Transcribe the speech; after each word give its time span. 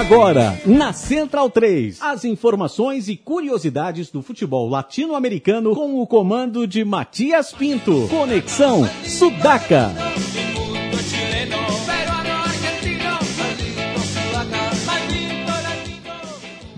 Agora, 0.00 0.58
na 0.64 0.94
Central 0.94 1.50
3, 1.50 2.00
as 2.00 2.24
informações 2.24 3.06
e 3.06 3.18
curiosidades 3.18 4.10
do 4.10 4.22
futebol 4.22 4.66
latino-americano 4.66 5.74
com 5.74 6.00
o 6.00 6.06
comando 6.06 6.66
de 6.66 6.82
Matias 6.86 7.52
Pinto. 7.52 8.08
Conexão 8.08 8.88
Sudaca. 9.04 9.90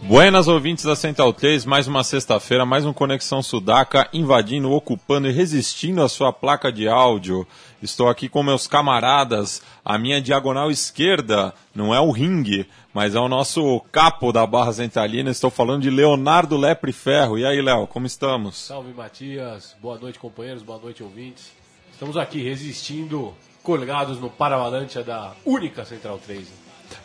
Buenas 0.03 0.49
ouvintes 0.49 0.85
da 0.85 0.97
Central 0.97 1.33
3, 1.33 1.65
mais 1.65 1.87
uma 1.87 2.05
sexta-feira, 2.05 2.67
mais 2.67 2.85
um 2.85 2.93
Conexão 2.93 3.41
Sudaca, 3.41 4.11
invadindo, 4.13 4.71
ocupando 4.71 5.27
e 5.29 5.33
resistindo 5.33 6.03
a 6.03 6.09
sua 6.09 6.33
placa 6.33 6.73
de 6.73 6.89
áudio. 6.89 7.47
Estou 7.83 8.09
aqui 8.09 8.29
com 8.29 8.45
meus 8.45 8.69
camaradas, 8.69 9.61
a 9.85 9.99
minha 9.99 10.23
diagonal 10.23 10.71
esquerda 10.71 11.53
não 11.75 11.93
é 11.93 11.99
o 11.99 12.13
ringue, 12.13 12.65
mas 12.95 13.17
é 13.17 13.19
o 13.19 13.29
nosso 13.29 13.81
capo 13.91 14.33
da 14.33 14.47
Barra 14.47 14.73
Centralina. 14.73 15.33
Estou 15.33 15.51
falando 15.51 15.83
de 15.83 15.91
Leonardo 15.91 16.57
Lepre 16.57 16.93
Ferro. 16.93 17.37
E 17.37 17.45
aí, 17.45 17.61
Léo, 17.61 17.89
como 17.89 18.07
estamos? 18.07 18.57
Salve, 18.57 18.93
Matias. 18.93 19.75
Boa 19.83 19.99
noite, 19.99 20.21
companheiros. 20.21 20.63
Boa 20.63 20.79
noite, 20.79 21.03
ouvintes. 21.03 21.51
Estamos 21.91 22.17
aqui 22.17 22.41
resistindo, 22.41 23.35
colgados 23.65 24.21
no 24.21 24.31
Paravalante 24.31 25.03
da 25.03 25.33
única 25.45 25.85
Central 25.85 26.21
3. 26.25 26.47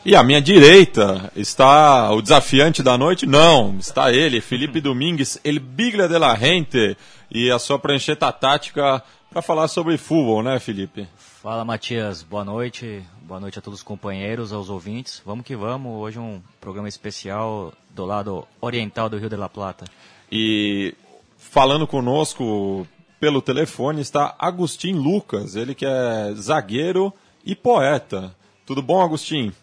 E 0.05 0.15
à 0.15 0.21
minha 0.21 0.41
direita 0.41 1.31
está 1.35 2.11
o 2.11 2.21
desafiante 2.21 2.83
da 2.83 2.97
noite? 2.97 3.25
Não, 3.25 3.77
está 3.79 4.11
ele, 4.11 4.41
Felipe 4.41 4.79
Domingues, 4.81 5.39
El 5.43 5.59
Biglia 5.59 6.07
de 6.07 6.19
la 6.19 6.35
Gente, 6.35 6.95
e 7.31 7.49
a 7.49 7.57
sua 7.57 7.79
prancheta 7.79 8.31
tática 8.31 9.03
para 9.29 9.41
falar 9.41 9.67
sobre 9.67 9.97
futebol, 9.97 10.41
né, 10.41 10.59
Felipe? 10.59 11.07
Fala, 11.15 11.63
Matias. 11.63 12.23
Boa 12.23 12.43
noite. 12.43 13.03
Boa 13.21 13.39
noite 13.39 13.59
a 13.59 13.61
todos 13.61 13.79
os 13.79 13.83
companheiros, 13.83 14.51
aos 14.53 14.69
ouvintes. 14.69 15.21
Vamos 15.25 15.45
que 15.45 15.55
vamos. 15.55 16.01
Hoje 16.01 16.19
um 16.19 16.41
programa 16.59 16.87
especial 16.87 17.73
do 17.89 18.05
lado 18.05 18.47
oriental 18.61 19.09
do 19.09 19.17
Rio 19.17 19.29
de 19.29 19.35
la 19.35 19.49
Plata. 19.49 19.85
E 20.31 20.95
falando 21.37 21.87
conosco 21.87 22.87
pelo 23.19 23.41
telefone 23.41 24.01
está 24.01 24.35
Agostinho 24.37 25.01
Lucas, 25.01 25.55
ele 25.55 25.73
que 25.73 25.85
é 25.85 26.33
zagueiro 26.35 27.13
e 27.45 27.55
poeta. 27.55 28.35
Tudo 28.65 28.81
bom, 28.81 29.01
Agostinho? 29.01 29.53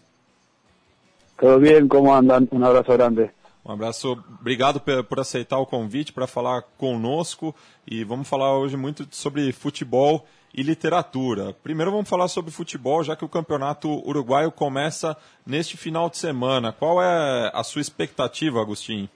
Tudo 1.37 1.59
bem, 1.59 1.87
como 1.87 2.13
andam? 2.13 2.47
Um 2.51 2.65
abraço 2.65 2.91
grande. 2.91 3.29
Um 3.65 3.71
abraço, 3.71 4.11
obrigado 4.39 4.79
por 4.79 5.19
aceitar 5.19 5.57
o 5.57 5.65
convite 5.65 6.13
para 6.13 6.27
falar 6.27 6.61
conosco 6.77 7.55
e 7.87 8.03
vamos 8.03 8.29
falar 8.29 8.55
hoje 8.55 8.77
muito 8.77 9.07
sobre 9.09 9.51
futebol 9.51 10.23
e 10.53 10.61
literatura. 10.61 11.51
Primeiro 11.63 11.91
vamos 11.91 12.07
falar 12.07 12.27
sobre 12.27 12.51
futebol, 12.51 13.03
já 13.03 13.15
que 13.15 13.25
o 13.25 13.29
campeonato 13.29 13.89
uruguaio 14.07 14.51
começa 14.51 15.17
neste 15.43 15.77
final 15.77 16.11
de 16.11 16.17
semana. 16.17 16.71
Qual 16.71 17.01
é 17.01 17.49
a 17.51 17.63
sua 17.63 17.81
expectativa, 17.81 18.61
Agustín? 18.61 19.09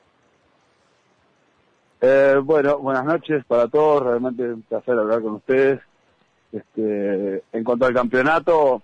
Eh, 2.02 2.39
bueno, 2.44 2.80
buenas 2.80 3.05
noches 3.05 3.44
para 3.45 3.67
todos, 3.67 4.02
realmente 4.02 4.42
un 4.42 4.64
placer 4.64 4.97
hablar 4.97 5.22
con 5.22 5.36
ustedes. 5.36 5.80
Este, 6.52 7.44
en 7.53 7.64
cuanto 7.64 7.86
al 7.86 7.94
campeonato, 7.94 8.81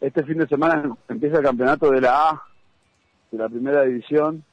este 0.00 0.22
fin 0.22 0.38
de 0.38 0.46
semana 0.46 0.96
empieza 1.08 1.38
el 1.38 1.42
campeonato 1.42 1.90
de 1.90 2.02
la 2.02 2.30
A, 2.30 2.42
de 3.32 3.38
la 3.38 3.48
primera 3.48 3.82
división, 3.82 4.44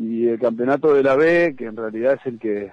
y 0.00 0.28
el 0.28 0.40
campeonato 0.40 0.94
de 0.94 1.02
la 1.02 1.14
B, 1.14 1.54
que 1.58 1.66
en 1.66 1.76
realidad 1.76 2.14
es 2.14 2.24
el 2.24 2.38
que 2.38 2.72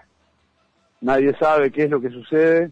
nadie 1.01 1.35
sabe 1.37 1.71
qué 1.71 1.83
es 1.83 1.89
lo 1.89 1.99
que 1.99 2.09
sucede, 2.09 2.71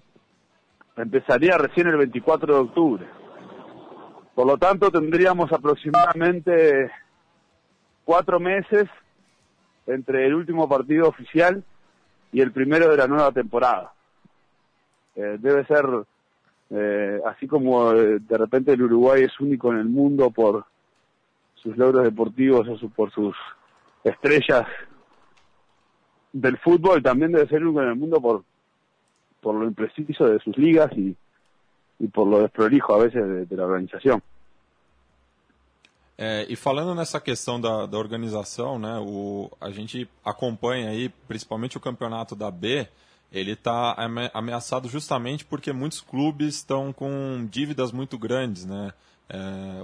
empezaría 0.95 1.57
recién 1.57 1.87
el 1.87 1.97
24 1.97 2.53
de 2.53 2.59
octubre. 2.61 3.05
Por 4.33 4.47
lo 4.47 4.57
tanto, 4.57 4.89
tendríamos 4.89 5.51
aproximadamente 5.51 6.89
cuatro 8.05 8.39
meses 8.39 8.85
entre 9.87 10.25
el 10.25 10.33
último 10.33 10.69
partido 10.69 11.09
oficial 11.09 11.61
y 12.31 12.39
el 12.39 12.53
primero 12.53 12.89
de 12.89 12.97
la 12.97 13.07
nueva 13.07 13.33
temporada. 13.33 13.91
Eh, 15.17 15.35
debe 15.37 15.65
ser, 15.65 15.85
eh, 16.69 17.19
así 17.25 17.45
como 17.45 17.91
eh, 17.91 18.19
de 18.19 18.37
repente 18.37 18.71
el 18.71 18.83
Uruguay 18.83 19.23
es 19.23 19.37
único 19.41 19.73
en 19.73 19.79
el 19.79 19.89
mundo 19.89 20.31
por 20.31 20.63
sus 21.55 21.75
logros 21.75 22.05
deportivos 22.05 22.65
o 22.69 22.77
su, 22.77 22.89
por 22.89 23.11
sus 23.11 23.35
estrellas 24.05 24.65
del 26.31 26.57
fútbol, 26.57 27.01
también 27.01 27.31
debe 27.31 27.47
ser 27.47 27.63
único 27.63 27.81
en 27.81 27.89
el 27.89 27.95
mundo 27.95 28.21
por, 28.21 28.43
por 29.41 29.55
lo 29.55 29.65
impreciso 29.65 30.25
de 30.25 30.39
sus 30.39 30.57
ligas 30.57 30.91
y, 30.93 31.15
y 31.99 32.07
por 32.07 32.27
lo 32.27 32.39
desprolijo 32.39 32.93
a 32.93 33.03
veces 33.03 33.25
de, 33.25 33.45
de 33.45 33.55
la 33.55 33.65
organização. 33.65 34.21
É, 36.17 36.45
e 36.47 36.55
falando 36.55 36.95
nessa 36.95 37.19
questão 37.19 37.59
da, 37.59 37.85
da 37.85 37.97
organização, 37.97 38.79
né, 38.79 38.97
o, 39.01 39.51
a 39.59 39.69
gente 39.69 40.07
acompanha 40.23 40.89
aí, 40.89 41.09
principalmente 41.27 41.75
o 41.75 41.81
campeonato 41.81 42.37
da 42.37 42.49
B, 42.49 42.87
ele 43.31 43.51
está 43.51 43.95
ameaçado 44.33 44.87
justamente 44.87 45.43
porque 45.43 45.73
muitos 45.73 45.99
clubes 45.99 46.55
estão 46.55 46.93
com 46.93 47.45
dívidas 47.51 47.91
muito 47.91 48.17
grandes, 48.17 48.65
né? 48.65 48.93
É, 49.27 49.37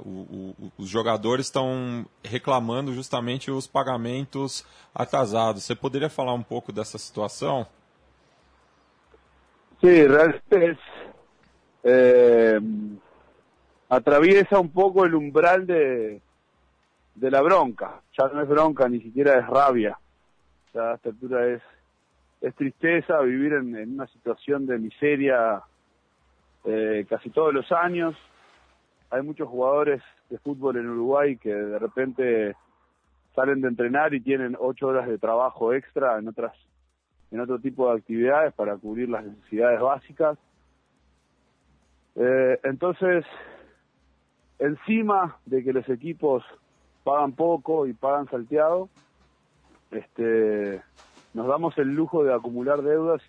o, 0.06 0.54
o, 0.56 0.72
os 0.78 0.88
jogadores 0.88 1.48
estão 1.48 2.06
reclamando 2.24 2.94
justamente 2.94 3.50
os 3.50 3.66
pagamentos 3.66 4.66
atrasados. 4.94 5.64
Você 5.64 5.76
poderia 5.76 6.10
falar 6.10 6.34
um 6.34 6.44
pouco 6.44 6.72
dessa 6.72 6.98
situação? 6.98 7.66
Sí, 9.80 9.88
es, 9.90 10.78
eh, 11.84 12.60
atraviesa 13.90 14.60
un 14.60 14.70
poco 14.70 15.06
el 15.06 15.16
umbral 15.16 15.66
de, 15.66 16.22
de 17.16 17.32
la 17.32 17.42
bronca. 17.42 18.00
Ya 18.16 18.28
no 18.28 18.44
es 18.44 18.48
bronca, 18.48 18.88
ni 18.88 19.02
siquiera 19.02 19.40
es 19.40 19.48
rabia. 19.48 19.98
Ya 20.74 20.92
a 20.92 21.00
altura 21.04 21.48
es 21.48 22.56
tristeza 22.56 23.20
vivir 23.22 23.54
en 23.54 23.94
una 23.94 24.06
situación 24.08 24.68
de 24.68 24.78
miseria 24.78 25.64
eh, 26.64 27.06
casi 27.10 27.32
todos 27.32 27.54
los 27.54 27.72
años 27.72 28.16
hay 29.12 29.22
muchos 29.22 29.48
jugadores 29.50 30.02
de 30.30 30.38
fútbol 30.40 30.78
en 30.78 30.90
Uruguay 30.90 31.38
que 31.38 31.54
de 31.54 31.78
repente 31.78 32.56
salen 33.36 33.62
de 33.62 33.68
entrenar 33.68 34.14
y 34.14 34.22
tienen 34.22 34.58
ocho 34.60 34.88
horas 34.88 35.08
de 35.08 35.18
trabajo 35.18 35.74
extra 35.74 36.18
en 36.18 36.30
otras 36.30 36.54
en 37.32 37.40
otro 37.40 37.60
tipo 37.60 37.90
de 37.90 38.00
actividades 38.00 38.54
para 38.54 38.76
cubrir 38.76 39.10
las 39.10 39.24
necesidades 39.24 39.80
básicas. 39.80 40.38
Eh, 42.16 42.60
entonces, 42.64 43.24
encima 44.60 45.38
de 45.46 45.64
que 45.64 45.72
los 45.72 45.88
equipos 45.88 46.44
pagan 47.06 47.32
poco 47.32 47.88
y 47.88 47.94
pagan 47.94 48.30
salteado, 48.30 48.90
este, 49.92 50.82
nos 51.34 51.48
damos 51.48 51.78
el 51.78 51.94
lujo 51.96 52.26
de 52.26 52.34
acumular 52.34 52.82
deudas 52.82 53.22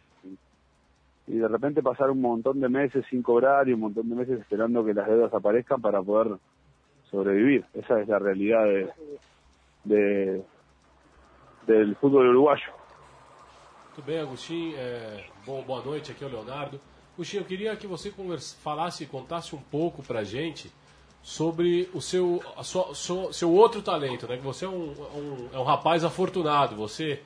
y 1.32 1.38
de 1.38 1.48
repente 1.48 1.82
pasar 1.82 2.10
un 2.10 2.20
montón 2.20 2.60
de 2.60 2.68
meses 2.68 3.06
sin 3.08 3.22
cobrar 3.22 3.66
y 3.66 3.72
un 3.72 3.80
montón 3.80 4.06
de 4.06 4.14
meses 4.14 4.38
esperando 4.38 4.84
que 4.84 4.92
las 4.92 5.08
deudas 5.08 5.32
aparezcan 5.32 5.80
para 5.80 6.02
poder 6.02 6.36
sobrevivir. 7.10 7.64
Esa 7.72 8.02
es 8.02 8.08
la 8.08 8.18
realidad 8.18 8.64
de, 8.64 8.90
de 9.84 10.42
del 11.66 11.96
fútbol 11.96 12.28
uruguayo. 12.28 12.70
Tudo 13.94 14.04
bem, 14.04 14.18
Agostinho? 14.18 14.76
É, 14.76 15.24
bom, 15.46 15.62
boa 15.62 15.82
noite, 15.82 16.12
aqui 16.12 16.22
é 16.22 16.26
o 16.26 16.30
Leonardo. 16.30 16.78
Agostinho, 17.14 17.40
eu 17.40 17.46
queria 17.46 17.74
que 17.76 17.86
você 17.86 18.10
conversa, 18.10 18.54
falasse 18.60 19.04
e 19.04 19.06
contasse 19.06 19.56
um 19.56 19.62
pouco 19.70 20.02
pra 20.02 20.24
gente 20.24 20.70
sobre 21.22 21.88
o 21.94 22.02
seu, 22.02 22.42
sua, 22.62 22.94
seu, 22.94 23.32
seu 23.32 23.50
outro 23.50 23.80
talento, 23.80 24.28
né? 24.28 24.36
Que 24.36 24.42
você 24.42 24.66
é 24.66 24.68
um, 24.68 24.90
um, 24.90 25.48
é 25.50 25.58
um 25.58 25.64
rapaz 25.64 26.04
afortunado, 26.04 26.76
você 26.76 27.22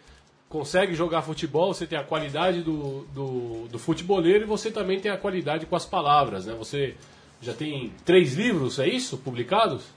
consegue 0.48 0.94
jogar 0.94 1.22
futebol, 1.22 1.74
você 1.74 1.86
tem 1.86 1.98
a 1.98 2.04
qualidade 2.04 2.62
do, 2.62 3.04
do, 3.14 3.68
do 3.68 3.78
futeboleiro 3.78 4.44
e 4.44 4.46
você 4.46 4.70
também 4.70 5.00
tem 5.00 5.10
a 5.10 5.16
qualidade 5.16 5.66
com 5.66 5.76
as 5.76 5.86
palavras, 5.86 6.46
né? 6.46 6.54
Você 6.54 6.94
já 7.40 7.52
tem 7.52 7.92
três 8.04 8.34
livros, 8.34 8.78
é 8.78 8.86
isso, 8.86 9.18
publicados? 9.18 9.92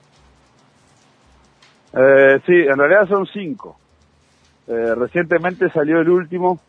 Eh, 1.94 2.40
sí, 2.46 2.54
en 2.54 3.08
son 3.08 3.26
cinco. 3.26 3.78
Eh, 4.68 4.96
recientemente 4.96 5.66
el 5.76 6.10
último. 6.10 6.60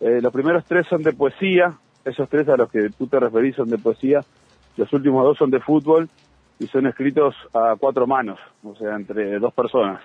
Eh, 0.00 0.20
los 0.20 0.32
primeros 0.32 0.64
tres 0.64 0.86
son 0.88 1.02
de 1.02 1.12
poesía. 1.12 1.74
Esos 2.04 2.28
tres 2.28 2.48
a 2.48 2.56
los 2.56 2.70
que 2.70 2.90
tú 2.90 3.06
te 3.06 3.20
referís 3.20 3.56
son 3.56 3.68
de 3.68 3.78
poesía. 3.78 4.20
Los 4.76 4.92
últimos 4.92 5.24
dos 5.24 5.38
son 5.38 5.50
de 5.50 5.60
fútbol 5.60 6.08
y 6.58 6.66
son 6.66 6.86
escritos 6.86 7.34
a 7.52 7.76
cuatro 7.78 8.06
manos, 8.06 8.38
o 8.62 8.74
sea, 8.76 8.96
entre 8.96 9.38
dos 9.38 9.52
personas. 9.52 10.02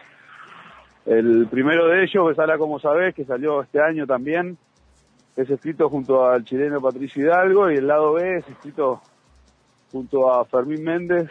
El 1.06 1.48
primero 1.48 1.88
de 1.88 2.04
ellos, 2.04 2.28
Besala 2.28 2.58
como 2.58 2.80
sabés, 2.80 3.16
que 3.16 3.26
salió 3.26 3.62
este 3.62 3.82
año 3.82 4.06
también, 4.06 4.58
es 5.36 5.50
escrito 5.50 5.90
junto 5.90 6.26
al 6.26 6.44
chileno 6.44 6.82
Patricio 6.82 7.24
Hidalgo 7.24 7.72
y 7.72 7.78
el 7.78 7.88
lado 7.88 8.14
B 8.14 8.38
es 8.38 8.48
escrito 8.48 9.02
junto 9.92 10.32
a 10.32 10.46
Fermín 10.46 10.84
Méndez, 10.84 11.30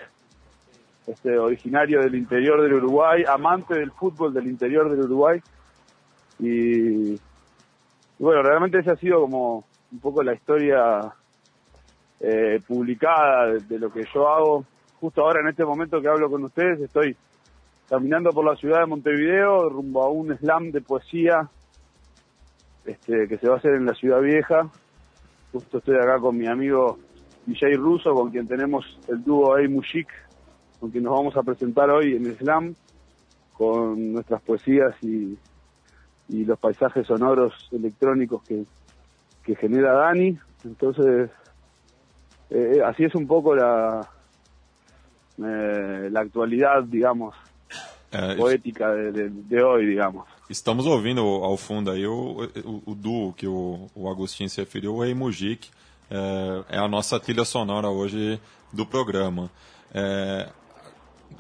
este 1.06 1.38
originario 1.38 2.00
del 2.00 2.14
interior 2.14 2.62
del 2.62 2.75
Uruguay, 2.75 3.25
amante 3.28 3.75
del 3.75 3.90
fútbol 3.93 4.34
del 4.34 4.46
interior 4.46 4.90
del 4.90 5.05
Uruguay. 5.05 5.40
Y, 6.38 7.19
bueno, 8.19 8.43
realmente 8.43 8.78
esa 8.78 8.93
ha 8.93 8.96
sido 8.96 9.20
como 9.23 9.64
un 9.93 10.00
poco 10.00 10.23
la 10.23 10.34
historia 10.34 11.00
eh, 12.20 12.61
publicada 12.66 13.55
de 13.55 13.78
lo 13.78 13.93
que 13.93 14.05
yo 14.12 14.28
hago. 14.28 14.64
Justo 15.00 15.23
ahora 15.23 15.40
en 15.40 15.49
este 15.49 15.64
momento 15.64 16.00
que 16.00 16.08
hablo 16.08 16.31
con 16.31 16.44
ustedes 16.44 16.81
estoy 16.81 17.16
caminando 17.90 18.31
por 18.31 18.44
la 18.44 18.54
ciudad 18.54 18.82
de 18.82 18.87
Montevideo 18.87 19.69
rumbo 19.69 20.04
a 20.04 20.08
un 20.08 20.38
slam 20.38 20.70
de 20.70 20.81
poesía 20.81 21.50
este, 22.84 23.26
que 23.26 23.37
se 23.37 23.48
va 23.48 23.56
a 23.56 23.58
hacer 23.58 23.75
en 23.75 23.84
la 23.84 23.94
ciudad 23.94 24.20
vieja. 24.20 24.70
Justo 25.50 25.78
estoy 25.78 25.96
acá 25.96 26.20
con 26.20 26.38
mi 26.38 26.46
amigo 26.46 27.00
DJ 27.46 27.75
Russo, 27.75 28.14
con 28.14 28.31
quien 28.31 28.46
tenemos 28.46 28.87
el 29.08 29.25
dúo 29.25 29.56
A 29.56 29.69
Mushik, 29.69 30.06
con 30.78 30.92
quien 30.92 31.02
nos 31.02 31.14
vamos 31.14 31.37
a 31.37 31.42
presentar 31.42 31.90
hoy 31.90 32.14
en 32.14 32.26
el 32.26 32.38
slam, 32.38 32.76
con 33.54 34.12
nuestras 34.12 34.40
poesías 34.42 34.94
y, 35.02 35.37
los 36.28 36.60
paisajes 36.60 37.08
sonoros 37.08 37.69
electrónicos 37.72 38.44
que, 38.44 38.64
genera 39.56 39.94
Dani. 39.94 40.38
Entonces, 40.62 41.28
eh, 42.50 42.81
así 42.87 43.02
es 43.02 43.16
un 43.16 43.26
poco 43.26 43.56
la, 43.56 44.08
eh, 45.38 46.08
la 46.08 46.20
actualidad, 46.20 46.84
digamos, 46.84 47.34
É, 48.12 48.35
poética 48.35 48.87
de, 49.12 49.29
de, 49.29 49.43
de 49.43 49.62
hoy, 49.62 49.87
digamos. 49.87 50.25
Estamos 50.49 50.85
ouvindo 50.85 51.21
ao 51.21 51.57
fundo 51.57 51.91
aí 51.91 52.07
o, 52.07 52.49
o, 52.65 52.83
o 52.87 52.95
duo 52.95 53.33
que 53.33 53.47
o, 53.47 53.87
o 53.95 54.11
Agostinho 54.11 54.49
se 54.49 54.61
referiu, 54.61 54.97
o 54.97 55.03
Rei 55.03 55.15
Mujik, 55.15 55.69
é, 56.11 56.77
é, 56.77 56.79
a 56.79 56.89
nossa 56.89 57.21
trilha 57.21 57.45
sonora 57.45 57.89
hoje 57.89 58.41
do 58.73 58.85
programa. 58.85 59.51
É, 59.95 60.49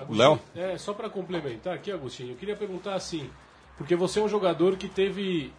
Léo? 0.08 0.38
É, 0.54 0.78
só 0.78 0.94
para 0.94 1.10
complementar 1.10 1.74
aqui, 1.74 1.90
Agostinho, 1.90 2.32
eu 2.32 2.36
queria 2.36 2.56
perguntar 2.56 2.94
assim, 2.94 3.28
porque 3.76 3.96
você 3.96 4.20
é 4.20 4.22
um 4.22 4.28
jogador 4.28 4.76
que 4.76 4.88
teve 4.88 5.52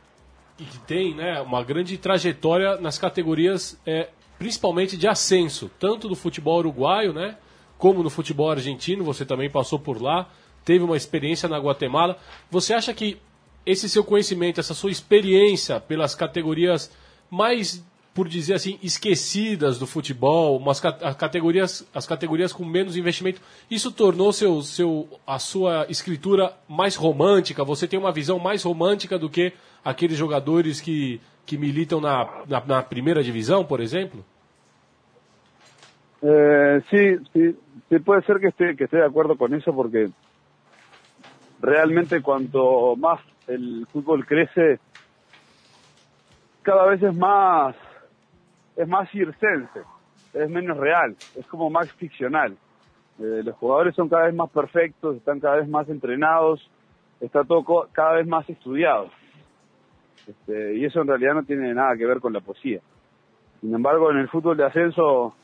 e 0.57 0.63
que 0.63 0.79
tem 0.79 1.15
né, 1.15 1.41
uma 1.41 1.63
grande 1.63 1.97
trajetória 1.97 2.77
nas 2.77 2.97
categorias, 2.97 3.79
é, 3.85 4.09
principalmente 4.37 4.95
de 4.95 5.07
ascenso, 5.07 5.69
tanto 5.79 6.07
do 6.07 6.15
futebol 6.15 6.59
uruguaio, 6.59 7.13
né, 7.13 7.37
como 7.77 8.03
no 8.03 8.09
futebol 8.09 8.51
argentino, 8.51 9.03
você 9.03 9.25
também 9.25 9.49
passou 9.49 9.79
por 9.79 10.01
lá, 10.01 10.29
teve 10.63 10.83
uma 10.83 10.97
experiência 10.97 11.47
na 11.47 11.57
Guatemala. 11.57 12.17
Você 12.49 12.73
acha 12.73 12.93
que 12.93 13.17
esse 13.65 13.87
seu 13.87 14.03
conhecimento, 14.03 14.59
essa 14.59 14.73
sua 14.73 14.91
experiência 14.91 15.79
pelas 15.79 16.15
categorias 16.15 16.91
mais, 17.29 17.85
por 18.13 18.27
dizer 18.27 18.55
assim, 18.55 18.77
esquecidas 18.81 19.77
do 19.77 19.87
futebol, 19.87 20.57
umas 20.57 20.79
categorias, 20.79 21.87
as 21.93 22.05
categorias 22.05 22.51
com 22.51 22.65
menos 22.65 22.97
investimento, 22.97 23.41
isso 23.69 23.91
tornou 23.91 24.33
seu, 24.33 24.61
seu, 24.61 25.07
a 25.25 25.39
sua 25.39 25.85
escritura 25.89 26.53
mais 26.67 26.95
romântica? 26.95 27.63
Você 27.63 27.87
tem 27.87 27.99
uma 27.99 28.11
visão 28.11 28.39
mais 28.39 28.63
romântica 28.63 29.17
do 29.17 29.29
que 29.29 29.53
aqueles 29.83 30.17
jogadores 30.17 30.81
que, 30.81 31.21
que 31.45 31.57
militam 31.57 32.01
na, 32.01 32.43
na, 32.47 32.65
na 32.65 32.83
primeira 32.83 33.23
divisão, 33.23 33.63
por 33.63 33.79
exemplo? 33.79 34.25
Eh, 36.23 36.81
sí, 36.89 37.17
sí, 37.33 37.55
sí, 37.89 37.99
puede 37.99 38.23
ser 38.25 38.39
que 38.39 38.47
esté, 38.47 38.75
que 38.75 38.83
esté 38.83 38.97
de 38.97 39.05
acuerdo 39.05 39.35
con 39.35 39.53
eso 39.55 39.73
porque 39.73 40.09
realmente 41.61 42.21
cuanto 42.21 42.95
más 42.95 43.21
el 43.47 43.85
fútbol 43.91 44.25
crece, 44.25 44.79
cada 46.63 46.85
vez 46.87 47.01
es 47.01 47.15
más, 47.15 47.75
es 48.75 48.87
más 48.87 49.09
circense, 49.09 49.81
es 50.33 50.49
menos 50.49 50.77
real, 50.77 51.15
es 51.35 51.45
como 51.47 51.69
más 51.69 51.91
ficcional. 51.93 52.57
Eh, 53.19 53.41
los 53.43 53.55
jugadores 53.57 53.95
son 53.95 54.09
cada 54.09 54.25
vez 54.25 54.35
más 54.35 54.49
perfectos, 54.49 55.17
están 55.17 55.39
cada 55.39 55.57
vez 55.57 55.67
más 55.67 55.87
entrenados, 55.89 56.69
está 57.19 57.43
todo 57.43 57.87
cada 57.91 58.13
vez 58.13 58.27
más 58.27 58.49
estudiado. 58.49 59.09
Este, 60.27 60.75
y 60.75 60.85
eso 60.85 61.01
en 61.01 61.07
realidad 61.07 61.33
no 61.33 61.43
tiene 61.43 61.73
nada 61.73 61.95
que 61.95 62.05
ver 62.05 62.19
con 62.19 62.33
la 62.33 62.41
poesía. 62.41 62.79
Sin 63.59 63.73
embargo, 63.73 64.11
en 64.11 64.17
el 64.17 64.29
fútbol 64.29 64.57
de 64.57 64.65
ascenso 64.65 65.35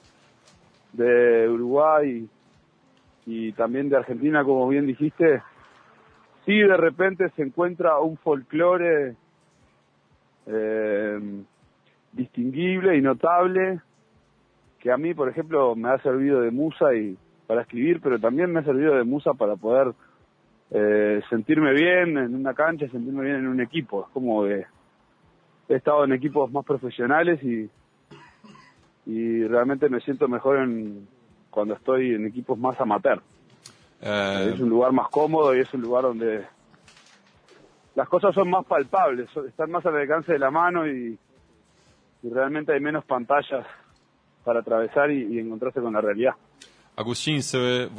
de 0.94 1.48
Uruguay 1.50 2.28
y 3.26 3.52
también 3.54 3.90
de 3.90 3.98
Argentina, 3.98 4.44
como 4.44 4.68
bien 4.68 4.88
dijiste, 4.88 5.42
sí 6.48 6.58
de 6.60 6.78
repente 6.78 7.30
se 7.36 7.44
encuentra 7.44 8.00
un 8.00 8.18
folclore 8.18 9.16
eh, 10.48 11.20
distinguible 12.14 12.98
y 12.98 13.02
notable 13.02 13.82
que 14.80 14.92
a 14.92 14.98
mí, 14.98 15.14
por 15.14 15.28
ejemplo, 15.28 15.76
me 15.76 15.90
ha 15.90 16.02
servido 16.02 16.40
de 16.40 16.52
musa 16.52 16.96
y 16.96 17.18
para 17.48 17.62
escribir, 17.62 18.00
pero 18.02 18.18
también 18.18 18.52
me 18.52 18.62
ha 18.62 18.64
servido 18.64 18.96
de 18.96 19.04
musa 19.04 19.34
para 19.34 19.58
poder 19.58 19.94
eh, 20.72 21.22
sentirme 21.30 21.74
bien 21.74 22.18
en 22.18 22.34
una 22.34 22.54
cancha, 22.54 22.88
sentirme 22.88 23.24
bien 23.24 23.38
en 23.38 23.48
un 23.48 23.60
equipo. 23.60 24.06
Es 24.06 24.14
como 24.14 24.46
que 24.46 24.66
he 25.68 25.76
estado 25.76 26.06
en 26.06 26.14
equipos 26.14 26.50
más 26.52 26.64
profesionales 26.64 27.44
y, 27.44 27.70
y 29.06 29.44
realmente 29.44 29.90
me 29.90 30.00
siento 30.00 30.30
mejor 30.30 30.60
en, 30.60 31.08
cuando 31.50 31.74
estoy 31.74 32.14
en 32.14 32.26
equipos 32.26 32.58
más 32.58 32.80
amateur. 32.80 33.22
É, 34.02 34.50
Es 34.54 34.60
un 34.60 34.70
lugar 34.70 34.92
más 34.92 35.10
cómodo 35.10 35.56
y 35.56 35.60
es 35.62 35.74
un 35.74 35.82
lugar 35.82 36.04
donde 36.04 36.46
las 37.96 38.08
cosas 38.08 38.34
son 38.36 38.50
más 38.50 38.66
palpables, 38.66 39.28
están 39.48 39.72
más 39.72 39.86
al 39.86 39.96
alcance 39.98 40.32
de 40.34 40.40
la 40.40 40.52
mano 40.52 40.86
y, 40.88 41.18
y 42.24 42.30
realmente 42.30 42.72
hay 42.74 42.80
menos 42.80 43.04
pantallas 43.06 43.66
para 44.46 44.60
atravesar 44.60 45.10
y, 45.12 45.36
y 45.36 45.40
encontrarse 45.40 45.82
con 45.82 45.94
la 45.94 46.02
realidad. 46.02 46.34
Agostinho, 46.96 47.42
você- 47.42 47.90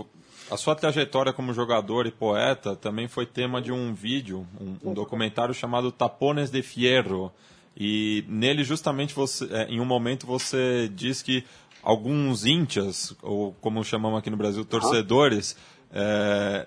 a 0.50 0.56
sua 0.56 0.74
trajetória 0.74 1.32
como 1.32 1.52
jogador 1.52 2.06
e 2.06 2.10
poeta 2.10 2.74
também 2.74 3.06
foi 3.08 3.26
tema 3.26 3.60
de 3.60 3.70
um 3.70 3.92
vídeo, 3.92 4.46
um, 4.60 4.90
um 4.90 4.94
documentário 4.94 5.52
chamado 5.54 5.92
Tapones 5.92 6.50
de 6.50 6.62
Fierro. 6.62 7.30
E 7.76 8.24
nele, 8.28 8.64
justamente, 8.64 9.14
você, 9.14 9.44
é, 9.52 9.64
em 9.68 9.78
um 9.80 9.84
momento, 9.84 10.26
você 10.26 10.88
diz 10.88 11.22
que 11.22 11.44
alguns 11.82 12.44
íntias, 12.44 13.14
ou 13.22 13.52
como 13.60 13.84
chamamos 13.84 14.18
aqui 14.18 14.30
no 14.30 14.36
Brasil, 14.36 14.64
torcedores, 14.64 15.56
é, 15.92 16.66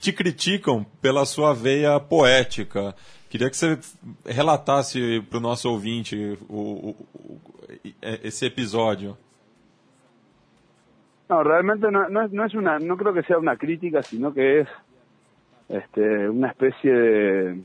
te 0.00 0.12
criticam 0.12 0.84
pela 1.00 1.24
sua 1.24 1.52
veia 1.54 1.98
poética. 2.00 2.94
Queria 3.30 3.50
que 3.50 3.56
você 3.56 3.78
relatasse 4.26 5.20
para 5.28 5.38
o 5.38 5.40
nosso 5.40 5.70
ouvinte 5.70 6.38
o- 6.48 6.54
o- 6.54 6.96
o- 7.14 7.40
esse 8.02 8.46
episódio. 8.46 9.16
No, 11.28 11.42
realmente 11.42 11.90
no, 11.90 12.08
no 12.08 12.26
no 12.28 12.44
es 12.46 12.54
una, 12.54 12.78
no 12.78 12.96
creo 12.96 13.12
que 13.12 13.22
sea 13.22 13.36
una 13.38 13.56
crítica, 13.56 14.02
sino 14.02 14.32
que 14.32 14.60
es 14.60 14.68
este, 15.68 16.28
una 16.30 16.48
especie 16.48 16.90
de 16.92 17.62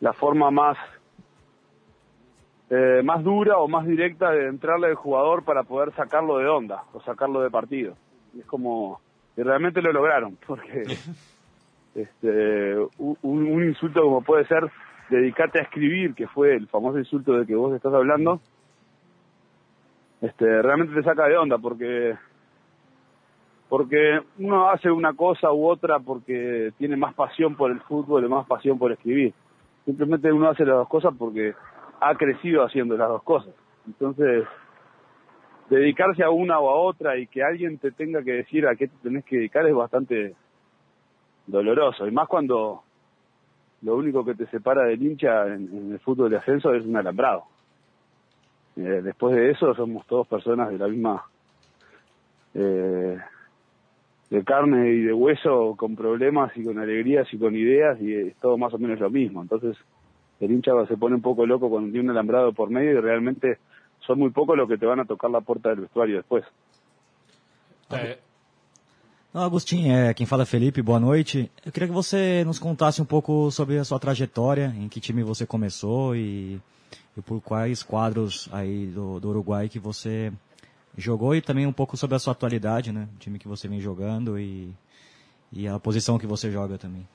la 0.00 0.14
forma 0.14 0.50
más 0.50 0.78
eh, 2.70 3.02
más 3.04 3.22
dura 3.22 3.58
o 3.58 3.68
más 3.68 3.84
directa 3.86 4.30
de 4.30 4.46
entrarle 4.46 4.86
al 4.86 4.94
jugador 4.94 5.42
para 5.44 5.64
poder 5.64 5.92
sacarlo 5.94 6.38
de 6.38 6.46
onda 6.48 6.84
o 6.94 7.00
sacarlo 7.02 7.42
de 7.42 7.50
partido. 7.50 7.96
Es 8.38 8.46
como 8.46 9.00
y 9.36 9.42
realmente 9.42 9.80
lo 9.80 9.92
lograron, 9.92 10.36
porque 10.46 10.84
este, 11.94 12.76
un, 12.98 13.16
un 13.22 13.64
insulto 13.64 14.02
como 14.02 14.22
puede 14.22 14.46
ser 14.46 14.70
dedicate 15.08 15.58
a 15.58 15.62
escribir, 15.62 16.14
que 16.14 16.28
fue 16.28 16.54
el 16.54 16.68
famoso 16.68 16.98
insulto 16.98 17.32
de 17.32 17.46
que 17.46 17.54
vos 17.54 17.74
estás 17.74 17.92
hablando, 17.92 18.40
este, 20.20 20.62
realmente 20.62 20.94
te 20.94 21.02
saca 21.02 21.26
de 21.26 21.36
onda 21.36 21.58
porque 21.58 22.16
porque 23.68 24.20
uno 24.38 24.68
hace 24.68 24.90
una 24.90 25.14
cosa 25.14 25.52
u 25.52 25.66
otra 25.66 26.00
porque 26.00 26.72
tiene 26.76 26.96
más 26.96 27.14
pasión 27.14 27.54
por 27.54 27.70
el 27.70 27.80
fútbol 27.82 28.24
y 28.24 28.28
más 28.28 28.44
pasión 28.46 28.78
por 28.78 28.90
escribir. 28.90 29.32
Simplemente 29.84 30.32
uno 30.32 30.48
hace 30.50 30.64
las 30.64 30.74
dos 30.74 30.88
cosas 30.88 31.14
porque 31.16 31.54
ha 32.00 32.14
crecido 32.16 32.64
haciendo 32.64 32.96
las 32.96 33.08
dos 33.08 33.22
cosas. 33.22 33.54
Entonces, 33.86 34.44
dedicarse 35.70 36.22
a 36.24 36.30
una 36.30 36.58
o 36.58 36.68
a 36.68 36.74
otra 36.74 37.16
y 37.16 37.26
que 37.26 37.42
alguien 37.42 37.78
te 37.78 37.92
tenga 37.92 38.22
que 38.22 38.32
decir 38.32 38.66
a 38.66 38.74
qué 38.74 38.88
te 38.88 38.96
tenés 39.02 39.24
que 39.24 39.36
dedicar 39.36 39.66
es 39.66 39.74
bastante 39.74 40.34
doloroso. 41.46 42.06
Y 42.06 42.10
más 42.10 42.28
cuando 42.28 42.82
lo 43.82 43.96
único 43.96 44.24
que 44.24 44.34
te 44.34 44.46
separa 44.46 44.84
del 44.84 45.02
hincha 45.02 45.46
en, 45.46 45.92
el 45.92 45.98
fútbol 46.00 46.30
de 46.30 46.38
ascenso 46.38 46.74
es 46.74 46.84
un 46.84 46.96
alambrado. 46.96 47.44
Eh, 48.76 49.00
después 49.02 49.34
de 49.34 49.50
eso 49.50 49.74
somos 49.74 50.06
todos 50.06 50.26
personas 50.26 50.70
de 50.70 50.78
la 50.78 50.88
misma 50.88 51.24
eh, 52.54 53.18
de 54.30 54.44
carne 54.44 54.90
y 54.90 55.02
de 55.02 55.12
hueso 55.12 55.74
con 55.76 55.96
problemas 55.96 56.56
y 56.56 56.64
con 56.64 56.78
alegrías 56.78 57.32
y 57.32 57.38
con 57.38 57.54
ideas 57.54 58.00
y 58.00 58.14
es 58.14 58.36
todo 58.36 58.56
más 58.56 58.72
o 58.72 58.78
menos 58.78 59.00
lo 59.00 59.10
mismo 59.10 59.42
entonces 59.42 59.76
el 60.38 60.52
hincha 60.52 60.72
se 60.86 60.96
pone 60.96 61.16
un 61.16 61.22
poco 61.22 61.46
loco 61.46 61.68
cuando 61.68 61.90
tiene 61.90 62.04
un 62.04 62.10
alambrado 62.10 62.52
por 62.52 62.70
medio 62.70 62.92
y 62.92 63.00
realmente 63.00 63.58
son 64.10 64.18
muy 64.18 64.30
pocos 64.30 64.56
los 64.56 64.68
que 64.68 64.76
te 64.76 64.86
van 64.86 64.98
a 64.98 65.04
tocar 65.04 65.30
la 65.30 65.40
puerta 65.40 65.68
del 65.68 65.82
vestuario 65.82 66.16
después 66.16 66.44
É, 67.92 68.18
Não, 69.32 69.42
Agostinho, 69.42 69.92
é, 69.92 70.12
quem 70.12 70.26
fala 70.26 70.42
é 70.42 70.46
Felipe, 70.46 70.82
boa 70.82 70.98
noite. 70.98 71.50
Eu 71.64 71.70
queria 71.70 71.88
que 71.88 71.94
você 71.94 72.44
nos 72.44 72.58
contasse 72.58 73.00
um 73.00 73.04
pouco 73.04 73.50
sobre 73.50 73.78
a 73.78 73.84
sua 73.84 73.98
trajetória, 73.98 74.74
em 74.76 74.88
que 74.88 75.00
time 75.00 75.22
você 75.22 75.46
começou 75.46 76.16
e, 76.16 76.60
e 77.16 77.22
por 77.22 77.40
quais 77.40 77.82
quadros 77.82 78.48
aí 78.52 78.86
do, 78.86 79.20
do 79.20 79.28
Uruguai 79.28 79.68
que 79.68 79.78
você 79.78 80.32
jogou 80.96 81.34
e 81.34 81.40
também 81.40 81.64
um 81.64 81.72
pouco 81.72 81.96
sobre 81.96 82.16
a 82.16 82.18
sua 82.18 82.32
atualidade, 82.32 82.92
né? 82.92 83.08
O 83.14 83.18
time 83.18 83.38
que 83.38 83.46
você 83.46 83.68
vem 83.68 83.80
jogando 83.80 84.36
e, 84.36 84.72
e 85.52 85.68
a 85.68 85.78
posição 85.78 86.18
que 86.18 86.26
você 86.26 86.50
joga 86.50 86.76
também. 86.76 87.06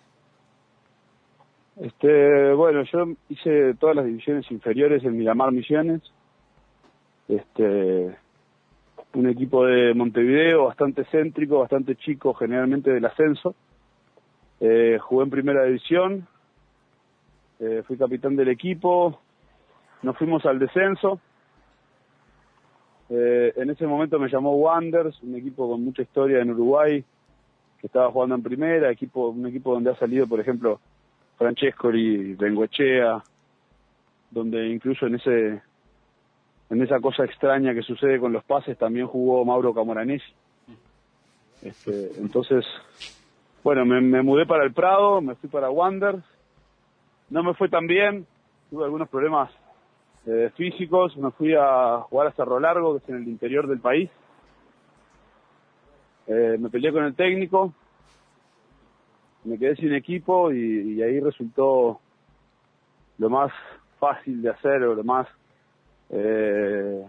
Este, 1.78 2.54
bueno, 2.54 2.84
yo 2.84 3.16
hice 3.28 3.74
todas 3.78 3.98
las 3.98 4.06
divisiones 4.06 4.50
inferiores 4.50 5.04
en 5.04 5.18
Miramar 5.18 5.52
Misiones. 5.52 6.02
Este, 7.28 8.18
un 9.16 9.28
equipo 9.30 9.66
de 9.66 9.94
Montevideo 9.94 10.66
bastante 10.66 11.06
céntrico, 11.06 11.60
bastante 11.60 11.96
chico, 11.96 12.34
generalmente 12.34 12.92
del 12.92 13.06
ascenso. 13.06 13.56
Eh, 14.60 14.98
jugué 15.02 15.24
en 15.24 15.30
primera 15.30 15.64
división, 15.64 16.28
eh, 17.60 17.84
fui 17.86 17.98
capitán 17.98 18.36
del 18.36 18.50
equipo, 18.50 19.20
nos 20.02 20.18
fuimos 20.18 20.46
al 20.46 20.60
descenso. 20.60 21.20
Eh, 23.10 23.54
en 23.56 23.70
ese 23.70 23.86
momento 23.86 24.20
me 24.20 24.30
llamó 24.30 24.56
Wanders, 24.56 25.22
un 25.24 25.36
equipo 25.36 25.70
con 25.70 25.84
mucha 25.84 26.02
historia 26.02 26.40
en 26.42 26.52
Uruguay, 26.52 27.04
que 27.80 27.88
estaba 27.88 28.12
jugando 28.12 28.36
en 28.36 28.44
primera, 28.44 28.92
equipo, 28.92 29.30
un 29.30 29.46
equipo 29.48 29.74
donde 29.74 29.92
ha 29.92 29.96
salido, 29.96 30.28
por 30.28 30.40
ejemplo, 30.40 30.80
Francescoli, 31.38 32.34
Bengoechea, 32.34 33.24
donde 34.32 34.70
incluso 34.70 35.08
en 35.08 35.16
ese 35.16 35.62
en 36.70 36.82
esa 36.82 37.00
cosa 37.00 37.26
extraña 37.26 37.74
que 37.74 37.84
sucede 37.84 38.20
con 38.20 38.34
los 38.34 38.44
pases 38.44 38.78
también 38.78 39.08
jugó 39.08 39.46
Mauro 39.46 39.74
Camoranesi. 39.74 40.34
Este, 41.62 42.12
entonces, 42.20 42.66
bueno, 43.64 43.86
me, 43.86 44.22
mudé 44.22 44.46
para 44.46 44.64
el 44.64 44.74
Prado, 44.74 45.22
me 45.22 45.36
fui 45.36 45.50
para 45.50 45.70
Wanders, 45.70 46.24
no 47.30 47.44
me 47.44 47.54
fue 47.54 47.70
tan 47.70 47.88
bien, 47.88 48.28
tuve 48.70 48.84
algunos 48.86 49.10
problemas 49.10 49.52
eh, 50.28 50.52
físicos, 50.56 51.16
me 51.18 51.32
fui 51.32 51.54
a 51.56 52.02
jugar 52.10 52.28
a 52.28 52.32
Cerro 52.34 52.60
Largo, 52.60 52.94
que 52.94 53.04
es 53.04 53.10
en 53.10 53.16
el 53.16 53.28
interior 53.28 53.68
del 53.68 53.80
país, 53.80 54.10
eh, 56.28 56.58
me 56.60 56.70
peleé 56.70 56.92
con 56.92 57.04
el 57.04 57.16
técnico, 57.16 57.74
me 59.44 59.60
quedé 59.60 59.76
sin 59.76 59.94
equipo 59.94 60.52
y, 60.52 60.96
y, 60.96 61.02
ahí 61.04 61.20
resultó 61.20 62.00
lo 63.20 63.30
más 63.30 63.52
fácil 64.00 64.42
de 64.42 64.50
hacer 64.50 64.84
o 64.84 64.96
lo 64.96 65.04
más 65.04 65.28
eh, 66.10 67.06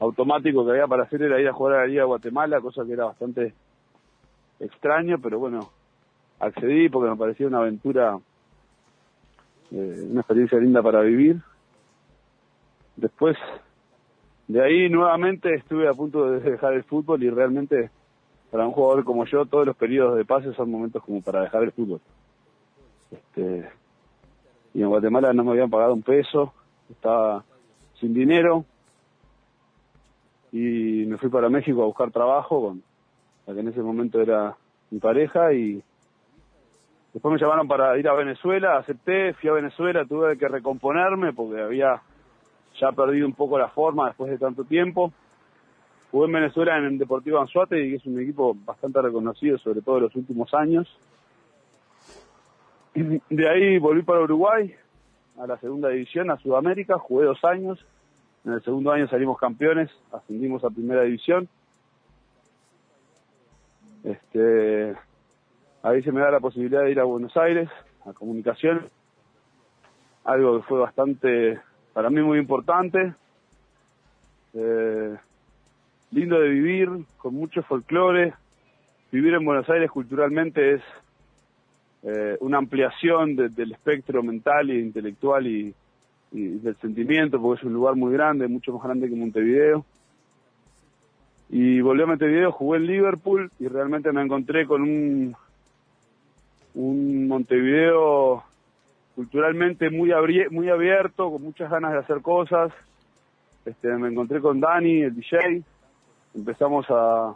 automático 0.00 0.64
que 0.64 0.72
había 0.72 0.86
para 0.86 1.04
hacer 1.04 1.22
era 1.22 1.40
ir 1.40 1.48
a 1.48 1.52
jugar 1.52 1.80
a 1.80 1.86
Liga 1.86 2.02
de 2.02 2.06
Guatemala, 2.06 2.60
cosa 2.60 2.84
que 2.84 2.92
era 2.92 3.06
bastante 3.06 3.52
extraño, 4.58 5.18
pero 5.20 5.38
bueno, 5.38 5.70
accedí 6.38 6.88
porque 6.88 7.10
me 7.10 7.16
parecía 7.16 7.46
una 7.46 7.58
aventura, 7.58 8.18
eh, 9.70 10.06
una 10.10 10.20
experiencia 10.20 10.58
linda 10.58 10.82
para 10.82 11.02
vivir. 11.02 11.40
Después 12.96 13.36
de 14.48 14.62
ahí 14.62 14.88
nuevamente 14.88 15.54
estuve 15.54 15.88
a 15.88 15.94
punto 15.94 16.30
de 16.30 16.40
dejar 16.40 16.74
el 16.74 16.84
fútbol 16.84 17.22
y 17.22 17.30
realmente 17.30 17.90
para 18.50 18.66
un 18.66 18.72
jugador 18.72 19.04
como 19.04 19.24
yo 19.26 19.46
todos 19.46 19.64
los 19.64 19.76
periodos 19.76 20.16
de 20.16 20.24
pase 20.24 20.52
son 20.54 20.70
momentos 20.70 21.04
como 21.04 21.22
para 21.22 21.42
dejar 21.42 21.62
el 21.62 21.72
fútbol. 21.72 22.00
Este, 23.10 23.68
y 24.74 24.82
en 24.82 24.88
Guatemala 24.88 25.32
no 25.32 25.44
me 25.44 25.52
habían 25.52 25.70
pagado 25.70 25.94
un 25.94 26.02
peso, 26.02 26.52
estaba 26.90 27.44
sin 28.00 28.14
dinero 28.14 28.64
y 30.52 31.04
me 31.06 31.16
fui 31.18 31.28
para 31.28 31.48
México 31.48 31.82
a 31.82 31.86
buscar 31.86 32.10
trabajo 32.10 32.68
con 32.68 32.82
la 33.46 33.54
que 33.54 33.60
en 33.60 33.68
ese 33.68 33.82
momento 33.82 34.20
era 34.20 34.56
mi 34.90 34.98
pareja 34.98 35.52
y 35.52 35.82
después 37.12 37.32
me 37.32 37.38
llamaron 37.38 37.68
para 37.68 37.96
ir 37.98 38.08
a 38.08 38.14
Venezuela, 38.14 38.78
acepté, 38.78 39.34
fui 39.34 39.48
a 39.50 39.54
Venezuela, 39.54 40.04
tuve 40.04 40.36
que 40.36 40.48
recomponerme 40.48 41.32
porque 41.32 41.60
había 41.60 42.02
ya 42.80 42.92
perdido 42.92 43.26
un 43.26 43.34
poco 43.34 43.58
la 43.58 43.68
forma 43.68 44.08
después 44.08 44.30
de 44.30 44.38
tanto 44.38 44.64
tiempo. 44.64 45.12
Jugué 46.10 46.26
en 46.26 46.32
Venezuela 46.32 46.76
en 46.78 46.84
el 46.84 46.98
Deportivo 46.98 47.38
Anzuate 47.40 47.86
y 47.86 47.94
es 47.94 48.04
un 48.06 48.20
equipo 48.20 48.56
bastante 48.64 49.00
reconocido, 49.00 49.58
sobre 49.58 49.80
todo 49.80 49.98
en 49.98 50.02
los 50.04 50.16
últimos 50.16 50.52
años. 50.54 50.98
De 52.94 53.48
ahí 53.48 53.78
volví 53.78 54.02
para 54.02 54.22
Uruguay, 54.22 54.74
a 55.40 55.46
la 55.46 55.58
segunda 55.58 55.88
división, 55.88 56.30
a 56.30 56.36
Sudamérica, 56.36 56.98
jugué 56.98 57.24
dos 57.24 57.42
años. 57.44 57.84
En 58.44 58.52
el 58.52 58.62
segundo 58.62 58.92
año 58.92 59.08
salimos 59.08 59.38
campeones, 59.38 59.90
ascendimos 60.12 60.62
a 60.64 60.70
primera 60.70 61.02
división. 61.02 61.48
Este, 64.04 64.94
ahí 65.82 66.02
se 66.02 66.12
me 66.12 66.20
da 66.20 66.30
la 66.30 66.40
posibilidad 66.40 66.82
de 66.82 66.90
ir 66.90 67.00
a 67.00 67.04
Buenos 67.04 67.36
Aires, 67.36 67.68
a 68.04 68.12
comunicación, 68.12 68.86
algo 70.24 70.58
que 70.58 70.66
fue 70.66 70.78
bastante, 70.78 71.60
para 71.92 72.10
mí 72.10 72.20
muy 72.22 72.38
importante, 72.38 73.14
eh, 74.54 75.16
lindo 76.10 76.40
de 76.40 76.48
vivir, 76.48 76.88
con 77.18 77.34
mucho 77.34 77.62
folclore. 77.62 78.34
Vivir 79.12 79.34
en 79.34 79.44
Buenos 79.44 79.68
Aires 79.68 79.90
culturalmente 79.90 80.74
es 80.74 80.82
eh, 82.02 82.36
una 82.40 82.58
ampliación 82.58 83.36
de, 83.36 83.50
del 83.50 83.72
espectro 83.72 84.22
mental 84.22 84.70
e 84.70 84.78
intelectual 84.78 85.46
y, 85.46 85.74
y, 86.32 86.48
del 86.58 86.76
sentimiento, 86.76 87.40
porque 87.40 87.60
es 87.60 87.66
un 87.66 87.74
lugar 87.74 87.94
muy 87.96 88.12
grande, 88.12 88.48
mucho 88.48 88.72
más 88.72 88.82
grande 88.82 89.08
que 89.08 89.16
Montevideo. 89.16 89.84
Y 91.50 91.80
volví 91.80 92.02
a 92.02 92.06
Montevideo, 92.06 92.52
jugué 92.52 92.78
en 92.78 92.86
Liverpool 92.86 93.50
y 93.58 93.68
realmente 93.68 94.12
me 94.12 94.22
encontré 94.22 94.66
con 94.66 94.82
un, 94.82 95.36
un 96.74 97.28
Montevideo 97.28 98.44
culturalmente 99.14 99.90
muy, 99.90 100.12
muy 100.50 100.70
abierto, 100.70 101.30
con 101.30 101.42
muchas 101.42 101.70
ganas 101.70 101.92
de 101.92 101.98
hacer 101.98 102.22
cosas. 102.22 102.72
Este, 103.66 103.88
me 103.88 104.08
encontré 104.08 104.40
con 104.40 104.58
Dani, 104.58 105.02
el 105.02 105.14
DJ, 105.14 105.62
empezamos 106.34 106.86
a 106.88 107.34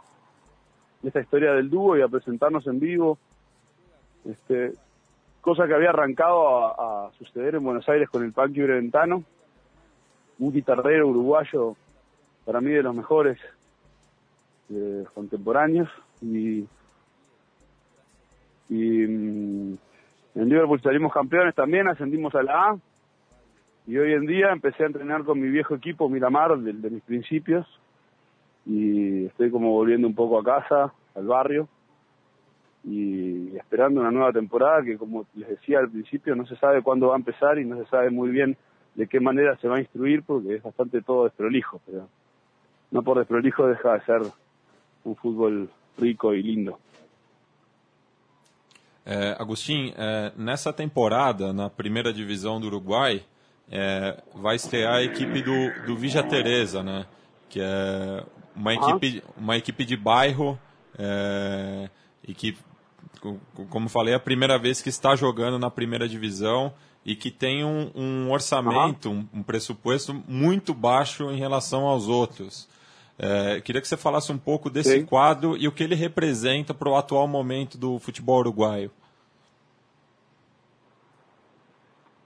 esta 1.03 1.19
historia 1.19 1.53
del 1.53 1.69
dúo 1.69 1.95
y 1.95 2.01
a 2.01 2.07
presentarnos 2.07 2.65
en 2.65 2.79
vivo 2.79 3.19
este, 4.29 4.73
cosa 5.41 5.67
que 5.67 5.75
había 5.75 5.89
arrancado 5.89 6.47
a, 6.47 7.11
suceder 7.17 7.55
en 7.55 7.63
Buenos 7.63 7.87
Aires 7.87 8.09
con 8.09 8.23
el 8.23 8.33
Panqui 8.33 8.61
Breventano, 8.61 9.23
un 10.39 10.51
guitarrero 10.51 11.07
uruguayo, 11.07 11.75
para 12.45 12.61
mí 12.61 12.71
de 12.71 12.83
los 12.83 12.95
mejores 12.95 13.37
eh, 14.69 15.03
contemporáneos, 15.13 15.89
y, 16.21 16.67
y 18.69 19.07
mm, 19.07 19.77
en 20.35 20.49
Liverpool 20.49 20.81
salimos 20.81 21.13
campeones 21.13 21.55
también, 21.55 21.87
ascendimos 21.87 22.33
a 22.35 22.43
la 22.43 22.69
A, 22.69 22.77
y 23.87 23.97
hoy 23.97 24.13
en 24.13 24.25
día 24.25 24.51
empecé 24.51 24.83
a 24.83 24.87
entrenar 24.87 25.23
con 25.23 25.39
mi 25.39 25.47
viejo 25.47 25.75
equipo 25.75 26.09
Miramar, 26.09 26.57
de, 26.57 26.73
de 26.73 26.89
mis 26.89 27.03
principios, 27.03 27.67
y 28.65 29.25
estoy 29.25 29.51
como 29.51 29.71
volviendo 29.71 30.07
un 30.07 30.15
poco 30.15 30.39
a 30.39 30.43
casa, 30.43 30.91
al 31.13 31.27
barrio, 31.27 31.69
y 32.87 33.57
esperando 33.57 34.01
una 34.01 34.11
nueva 34.11 34.31
temporada 34.31 34.83
que 34.83 34.97
como 34.97 35.25
les 35.33 35.49
decía 35.49 35.79
al 35.79 35.89
principio 35.89 36.35
no 36.35 36.45
se 36.45 36.55
sabe 36.57 36.83
cuándo 36.83 37.07
va 37.07 37.15
a 37.15 37.17
empezar 37.17 37.57
y 37.57 37.65
no 37.65 37.77
se 37.81 37.89
sabe 37.89 38.11
muy 38.11 38.29
bien 38.29 38.55
de 38.93 39.07
qué 39.07 39.19
manera 39.19 39.57
se 39.57 39.67
va 39.67 39.77
a 39.77 39.79
instruir 39.79 40.23
porque 40.23 40.55
es 40.55 40.63
bastante 40.63 41.01
todo 41.01 41.25
desprolijo, 41.25 41.81
pero 41.85 42.07
no 42.91 43.01
por 43.01 43.17
desprolijo 43.17 43.67
deja 43.67 43.93
de 43.93 44.01
ser 44.05 44.21
un 45.03 45.15
fútbol 45.15 45.69
rico 45.97 46.33
y 46.33 46.43
lindo. 46.43 46.79
É, 49.05 49.35
Agostinho, 49.37 49.93
é, 49.95 50.31
nessa 50.35 50.73
temporada, 50.73 51.53
na 51.53 51.69
primeira 51.69 52.11
divisão 52.11 52.59
do 52.59 52.67
Uruguai, 52.67 53.23
é, 53.69 54.19
vai 54.33 54.55
estrear 54.55 54.95
a 54.95 55.03
equipe 55.03 55.43
do, 55.43 55.85
do 55.85 55.95
Vija 55.95 56.23
Teresa, 56.23 56.81
né? 56.81 57.05
Que 57.49 57.61
é 57.61 58.23
uma 58.55 58.73
equipe, 58.73 59.23
uma 59.37 59.57
equipe 59.57 59.85
de 59.85 59.95
bairro 59.95 60.57
e 62.27 62.33
que 62.33 62.57
como 63.69 63.89
falei, 63.89 64.13
é 64.13 64.17
a 64.17 64.19
primeira 64.19 64.57
vez 64.57 64.81
que 64.81 64.89
está 64.89 65.15
jogando 65.15 65.59
na 65.59 65.69
primeira 65.69 66.07
divisão 66.07 66.73
e 67.05 67.15
que 67.15 67.29
tem 67.29 67.63
um, 67.63 67.91
um 67.95 68.31
orçamento, 68.31 69.09
uhum. 69.09 69.27
um, 69.33 69.39
um, 69.39 69.43
pressuposto 69.43 70.13
muito 70.27 70.73
baixo 70.73 71.29
em 71.31 71.37
relação 71.37 71.85
aos 71.85 72.07
outros. 72.07 72.67
É, 73.17 73.61
queria 73.61 73.81
que 73.81 73.87
você 73.87 73.95
falasse 73.95 74.31
um 74.31 74.37
pouco 74.37 74.69
desse 74.69 74.99
Sim. 74.99 75.05
quadro 75.05 75.55
e 75.55 75.67
o 75.67 75.71
que 75.71 75.83
ele 75.83 75.95
representa 75.95 76.73
para 76.73 76.89
o 76.89 76.95
atual 76.95 77.27
momento 77.27 77.77
do 77.77 77.99
futebol 77.99 78.39
uruguaio. 78.39 78.91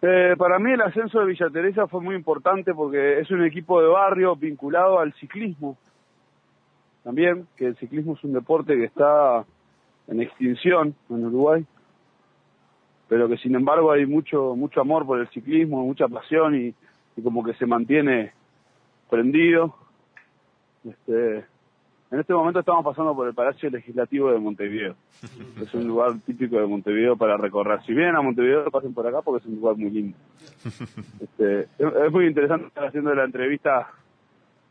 Eh, 0.01 0.35
para 0.37 0.57
mí 0.59 0.71
el 0.71 0.81
ascenso 0.81 1.19
de 1.19 1.25
Villa 1.25 1.49
Teresa 1.49 1.85
fue 1.87 1.99
muy 1.99 2.15
importante 2.15 2.73
porque 2.73 3.19
es 3.19 3.29
un 3.31 3.43
equipo 3.43 3.81
de 3.81 3.87
barrio 3.87 4.33
vinculado 4.35 4.97
al 4.97 5.13
ciclismo 5.15 5.77
también, 7.03 7.47
que 7.57 7.67
el 7.67 7.75
ciclismo 7.77 8.13
es 8.13 8.23
un 8.23 8.33
deporte 8.33 8.75
que 8.75 8.85
está 8.85 9.45
en 10.09 10.21
extinción 10.21 10.95
en 11.09 11.25
Uruguay, 11.25 11.65
pero 13.07 13.29
que 13.29 13.37
sin 13.37 13.55
embargo 13.55 13.91
hay 13.91 14.05
mucho 14.05 14.55
mucho 14.55 14.81
amor 14.81 15.05
por 15.05 15.19
el 15.19 15.27
ciclismo, 15.29 15.85
mucha 15.85 16.07
pasión 16.07 16.55
y, 16.55 16.73
y 17.15 17.21
como 17.21 17.43
que 17.43 17.53
se 17.53 17.65
mantiene 17.65 18.33
prendido. 19.09 19.75
Este, 20.83 21.45
en 22.11 22.19
este 22.19 22.33
momento 22.33 22.59
estamos 22.59 22.83
pasando 22.83 23.15
por 23.15 23.27
el 23.27 23.35
Palacio 23.35 23.69
Legislativo 23.69 24.31
de 24.31 24.39
Montevideo. 24.39 24.95
Es 25.61 25.73
un 25.73 25.87
lugar 25.87 26.13
típico 26.25 26.57
de 26.57 26.65
Montevideo 26.65 27.15
para 27.15 27.37
recorrer. 27.37 27.81
Si 27.85 27.93
vienen 27.93 28.15
a 28.15 28.21
Montevideo, 28.21 28.71
pasen 28.71 28.93
por 28.93 29.05
acá 29.05 29.21
porque 29.21 29.45
es 29.45 29.51
un 29.51 29.59
lugar 29.59 29.75
muy 29.75 29.89
lindo. 29.89 30.17
Este, 31.21 31.61
es, 31.61 31.93
es, 32.05 32.11
muy 32.11 32.27
interesante 32.27 32.67
estar 32.67 32.87
haciendo 32.87 33.13
la 33.13 33.25
entrevista 33.25 33.87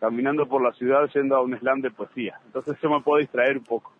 caminando 0.00 0.46
por 0.46 0.62
la 0.62 0.72
ciudad 0.72 1.08
yendo 1.14 1.36
a 1.36 1.42
un 1.42 1.56
slam 1.58 1.80
de 1.80 1.90
poesía. 1.90 2.40
Entonces 2.46 2.76
yo 2.82 2.90
me 2.90 3.00
puedo 3.00 3.20
distraer 3.20 3.58
un 3.58 3.64
poco. 3.64 3.92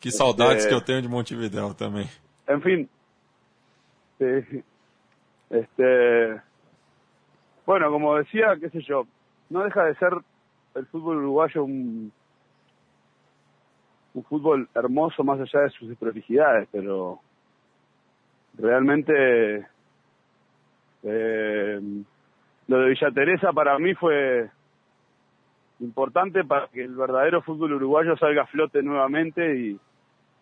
Que 0.00 0.10
saudades 0.10 0.66
que 0.66 0.72
eu 0.72 0.80
tenho 0.80 1.02
de 1.02 1.08
Montevideo 1.08 1.74
também. 1.74 2.08
En 2.48 2.60
fin. 2.60 2.88
Sí. 4.18 4.64
Este. 5.50 6.40
Bueno, 7.66 7.90
como 7.90 8.16
decía, 8.16 8.56
qué 8.58 8.70
sé 8.70 8.80
yo, 8.80 9.06
no 9.50 9.62
deja 9.62 9.84
de 9.84 9.94
ser 9.96 10.12
el 10.74 10.86
fútbol 10.86 11.18
uruguayo 11.18 11.64
un, 11.64 12.10
un 14.14 14.24
fútbol 14.24 14.68
hermoso 14.74 15.22
más 15.22 15.38
allá 15.38 15.64
de 15.64 15.70
sus 15.70 15.88
desprolijidades, 15.88 16.68
pero 16.72 17.20
realmente 18.54 19.66
eh, 21.02 21.80
lo 22.66 22.78
de 22.78 22.88
Villa 22.88 23.10
Teresa 23.12 23.52
para 23.52 23.78
mí 23.78 23.94
fue 23.94 24.50
importante 25.80 26.42
para 26.44 26.68
que 26.68 26.82
el 26.82 26.94
verdadero 26.94 27.42
fútbol 27.42 27.74
uruguayo 27.74 28.16
salga 28.16 28.42
a 28.42 28.46
flote 28.46 28.82
nuevamente 28.82 29.56
y, 29.56 29.80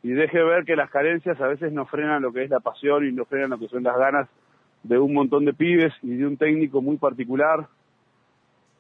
y 0.02 0.10
deje 0.10 0.42
ver 0.42 0.64
que 0.64 0.76
las 0.76 0.90
carencias 0.90 1.40
a 1.40 1.48
veces 1.48 1.72
no 1.72 1.86
frenan 1.86 2.22
lo 2.22 2.32
que 2.32 2.44
es 2.44 2.50
la 2.50 2.60
pasión 2.60 3.06
y 3.06 3.12
no 3.12 3.24
frenan 3.24 3.50
lo 3.50 3.58
que 3.58 3.68
son 3.68 3.82
las 3.82 3.96
ganas 3.96 4.28
de 4.82 4.98
un 4.98 5.12
montón 5.12 5.44
de 5.44 5.52
pibes 5.52 5.92
y 6.02 6.16
de 6.16 6.26
un 6.26 6.36
técnico 6.36 6.80
muy 6.80 6.96
particular 6.96 7.66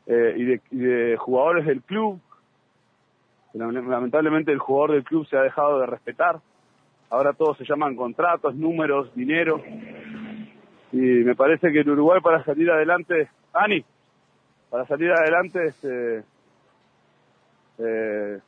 eh, 0.06 0.60
y, 0.70 0.76
de, 0.76 1.16
jugadores 1.18 1.66
del 1.66 1.82
club. 1.82 2.20
Lamentablemente 3.52 4.52
el 4.52 4.58
jugador 4.58 4.92
del 4.92 5.04
club 5.04 5.26
se 5.26 5.36
ha 5.36 5.42
dejado 5.42 5.80
de 5.80 5.86
respetar. 5.86 6.40
Ahora 7.10 7.32
todos 7.32 7.56
se 7.58 7.64
llaman 7.64 7.96
contratos, 7.96 8.54
números, 8.54 9.12
dinero. 9.14 9.62
Y 10.92 10.96
me 10.96 11.34
parece 11.34 11.72
que 11.72 11.80
el 11.80 11.90
Uruguay 11.90 12.20
para 12.22 12.44
salir 12.44 12.70
adelante, 12.70 13.28
Ani, 13.52 13.84
para 14.70 14.86
salir 14.86 15.10
adelante, 15.10 15.66
este, 15.66 16.22
eh, 17.78 18.38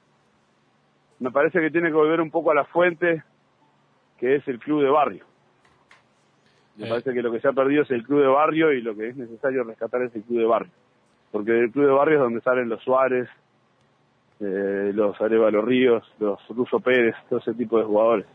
me 1.21 1.31
parece 1.31 1.61
que 1.61 1.71
tiene 1.71 1.89
que 1.89 1.95
volver 1.95 2.21
un 2.21 2.31
poco 2.31 2.51
a 2.51 2.55
la 2.55 2.65
fuente, 2.65 3.23
que 4.19 4.37
es 4.37 4.49
el 4.49 4.59
club 4.59 4.83
de 4.83 4.91
barrio. 4.91 5.25
Me 6.77 6.87
Eh. 6.87 6.89
parece 6.89 7.13
que 7.13 7.23
lo 7.23 7.31
que 7.31 7.41
se 7.41 7.49
ha 7.49 7.53
perdido 7.53 7.83
es 7.83 7.91
el 7.91 8.03
club 8.05 8.21
de 8.21 8.27
barrio 8.27 8.73
y 8.73 8.81
lo 8.83 8.95
que 8.97 9.09
es 9.09 9.17
necesario 9.17 9.65
rescatar 9.65 10.03
es 10.03 10.15
el 10.17 10.23
club 10.23 10.39
de 10.41 10.47
barrio. 10.47 10.73
Porque 11.31 11.53
del 11.53 11.71
club 11.71 11.87
de 11.87 11.93
barrio 11.93 12.15
es 12.17 12.21
donde 12.23 12.41
salen 12.41 12.69
los 12.69 12.83
Suárez, 12.83 13.29
eh, 14.41 14.91
los 14.95 15.21
Arevalo 15.21 15.63
Ríos, 15.63 16.03
los 16.19 16.41
Russo 16.49 16.81
Pérez, 16.81 17.15
todo 17.29 17.39
ese 17.41 17.55
tipo 17.55 17.79
de 17.79 17.85
jugadores. 17.85 18.27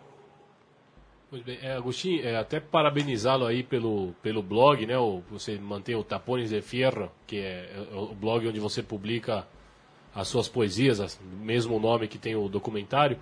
Pois 1.30 1.42
bem, 1.44 1.58
é, 1.64 1.74
Agostinho, 1.76 2.24
é, 2.24 2.38
até 2.38 2.60
parabenizá-lo 2.60 3.48
aí 3.48 3.64
pelo, 3.64 4.14
pelo 4.22 4.44
blog, 4.44 4.86
né? 4.86 4.96
O, 4.98 5.22
você 5.30 5.58
mantém 5.58 5.96
o 5.96 6.04
Tapones 6.04 6.52
de 6.52 6.62
Fierro, 6.62 7.12
que 7.26 7.40
é, 7.40 7.72
é 7.76 7.96
o 7.96 8.14
blog 8.14 8.48
onde 8.48 8.60
você 8.60 8.84
publica 8.84 9.46
as 10.16 10.28
suas 10.30 10.48
poesias, 10.48 11.00
as- 11.02 11.20
mesmo 11.42 11.78
nome 11.80 12.08
que 12.08 12.18
tem 12.18 12.36
o 12.36 12.48
documentário. 12.48 13.18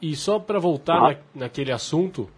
E 0.00 0.14
só 0.14 0.38
para 0.38 0.58
voltar 0.58 0.96
Ah. 0.96 1.10
na, 1.34 1.44
naquele 1.46 1.72
assunto, 1.72 2.28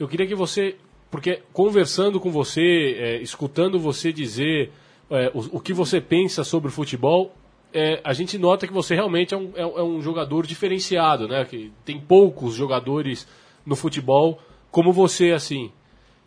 eu 0.00 0.08
queria 0.08 0.26
que 0.26 0.34
você, 0.34 0.76
porque 1.10 1.42
conversando 1.52 2.18
com 2.18 2.30
você, 2.30 2.96
é, 2.98 3.16
escutando 3.22 3.78
você 3.78 4.12
dizer 4.12 4.72
é, 5.10 5.30
o, 5.34 5.56
o 5.56 5.60
que 5.60 5.72
você 5.72 6.00
pensa 6.02 6.44
sobre 6.44 6.68
o 6.68 6.72
futebol, 6.72 7.34
é, 7.72 7.98
a 8.04 8.12
gente 8.12 8.36
nota 8.38 8.66
que 8.66 8.72
você 8.72 8.94
realmente 8.94 9.32
é 9.34 9.36
um, 9.38 9.52
é, 9.56 9.64
um- 9.66 9.78
é 9.78 9.82
um 9.82 10.02
jogador 10.02 10.46
diferenciado, 10.46 11.26
né? 11.26 11.44
Que 11.46 11.72
tem 11.84 11.98
poucos 12.00 12.54
jogadores 12.54 13.26
no 13.64 13.74
futebol 13.74 14.38
como 14.70 14.92
você, 14.92 15.32
assim. 15.32 15.70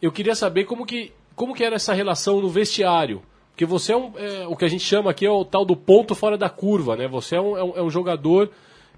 Eu 0.01 0.11
queria 0.11 0.33
saber 0.35 0.65
como 0.65 0.83
que, 0.85 1.11
como 1.35 1.53
que 1.53 1.63
era 1.63 1.75
essa 1.75 1.93
relação 1.93 2.41
no 2.41 2.49
vestiário. 2.49 3.21
Porque 3.51 3.65
você 3.65 3.93
é, 3.93 3.97
um, 3.97 4.13
é, 4.17 4.47
o 4.47 4.55
que 4.55 4.65
a 4.65 4.67
gente 4.67 4.83
chama 4.83 5.11
aqui 5.11 5.25
é 5.25 5.29
o 5.29 5.45
tal 5.45 5.63
do 5.63 5.75
ponto 5.75 6.15
fora 6.15 6.37
da 6.37 6.49
curva, 6.49 6.95
né? 6.95 7.07
Você 7.07 7.35
é 7.35 7.41
um, 7.41 7.57
é 7.57 7.63
um, 7.63 7.77
é 7.77 7.83
um 7.83 7.89
jogador 7.89 8.49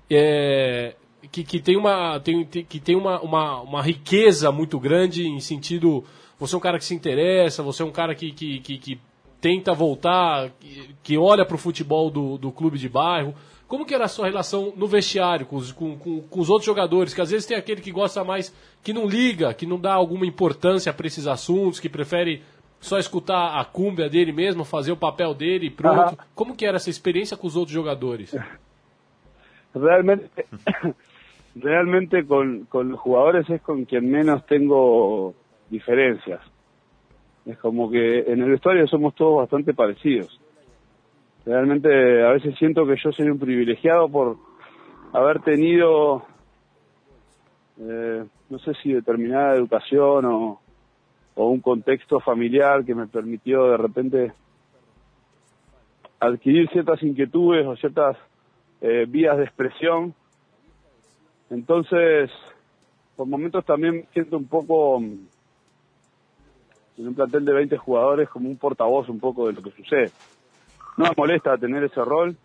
é, 0.10 0.96
que, 1.32 1.44
que 1.44 1.60
tem, 1.60 1.76
uma, 1.76 2.20
tem, 2.20 2.46
que 2.46 2.80
tem 2.80 2.96
uma, 2.96 3.20
uma, 3.22 3.62
uma 3.62 3.82
riqueza 3.82 4.52
muito 4.52 4.80
grande 4.80 5.28
em 5.28 5.40
sentido. 5.40 6.04
Você 6.40 6.56
é 6.56 6.58
um 6.58 6.62
cara 6.62 6.78
que 6.78 6.86
se 6.86 6.94
interessa, 6.94 7.64
você 7.64 7.82
é 7.82 7.86
um 7.86 7.92
cara 7.92 8.14
que, 8.14 8.32
que, 8.32 8.60
que, 8.60 8.78
que 8.78 9.00
tenta 9.42 9.74
voltar, 9.74 10.52
que, 10.60 10.96
que 11.04 11.18
olha 11.18 11.46
para 11.46 11.56
o 11.56 11.60
futebol 11.60 12.10
do, 12.10 12.38
do 12.38 12.52
clube 12.52 12.78
de 12.78 12.88
bairro. 12.88 13.36
Como 13.68 13.86
que 13.86 13.94
era 13.94 14.06
a 14.06 14.08
sua 14.08 14.28
relação 14.28 14.72
no 14.76 14.86
vestiário 14.86 15.46
com 15.46 15.56
os, 15.56 15.72
com, 15.72 15.98
com, 15.98 16.22
com 16.22 16.40
os 16.40 16.50
outros 16.50 16.66
jogadores? 16.66 17.14
Que 17.14 17.22
às 17.22 17.32
vezes 17.32 17.48
tem 17.48 17.58
aquele 17.58 17.82
que 17.82 17.92
gosta 17.92 18.24
mais, 18.24 18.54
que 18.84 18.94
não 18.94 19.08
liga, 19.08 19.54
que 19.54 19.66
não 19.66 19.80
dá 19.80 19.94
alguma 19.94 20.26
importância 20.26 20.94
para 20.94 21.08
esses 21.08 21.26
assuntos, 21.26 21.80
que 21.80 21.90
prefere 21.90 22.44
só 22.84 23.00
escutar 23.00 23.58
a 23.60 23.64
cúmbia 23.64 24.10
dele 24.10 24.34
mesmo, 24.34 24.66
fazer 24.66 24.92
o 24.92 24.98
papel 24.98 25.34
dele 25.34 25.68
e 25.68 25.72
pronto. 25.72 26.18
Como 26.36 26.54
que 26.56 26.66
era 26.66 26.76
essa 26.76 26.90
experiência 26.90 27.38
com 27.38 27.48
os 27.48 27.56
outros 27.56 27.74
jogadores? 27.74 28.36
Realmente, 29.74 30.30
realmente 31.56 32.24
con, 32.26 32.66
con 32.66 32.90
los 32.90 33.00
jugadores 33.00 33.50
es 33.50 33.60
con 33.62 33.86
quien 33.86 34.12
menos 34.12 34.46
tengo 34.46 35.34
diferencias. 35.70 36.42
Es 37.46 37.58
como 37.58 37.90
que 37.90 38.20
en 38.20 38.44
el 38.44 38.52
vestuario 38.52 38.86
somos 38.88 39.16
todos 39.16 39.38
bastante 39.38 39.74
parecidos. 39.74 40.40
Realmente 41.46 41.90
a 42.24 42.34
veces 42.34 42.56
siento 42.60 42.86
que 42.86 42.98
yo 43.04 43.12
soy 43.12 43.30
un 43.30 43.40
privilegiado 43.40 44.08
por 44.10 44.38
haber 45.12 45.40
tenido, 45.40 46.24
eh, 47.80 48.26
no 48.50 48.60
sé 48.60 48.74
si 48.84 48.94
determinada 48.94 49.56
educación 49.56 50.26
o, 50.26 50.63
o 51.36 51.50
un 51.50 51.60
contexto 51.60 52.20
familiar 52.20 52.86
que 52.86 52.96
me 52.96 53.08
permitió 53.08 53.72
de 53.72 53.78
repente 53.78 54.34
adquirir 56.20 56.70
ciertas 56.70 57.02
inquietudes 57.04 57.66
o 57.66 57.76
ciertas 57.76 58.18
eh, 58.82 59.06
vías 59.08 59.38
de 59.38 59.44
expresión. 59.44 60.14
Entonces, 61.50 62.30
por 63.16 63.28
momentos 63.28 63.66
también 63.66 64.06
siento 64.14 64.38
un 64.38 64.48
poco 64.48 65.00
mm, 65.00 65.28
en 66.98 67.08
un 67.08 67.16
plantel 67.16 67.46
de 67.46 67.54
20 67.54 67.78
jugadores 67.78 68.30
como 68.30 68.50
un 68.50 68.58
portavoz 68.58 69.10
un 69.10 69.20
poco 69.20 69.48
de 69.48 69.54
lo 69.54 69.62
que 69.62 69.72
sucede. 69.72 70.12
No 70.98 71.06
me 71.06 71.14
molesta 71.18 71.58
tener 71.58 71.84
ese 71.84 72.04
rol. 72.04 72.38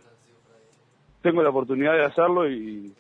Tengo 1.23 1.43
la 1.43 1.51
oportunidad 1.51 1.95
de 1.95 2.05
hacerlo 2.05 2.49
y, 2.49 2.95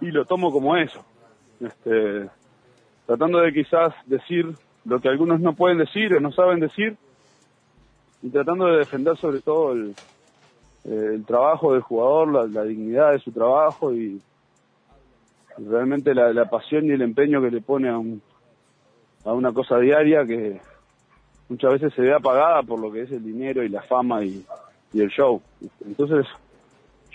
y 0.00 0.10
lo 0.10 0.24
tomo 0.24 0.52
como 0.52 0.76
eso. 0.76 1.04
Este, 1.60 2.28
tratando 3.06 3.40
de 3.40 3.52
quizás 3.52 3.94
decir 4.06 4.54
lo 4.84 5.00
que 5.00 5.08
algunos 5.08 5.40
no 5.40 5.54
pueden 5.54 5.78
decir 5.78 6.14
o 6.14 6.20
no 6.20 6.32
saben 6.32 6.60
decir 6.60 6.96
y 8.22 8.30
tratando 8.30 8.66
de 8.66 8.78
defender 8.78 9.16
sobre 9.18 9.40
todo 9.40 9.72
el, 9.72 9.94
eh, 10.84 11.22
trabajo 11.26 11.72
del 11.72 11.82
jugador, 11.82 12.50
la, 12.50 12.64
dignidad 12.64 13.12
de 13.12 13.18
su 13.18 13.32
trabajo 13.32 13.92
y, 13.94 14.20
realmente 15.56 16.14
la, 16.14 16.44
pasión 16.46 16.86
y 16.86 16.90
el 16.90 17.02
empeño 17.02 17.40
que 17.40 17.50
le 17.50 17.60
pone 17.60 17.88
a, 17.88 17.96
un, 17.96 18.20
a 19.24 19.32
una 19.32 19.52
cosa 19.52 19.78
diaria 19.78 20.26
que 20.26 20.60
muchas 21.48 21.74
veces 21.74 21.94
se 21.94 22.02
ve 22.02 22.12
apagada 22.12 22.62
por 22.62 22.80
lo 22.80 22.90
que 22.90 23.02
es 23.02 23.12
el 23.12 23.22
dinero 23.22 23.62
y 23.62 23.68
la 23.68 23.82
fama 23.82 24.24
y, 24.24 24.44
el 24.94 25.08
show. 25.08 25.42
Entonces, 25.84 26.24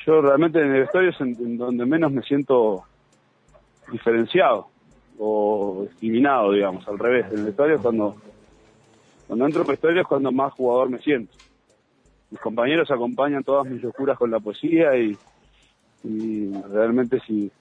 yo 0.06 0.22
realmente 0.22 0.60
en 0.60 0.76
el 0.76 0.82
vestuario 0.82 1.12
es 1.12 1.22
en 1.22 1.58
donde 1.58 1.86
menos 1.86 2.12
me 2.12 2.22
siento 2.24 2.84
diferenciado 3.90 4.68
o 5.20 5.86
discriminado, 5.88 6.54
digamos, 6.54 6.88
al 6.88 6.98
revés. 6.98 7.28
En 7.32 7.40
el 7.40 7.46
vestuario 7.46 7.76
es 7.76 7.82
cuando, 7.82 8.16
cuando 9.28 9.46
entro 9.46 9.62
en 9.62 9.68
el 9.68 9.72
vestuario 9.72 10.02
es 10.02 10.08
cuando 10.08 10.32
más 10.32 10.54
jugador 10.54 10.90
me 10.90 11.00
siento 11.00 11.36
mis 12.32 12.40
compañeros 12.40 12.92
acompañan 12.92 13.44
todas 13.44 13.66
mis 13.66 13.82
locuras 13.82 14.18
con 14.18 14.32
la 14.32 14.40
poesía 14.40 14.96
y, 14.98 15.18
y 16.04 16.52
realmente 16.72 17.20
si, 17.26 17.52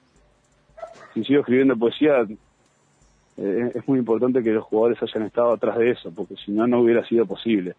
si 1.15 1.25
sigo 1.25 1.41
escribiendo 1.41 1.77
poesía 1.77 2.27
eh, 3.39 3.73
es 3.75 3.89
muy 3.89 3.99
importante 3.99 4.43
que 4.43 4.53
los 4.53 4.65
jugadores 4.65 5.03
hayan 5.03 5.27
estado 5.27 5.53
atrás 5.53 5.79
de 5.79 5.91
eso, 5.93 6.13
porque 6.15 6.35
si 6.37 6.51
no, 6.51 6.67
no 6.67 6.81
hubiera 6.81 7.07
sido 7.07 7.25
posible 7.25 7.75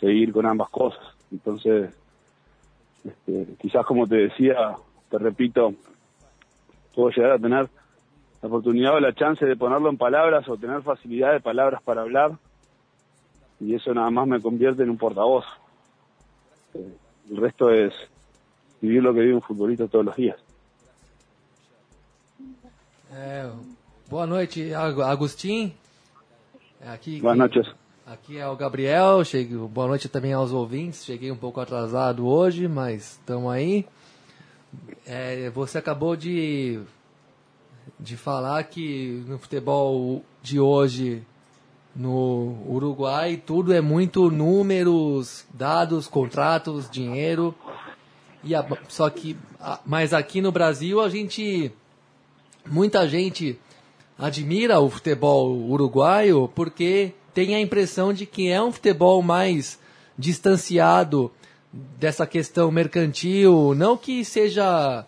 seguir 0.00 0.32
con 0.32 0.44
ambas 0.44 0.68
cosas. 0.70 1.04
Entonces, 1.30 1.94
este, 3.04 3.46
quizás 3.60 3.86
como 3.86 4.06
te 4.06 4.16
decía, 4.16 4.56
te 5.08 5.18
repito, 5.18 5.72
puedo 6.94 7.10
llegar 7.10 7.32
a 7.32 7.38
tener 7.38 7.68
la 8.44 8.48
oportunidad 8.48 8.94
o 8.96 9.00
la 9.00 9.14
chance 9.14 9.42
de 9.46 9.56
ponerlo 9.56 9.88
en 9.88 9.96
palabras 9.96 10.46
o 10.50 10.56
tener 10.58 10.82
facilidad 10.82 11.32
de 11.32 11.40
palabras 11.40 11.80
para 11.82 12.02
hablar 12.02 12.32
y 13.58 13.74
eso 13.74 13.94
nada 13.94 14.10
más 14.10 14.26
me 14.26 14.38
convierte 14.38 14.82
en 14.82 14.90
un 14.90 14.98
portavoz. 14.98 15.46
Eh, 16.74 16.92
El 17.30 17.38
resto 17.38 17.70
es 17.70 17.94
vivir 18.82 19.02
lo 19.02 19.14
que 19.14 19.20
vive 19.20 19.34
un 19.34 19.40
futbolista 19.40 19.88
todos 19.88 20.04
los 20.04 20.14
días. 20.16 20.36
É, 23.10 23.48
boa 24.10 24.26
noite, 24.26 24.74
Ag- 24.74 25.00
Agostinho. 25.00 25.72
Aqui, 26.84 27.20
Buenas 27.20 27.38
noches. 27.48 27.74
Aqui 28.06 28.36
é 28.36 28.46
o 28.46 28.56
Gabriel. 28.56 29.24
Cheguei, 29.24 29.56
boa 29.56 29.86
noite 29.88 30.08
também 30.08 30.34
aos 30.34 30.52
ouvintes. 30.52 31.02
Cheguei 31.04 31.30
um 31.30 31.36
pouco 31.36 31.60
atrasado 31.60 32.26
hoje, 32.26 32.68
mas 32.68 33.12
estamos 33.12 33.50
aí. 33.50 33.86
É, 35.06 35.48
você 35.50 35.78
acabou 35.78 36.14
de, 36.16 36.80
de 37.98 38.16
falar 38.16 38.64
que 38.64 39.22
no 39.28 39.38
futebol 39.38 40.22
de 40.42 40.58
hoje 40.60 41.22
no 41.94 42.56
Uruguai 42.68 43.36
tudo 43.36 43.72
é 43.72 43.80
muito 43.80 44.30
números, 44.30 45.44
dados, 45.54 46.08
contratos, 46.08 46.90
dinheiro. 46.90 47.54
E 48.42 48.54
a- 48.54 48.66
só 48.88 49.08
que, 49.08 49.36
a- 49.60 49.78
mas 49.86 50.12
aqui 50.12 50.40
no 50.40 50.50
Brasil 50.52 51.00
a 51.00 51.08
gente 51.08 51.72
muita 52.68 53.08
gente 53.08 53.58
admira 54.18 54.80
o 54.80 54.88
futebol 54.90 55.50
uruguaio 55.70 56.48
porque 56.54 57.12
tem 57.32 57.54
a 57.54 57.60
impressão 57.60 58.12
de 58.12 58.26
que 58.26 58.48
é 58.48 58.62
um 58.62 58.72
futebol 58.72 59.22
mais 59.22 59.78
distanciado 60.18 61.30
dessa 61.72 62.26
questão 62.26 62.70
mercantil, 62.70 63.74
não 63.76 63.96
que 63.96 64.24
seja 64.24 65.04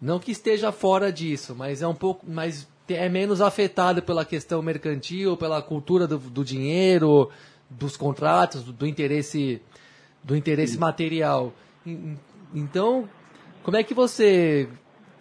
não 0.00 0.18
que 0.18 0.30
esteja 0.30 0.70
fora 0.70 1.12
disso, 1.12 1.54
mas 1.56 1.82
é 1.82 1.86
um 1.86 1.94
pouco, 1.94 2.24
mas 2.28 2.68
é 2.88 3.08
menos 3.08 3.40
afetado 3.40 4.02
pela 4.02 4.24
questão 4.24 4.62
mercantil, 4.62 5.36
pela 5.36 5.60
cultura 5.60 6.06
do, 6.06 6.18
do 6.18 6.44
dinheiro, 6.44 7.30
dos 7.68 7.96
contratos, 7.96 8.62
do, 8.62 8.72
do, 8.72 8.86
interesse 8.86 9.60
do 10.22 10.36
interesse 10.36 10.78
material. 10.78 11.52
Então, 12.54 13.08
como 13.62 13.76
é 13.76 13.82
que 13.82 13.94
você 13.94 14.68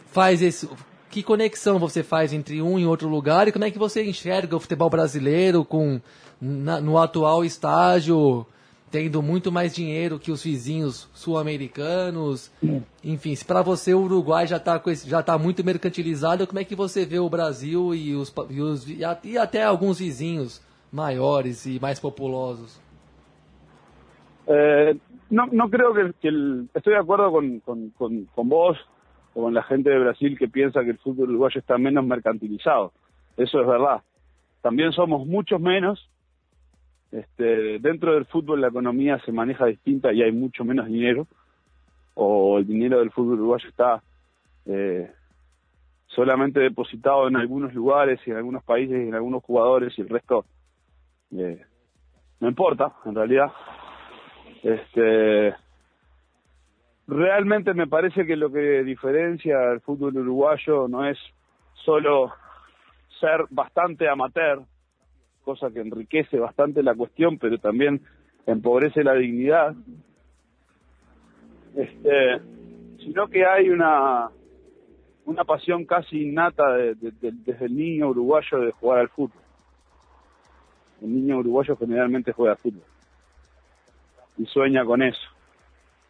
faz 0.05 0.41
esse 0.41 0.69
que 1.09 1.23
conexão 1.23 1.79
você 1.79 2.03
faz 2.03 2.33
entre 2.33 2.61
um 2.61 2.77
e 2.77 2.85
outro 2.85 3.07
lugar 3.07 3.47
e 3.47 3.51
como 3.51 3.65
é 3.65 3.71
que 3.71 3.79
você 3.79 4.03
enxerga 4.03 4.55
o 4.55 4.59
futebol 4.59 4.89
brasileiro 4.89 5.63
com 5.63 6.01
na, 6.39 6.81
no 6.81 6.97
atual 6.97 7.45
estágio 7.45 8.45
tendo 8.91 9.21
muito 9.21 9.51
mais 9.51 9.75
dinheiro 9.75 10.19
que 10.19 10.31
os 10.31 10.43
vizinhos 10.43 11.09
sul-americanos. 11.13 12.51
Enfim, 13.03 13.35
se 13.35 13.45
para 13.45 13.61
você 13.61 13.93
o 13.93 14.01
Uruguai 14.01 14.47
já 14.47 14.57
está 14.57 14.81
já 15.05 15.21
tá 15.21 15.37
muito 15.37 15.63
mercantilizado, 15.63 16.47
como 16.47 16.59
é 16.59 16.63
que 16.63 16.75
você 16.75 17.05
vê 17.05 17.19
o 17.19 17.29
Brasil 17.29 17.93
e, 17.93 18.15
os, 18.15 18.33
e, 18.49 18.61
os, 18.61 18.89
e 18.89 19.37
até 19.37 19.63
alguns 19.63 19.99
vizinhos 19.99 20.61
maiores 20.91 21.65
e 21.65 21.79
mais 21.79 21.99
populosos? 21.99 22.79
Eh, 24.47 24.95
no, 25.29 25.45
no 25.47 25.69
creo 25.69 25.93
que, 25.93 26.13
que 26.21 26.27
el, 26.29 26.69
estoy 26.73 26.93
de 26.93 26.99
acuerdo 26.99 27.31
con, 27.31 27.59
con, 27.59 27.89
con, 27.91 28.25
con 28.33 28.49
vos 28.49 28.77
o 29.33 29.43
con 29.43 29.53
la 29.53 29.63
gente 29.63 29.89
de 29.89 29.99
Brasil 29.99 30.37
que 30.37 30.47
piensa 30.47 30.83
que 30.83 30.91
el 30.91 30.97
fútbol 30.99 31.29
uruguayo 31.29 31.59
está 31.59 31.77
menos 31.77 32.05
mercantilizado. 32.05 32.93
Eso 33.35 33.59
es 33.59 33.67
verdad. 33.67 34.01
También 34.61 34.91
somos 34.93 35.27
muchos 35.27 35.59
menos, 35.59 36.09
Este, 37.11 37.79
dentro 37.79 38.13
del 38.13 38.25
fútbol 38.25 38.61
la 38.61 38.67
economía 38.67 39.19
se 39.25 39.31
maneja 39.31 39.65
distinta 39.65 40.11
y 40.11 40.21
hay 40.21 40.31
mucho 40.31 40.65
menos 40.65 40.87
dinero, 40.87 41.27
o 42.15 42.57
el 42.57 42.67
dinero 42.67 42.99
del 42.99 43.11
fútbol 43.11 43.39
uruguayo 43.39 43.69
está 43.69 44.01
eh, 44.65 45.11
solamente 46.07 46.59
depositado 46.59 47.27
en 47.27 47.37
algunos 47.37 47.73
lugares 47.73 48.19
y 48.25 48.31
en 48.31 48.37
algunos 48.37 48.63
países 48.63 49.05
y 49.05 49.07
en 49.07 49.15
algunos 49.15 49.43
jugadores 49.43 49.97
y 49.97 50.01
el 50.01 50.09
resto 50.09 50.45
eh, 51.35 51.63
no 52.39 52.47
importa, 52.47 52.93
en 53.05 53.15
realidad. 53.15 53.51
Este, 54.63 55.55
realmente 57.07 57.73
me 57.73 57.87
parece 57.87 58.25
que 58.25 58.35
lo 58.35 58.51
que 58.51 58.83
diferencia 58.83 59.71
al 59.71 59.81
fútbol 59.81 60.17
uruguayo 60.17 60.87
no 60.87 61.05
es 61.05 61.17
solo 61.85 62.33
ser 63.19 63.45
bastante 63.49 64.07
amateur, 64.07 64.61
cosa 65.47 65.71
que 65.71 65.79
enriquece 65.79 66.37
bastante 66.37 66.83
la 66.83 66.93
cuestión, 66.93 67.37
pero 67.37 67.57
también 67.57 68.01
empobrece 68.45 69.01
la 69.01 69.13
dignidad, 69.13 69.73
este, 71.73 72.41
sino 72.99 73.29
que 73.29 73.45
hay 73.45 73.69
una 73.69 74.29
una 75.23 75.45
pasión 75.45 75.85
casi 75.85 76.23
innata 76.23 76.73
desde 76.73 77.65
el 77.65 77.75
niño 77.75 78.09
uruguayo 78.09 78.59
de 78.59 78.71
jugar 78.71 78.99
al 78.99 79.09
fútbol. 79.09 79.41
El 81.01 81.15
niño 81.15 81.37
uruguayo 81.37 81.77
generalmente 81.77 82.33
juega 82.33 82.53
al 82.53 82.57
fútbol 82.57 82.83
y 84.37 84.45
sueña 84.47 84.83
con 84.83 85.01
eso. 85.01 85.29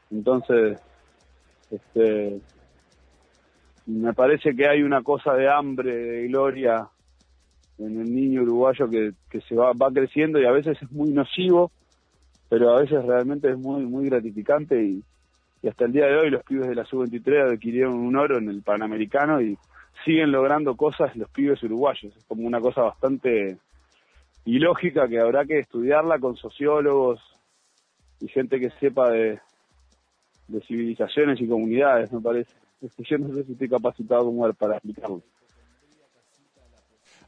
Entonces, 0.10 0.80
este, 1.70 2.42
me 3.86 4.14
parece 4.14 4.56
que 4.56 4.68
hay 4.68 4.82
una 4.82 5.04
cosa 5.04 5.34
de 5.36 5.48
hambre, 5.48 5.96
de 5.96 6.28
gloria 6.28 6.90
en 7.80 8.02
el 8.02 8.14
niño 8.14 8.44
uruguayo 8.44 8.90
que, 8.90 9.12
que 9.30 9.42
se 9.42 9.56
va, 9.56 9.72
va 9.74 9.92
creciendo 9.92 10.40
y 10.40 10.46
a 10.46 10.52
veces 10.52 10.78
es 10.82 10.92
muy 10.92 11.10
nocivo, 11.12 11.72
pero 12.50 12.76
a 12.76 12.82
veces 12.82 13.04
realmente 13.06 13.50
es 13.50 13.58
muy, 13.58 13.86
muy 13.86 14.10
gratificante 14.10 14.82
y, 14.84 15.04
y 15.62 15.68
hasta 15.68 15.86
el 15.86 15.92
día 15.92 16.06
de 16.08 16.18
hoy 16.18 16.30
los 16.30 16.44
pibes 16.44 16.68
de 16.68 16.76
la 16.76 16.86
sub-23 16.86 17.54
adquirieron 17.54 17.94
un 17.94 18.16
oro 18.16 18.38
en 18.38 18.50
el 18.50 18.62
Panamericano 18.62 19.42
y 19.42 19.58
siguen 20.06 20.32
logrando 20.32 20.76
cosas 20.76 21.16
los 21.16 21.30
pibes 21.30 21.62
uruguayos. 21.64 22.16
Es 22.16 22.24
como 22.26 22.46
una 22.48 22.62
cosa 22.62 22.82
bastante 22.82 23.58
ilógica 24.46 25.08
que 25.08 25.20
habrá 25.20 25.46
que 25.46 25.60
estudiarla 25.60 26.20
con 26.20 26.36
sociólogos 26.36 27.20
y 28.20 28.28
gente 28.28 28.60
que 28.60 28.70
sepa 28.80 29.12
de, 29.12 29.40
de 30.48 30.62
civilizaciones 30.62 31.40
y 31.42 31.48
comunidades, 31.48 32.12
me 32.12 32.22
parece. 32.22 32.54
Yo 32.82 33.18
no 33.18 33.34
sé 33.34 33.44
si 33.44 33.54
estoy 33.54 33.70
capacitado 33.70 34.26
como 34.26 34.52
para 34.54 34.76
explicarlo. 34.76 35.22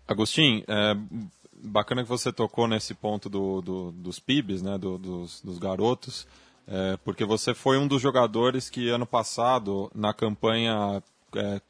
Agostinho, 0.09 0.63
é, 0.67 0.97
bacana 1.61 2.01
que 2.01 2.09
você 2.09 2.31
tocou 2.31 2.67
nesse 2.67 2.95
ponto 2.95 3.29
do, 3.29 3.61
do 3.61 3.91
dos 3.91 4.19
PIBs, 4.19 4.63
né, 4.63 4.75
do, 4.75 4.97
dos, 4.97 5.39
dos, 5.41 5.59
garotos, 5.59 6.27
é, 6.67 6.97
porque 7.05 7.23
você 7.23 7.53
foi 7.53 7.77
um 7.77 7.87
dos 7.87 8.01
jogadores 8.01 8.71
que 8.71 8.89
ano 8.89 9.05
passado, 9.05 9.91
na 9.93 10.11
campanha 10.11 11.03
é, 11.35 11.61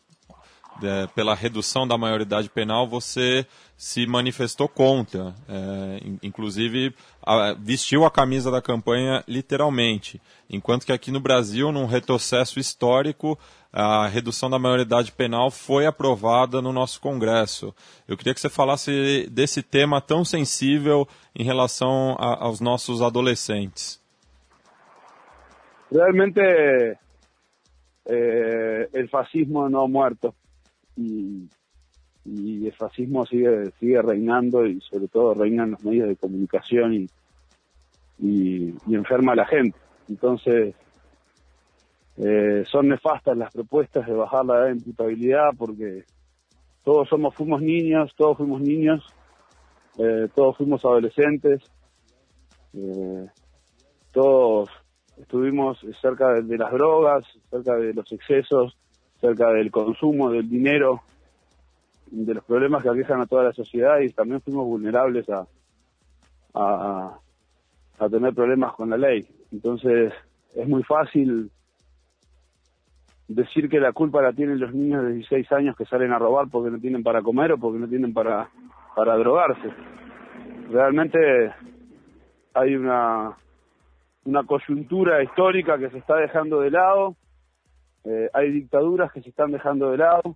é, 0.82 1.08
pela 1.08 1.36
redução 1.36 1.86
da 1.86 1.97
maioridade 1.97 2.49
penal, 2.49 2.88
você 2.88 3.45
se 3.75 4.06
manifestou 4.08 4.69
contra. 4.69 5.36
É, 5.47 5.99
inclusive, 6.23 6.95
a, 7.21 7.54
vestiu 7.54 8.06
a 8.06 8.12
camisa 8.12 8.49
da 8.49 8.62
campanha 8.62 9.23
literalmente. 9.28 10.21
Enquanto 10.49 10.86
que 10.86 10.93
aqui 10.93 11.12
no 11.12 11.19
Brasil, 11.19 11.71
num 11.71 11.86
retrocesso 11.86 12.60
histórico, 12.60 13.38
a 13.71 14.08
redução 14.08 14.49
da 14.49 14.58
maioridade 14.58 15.12
penal 15.12 15.51
foi 15.51 15.86
aprovada 15.86 16.62
no 16.62 16.73
nosso 16.73 16.99
Congresso. 16.99 17.73
Eu 18.08 18.17
queria 18.17 18.34
que 18.34 18.39
você 18.39 18.49
falasse 18.49 19.29
desse 19.29 19.62
tema 19.62 20.01
tão 20.01 20.25
sensível 20.25 21.08
em 21.36 21.43
relação 21.43 22.15
a, 22.19 22.45
aos 22.45 22.60
nossos 22.60 22.99
adolescentes. 23.01 23.99
Realmente, 25.91 26.41
eh, 26.41 26.97
el 28.93 29.10
fascismo 29.10 29.69
no 29.69 29.84
ha 29.84 29.88
muerto. 29.88 30.34
y, 30.99 31.49
y 32.25 32.67
el 32.67 32.73
fascismo 32.73 33.25
sigue 33.25 33.71
sigue 33.79 34.01
reinando 34.01 34.65
y 34.65 34.82
sobre 34.82 35.08
todo 35.08 35.34
reinan 35.34 35.71
los 35.71 35.84
medios 35.84 36.10
de 36.10 36.15
comunicación 36.15 36.93
y, 36.93 37.08
y, 38.19 38.75
enferma 38.93 39.32
a 39.32 39.36
la 39.36 39.45
gente. 39.45 39.77
Entonces, 40.10 40.75
eh, 42.21 42.65
son 42.69 42.89
nefastas 42.89 43.38
las 43.38 43.53
propuestas 43.53 44.05
de 44.05 44.13
bajar 44.13 44.45
la 44.45 44.58
edad 44.58 44.65
de 44.65 44.71
imputabilidad 44.73 45.51
porque 45.58 46.03
todos 46.84 47.08
somos 47.08 47.34
fuimos 47.34 47.62
niños, 47.62 48.13
todos 48.17 48.36
fuimos 48.36 48.60
niños, 48.60 49.05
eh, 49.97 50.27
todos 50.36 50.58
fuimos 50.58 50.84
adolescentes, 50.84 51.62
eh, 52.73 53.25
todos 54.12 54.69
estuvimos 55.17 55.79
cerca 56.01 56.34
de, 56.34 56.58
las 56.58 56.71
drogas, 56.73 57.25
cerca 57.49 57.75
de 57.75 57.93
los 57.93 58.12
excesos, 58.12 58.77
cerca 59.21 59.51
del 59.51 59.71
consumo, 59.71 60.29
del 60.29 60.49
dinero, 60.49 61.01
de 62.08 62.34
los 62.34 62.43
problemas 62.43 62.84
que 62.84 62.89
aquejan 62.89 63.21
a 63.21 63.27
toda 63.27 63.43
la 63.43 63.53
sociedad 63.53 63.99
y 64.01 64.10
también 64.10 64.41
fuimos 64.41 64.65
vulnerables 64.65 65.29
a, 65.29 65.47
a, 66.53 67.17
a 67.97 68.10
tener 68.10 68.34
problemas 68.34 68.73
con 68.73 68.89
la 68.89 68.97
ley. 68.97 69.25
Entonces 69.53 70.12
es 70.53 70.67
muy 70.67 70.84
fácil 70.84 71.49
decir 73.30 73.70
que 73.70 73.80
la 73.80 73.94
culpa 73.94 74.22
la 74.22 74.34
tienen 74.34 74.60
los 74.60 74.74
niños 74.74 75.04
de 75.04 75.13
16 75.13 75.52
años 75.54 75.78
que 75.78 75.86
salen 75.86 76.12
a 76.12 76.20
robar 76.20 76.48
porque 76.52 76.72
no 76.72 76.80
tienen 76.80 77.04
para 77.04 77.22
comer 77.22 77.54
o 77.54 77.58
porque 77.58 77.80
no 77.80 77.88
tienen 77.88 78.13
para, 78.13 78.50
para 78.96 79.15
drogarse. 79.15 79.70
Realmente 80.70 81.54
hay 82.54 82.76
una, 82.76 83.38
una 84.26 84.44
coyuntura 84.44 85.24
histórica 85.24 85.78
que 85.78 85.89
se 85.89 86.00
está 86.00 86.18
dejando 86.18 86.60
de 86.60 86.72
lado 86.72 87.15
eh, 88.06 88.30
hay 88.34 88.52
dictaduras 88.52 89.12
que 89.12 89.22
se 89.22 89.30
están 89.30 89.52
dejando 89.52 89.92
de 89.92 89.98
lado, 89.98 90.36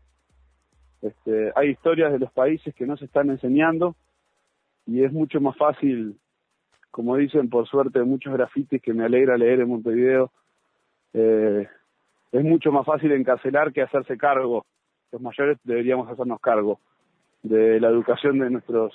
este, 1.02 1.52
hay 1.56 1.70
historias 1.70 2.12
de 2.12 2.20
los 2.20 2.32
países 2.32 2.74
que 2.76 2.86
no 2.86 2.98
se 2.98 3.06
están 3.06 3.30
enseñando 3.30 3.96
y 4.86 5.04
es 5.04 5.12
mucho 5.14 5.40
más 5.40 5.56
fácil, 5.58 6.18
como 6.92 7.16
dicen 7.16 7.50
por 7.50 7.68
suerte 7.68 8.04
muchos 8.04 8.34
grafitis 8.34 8.82
que 8.82 8.94
me 8.94 9.06
alegra 9.06 9.38
leer 9.38 9.62
en 9.62 9.70
Montevideo, 9.70 10.32
eh, 11.14 11.68
es 12.34 12.44
mucho 12.44 12.72
más 12.72 12.86
fácil 12.86 13.12
encarcelar 13.12 13.72
que 13.72 13.84
hacerse 13.84 14.18
cargo. 14.18 14.66
Los 15.12 15.22
mayores 15.22 15.60
deberíamos 15.64 16.10
hacernos 16.10 16.42
cargo 16.42 16.80
de 17.44 17.80
la 17.80 17.90
educación 17.90 18.40
de 18.40 18.50
nuestros 18.50 18.94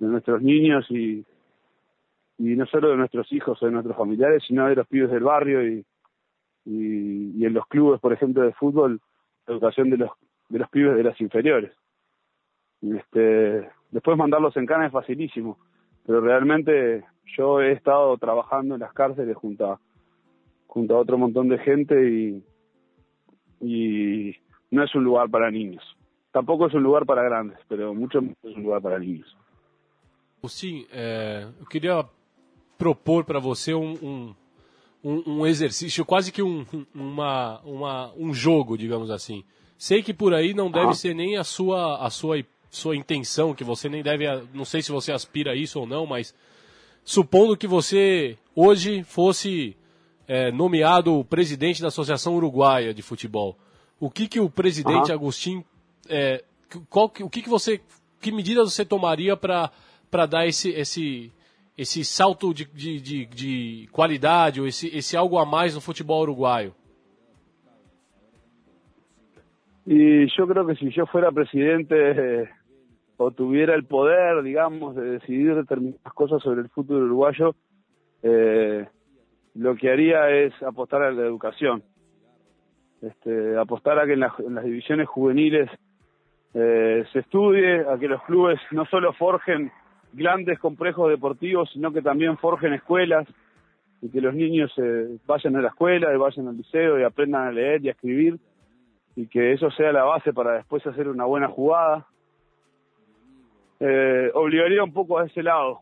de 0.00 0.08
nuestros 0.08 0.42
niños 0.42 0.84
y 0.90 1.24
y 2.38 2.54
no 2.54 2.66
solo 2.66 2.90
de 2.90 2.96
nuestros 2.96 3.32
hijos 3.32 3.62
o 3.62 3.66
de 3.66 3.72
nuestros 3.72 3.96
familiares, 3.96 4.42
sino 4.46 4.68
de 4.68 4.74
los 4.74 4.86
pibes 4.86 5.10
del 5.10 5.22
barrio 5.22 5.66
y, 5.66 5.86
y, 6.66 7.44
en 7.46 7.54
los 7.54 7.66
clubes, 7.66 7.98
por 7.98 8.12
ejemplo, 8.12 8.42
de 8.42 8.52
fútbol, 8.52 9.00
la 9.46 9.54
educación 9.54 9.88
de 9.88 9.96
los, 9.96 10.10
de 10.50 10.58
los 10.58 10.68
pibes 10.68 10.96
de 10.96 11.02
las 11.02 11.18
inferiores. 11.18 11.72
Este, 12.82 13.70
después 13.90 14.18
mandarlos 14.18 14.54
en 14.58 14.66
cana 14.66 14.84
es 14.84 14.92
facilísimo, 14.92 15.56
pero 16.04 16.20
realmente 16.20 17.04
yo 17.38 17.62
he 17.62 17.72
estado 17.72 18.18
trabajando 18.18 18.74
en 18.74 18.82
las 18.82 18.92
cárceles 18.92 19.34
junto 19.34 19.72
a, 19.72 19.80
junto 20.66 20.94
a 20.94 21.00
otro 21.00 21.16
montón 21.16 21.48
de 21.48 21.56
gente 21.58 22.10
y, 22.10 22.44
y 23.60 24.34
no 24.70 24.84
es 24.84 24.94
un 24.94 25.04
lugar 25.04 25.28
para 25.30 25.50
niños. 25.50 25.82
Tampoco 26.32 26.66
es 26.66 26.74
un 26.74 26.82
lugar 26.82 27.06
para 27.06 27.22
grandes, 27.22 27.58
pero 27.68 27.94
mucho 27.94 28.18
es 28.18 28.56
un 28.56 28.62
lugar 28.62 28.82
para 28.82 28.98
niños. 28.98 29.36
Sim, 30.48 30.86
é, 30.92 31.48
eu 31.58 31.66
queria 31.66 32.04
propor 32.78 33.24
para 33.24 33.40
você 33.40 33.74
um, 33.74 33.94
um 34.00 34.34
um, 35.06 35.46
exercício, 35.46 36.04
quase 36.04 36.32
que 36.32 36.42
um, 36.42 36.66
uma, 36.94 37.60
uma, 37.60 38.12
um 38.16 38.34
jogo, 38.34 38.76
digamos 38.76 39.10
assim. 39.10 39.44
Sei 39.78 40.02
que 40.02 40.12
por 40.12 40.34
aí 40.34 40.52
não 40.52 40.70
deve 40.70 40.90
ah. 40.90 40.94
ser 40.94 41.14
nem 41.14 41.36
a 41.36 41.44
sua, 41.44 42.04
a 42.04 42.10
sua, 42.10 42.44
sua 42.70 42.96
intenção, 42.96 43.54
que 43.54 43.62
você 43.62 43.88
nem 43.88 44.02
deve, 44.02 44.26
não 44.52 44.64
sei 44.64 44.82
se 44.82 44.90
você 44.90 45.12
aspira 45.12 45.52
a 45.52 45.54
isso 45.54 45.78
ou 45.78 45.86
não, 45.86 46.06
mas 46.06 46.34
supondo 47.04 47.56
que 47.56 47.66
você 47.68 48.36
hoje 48.54 49.04
fosse 49.04 49.76
é, 50.26 50.50
nomeado 50.50 51.24
presidente 51.24 51.80
da 51.80 51.88
Associação 51.88 52.34
Uruguaia 52.36 52.92
de 52.92 53.02
Futebol, 53.02 53.56
o 54.00 54.10
que 54.10 54.28
que 54.28 54.40
o 54.40 54.50
presidente 54.50 55.12
Agostinho, 55.12 55.64
é, 56.08 56.42
qual, 56.90 57.06
o 57.20 57.30
que 57.30 57.42
que 57.42 57.48
você, 57.48 57.80
que 58.20 58.32
medidas 58.32 58.72
você 58.72 58.84
tomaria 58.84 59.36
para 59.36 60.26
dar 60.28 60.46
esse, 60.46 60.70
esse, 60.70 61.32
esse 61.76 62.04
salto 62.04 62.52
de, 62.52 62.64
de, 62.66 63.00
de, 63.00 63.26
de 63.26 63.88
qualidade 63.92 64.60
ou 64.60 64.66
esse, 64.66 64.88
esse 64.96 65.16
algo 65.16 65.38
a 65.38 65.46
mais 65.46 65.74
no 65.74 65.80
futebol 65.80 66.22
uruguaio? 66.22 66.74
Y 69.88 70.26
yo 70.36 70.48
creo 70.48 70.66
que 70.66 70.74
si 70.74 70.90
yo 70.90 71.06
fuera 71.06 71.30
presidente 71.30 71.94
eh, 71.94 72.48
o 73.18 73.30
tuviera 73.30 73.72
el 73.76 73.84
poder, 73.84 74.42
digamos, 74.42 74.96
de 74.96 75.12
decidir 75.12 75.54
determinadas 75.54 76.12
cosas 76.12 76.42
sobre 76.42 76.62
el 76.62 76.68
fútbol 76.70 77.04
uruguayo, 77.04 77.54
eh, 78.24 78.88
lo 79.58 79.74
que 79.74 79.90
haría 79.90 80.30
es 80.30 80.52
apostar 80.62 81.02
a 81.02 81.10
la 81.10 81.22
educación. 81.22 81.82
Este, 83.00 83.56
apostar 83.56 83.98
a 83.98 84.06
que 84.06 84.14
en, 84.14 84.20
las 84.20 84.64
divisiones 84.64 85.08
juveniles 85.08 85.70
eh, 86.54 87.04
se 87.12 87.18
estudie, 87.20 87.80
a 87.80 87.98
que 87.98 88.08
los 88.08 88.22
clubes 88.24 88.58
no 88.70 88.86
solo 88.86 89.12
forjen 89.12 89.70
grandes 90.12 90.58
complejos 90.58 91.10
deportivos, 91.10 91.70
sino 91.72 91.92
que 91.92 92.02
también 92.02 92.38
forjen 92.38 92.72
escuelas 92.72 93.26
y 94.00 94.10
que 94.10 94.20
los 94.20 94.34
niños 94.34 94.72
eh, 94.78 95.18
vayan 95.26 95.56
a 95.56 95.62
la 95.62 95.68
escuela 95.68 96.12
y 96.12 96.16
vayan 96.16 96.48
al 96.48 96.56
liceo 96.56 96.98
y 96.98 97.02
aprendan 97.02 97.48
a 97.48 97.52
leer 97.52 97.84
y 97.84 97.88
a 97.88 97.92
escribir 97.92 98.38
y 99.14 99.26
que 99.26 99.52
eso 99.52 99.70
sea 99.70 99.92
la 99.92 100.04
base 100.04 100.32
para 100.32 100.52
después 100.52 100.86
hacer 100.86 101.08
una 101.08 101.24
buena 101.24 101.48
jugada. 101.48 102.06
Eh, 103.80 104.30
obligaría 104.34 104.82
un 104.82 104.92
poco 104.92 105.18
a 105.18 105.26
ese 105.26 105.42
lado 105.42 105.80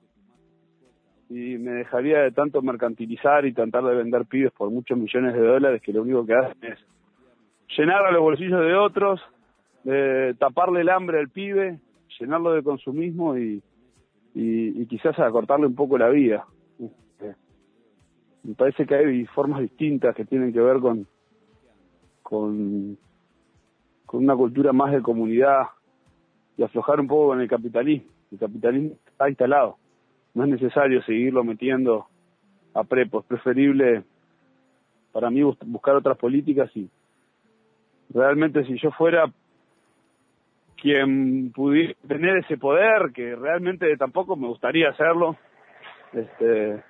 y 1.31 1.59
me 1.59 1.73
dejaría 1.73 2.21
de 2.21 2.33
tanto 2.33 2.63
mercantilizar 2.63 3.47
y 3.47 3.53
tratar 3.53 3.85
de 3.85 3.95
vender 3.95 4.27
pibes 4.27 4.53
por 4.53 4.71
muchos 4.71 4.99
millones 4.99 5.35
de 5.35 5.41
dólares 5.41 5.83
que 5.83 5.93
lo 5.93 6.03
único 6.03 6.27
que 6.27 6.35
hacen 6.35 6.73
es 6.73 6.79
llenar 7.77 8.07
a 8.07 8.13
los 8.13 8.21
bolsillos 8.21 8.61
de 8.61 8.75
otros, 8.75 9.21
taparle 10.39 10.83
el 10.83 10.89
hambre 10.89 11.19
al 11.19 11.29
pibe, 11.29 11.79
llenarlo 12.19 12.53
de 12.53 12.63
consumismo 12.63 13.37
y, 13.37 13.63
y, 14.35 14.87
quizás 14.87 15.19
acortarle 15.19 15.67
un 15.67 15.75
poco 15.75 15.99
la 15.99 16.09
vida. 16.09 16.47
Este, 16.79 17.35
me 18.43 18.55
parece 18.55 18.87
que 18.87 18.95
hay 18.95 19.27
formas 19.27 19.61
distintas 19.61 20.15
que 20.15 20.25
tienen 20.25 20.53
que 20.53 20.61
ver 20.61 20.79
con, 20.79 21.07
con, 22.23 22.99
con 24.07 24.25
una 24.25 24.37
cultura 24.37 24.73
más 24.73 24.93
de 24.93 25.03
comunidad 25.03 25.65
y 26.57 26.63
aflojar 26.63 27.01
un 27.01 27.09
poco 27.09 27.29
con 27.29 27.41
el 27.41 27.49
capitalismo. 27.49 28.09
El 28.31 28.39
capitalismo 28.39 28.97
está 29.07 29.29
instalado. 29.29 29.77
No 30.35 30.45
es 30.45 30.51
necesario 30.51 31.03
seguirlo 31.03 31.45
metiendo 31.45 32.07
a 32.75 32.85
prepo. 32.85 33.21
Es 33.21 33.27
preferible 33.27 34.03
para 35.13 35.31
mí 35.31 35.43
buscar 35.43 35.95
otras 35.95 36.19
políticas 36.19 36.71
y 36.77 36.91
realmente 38.13 38.65
si 38.65 38.77
yo 38.79 38.91
fuera 38.91 39.31
quien 40.77 41.53
pudiera 41.53 41.95
tener 42.07 42.39
ese 42.39 42.59
poder, 42.59 43.13
que 43.15 43.35
realmente 43.37 43.97
tampoco 43.97 44.37
me 44.37 44.49
gustaría 44.49 44.91
hacerlo, 44.91 45.37
este, 46.13 46.83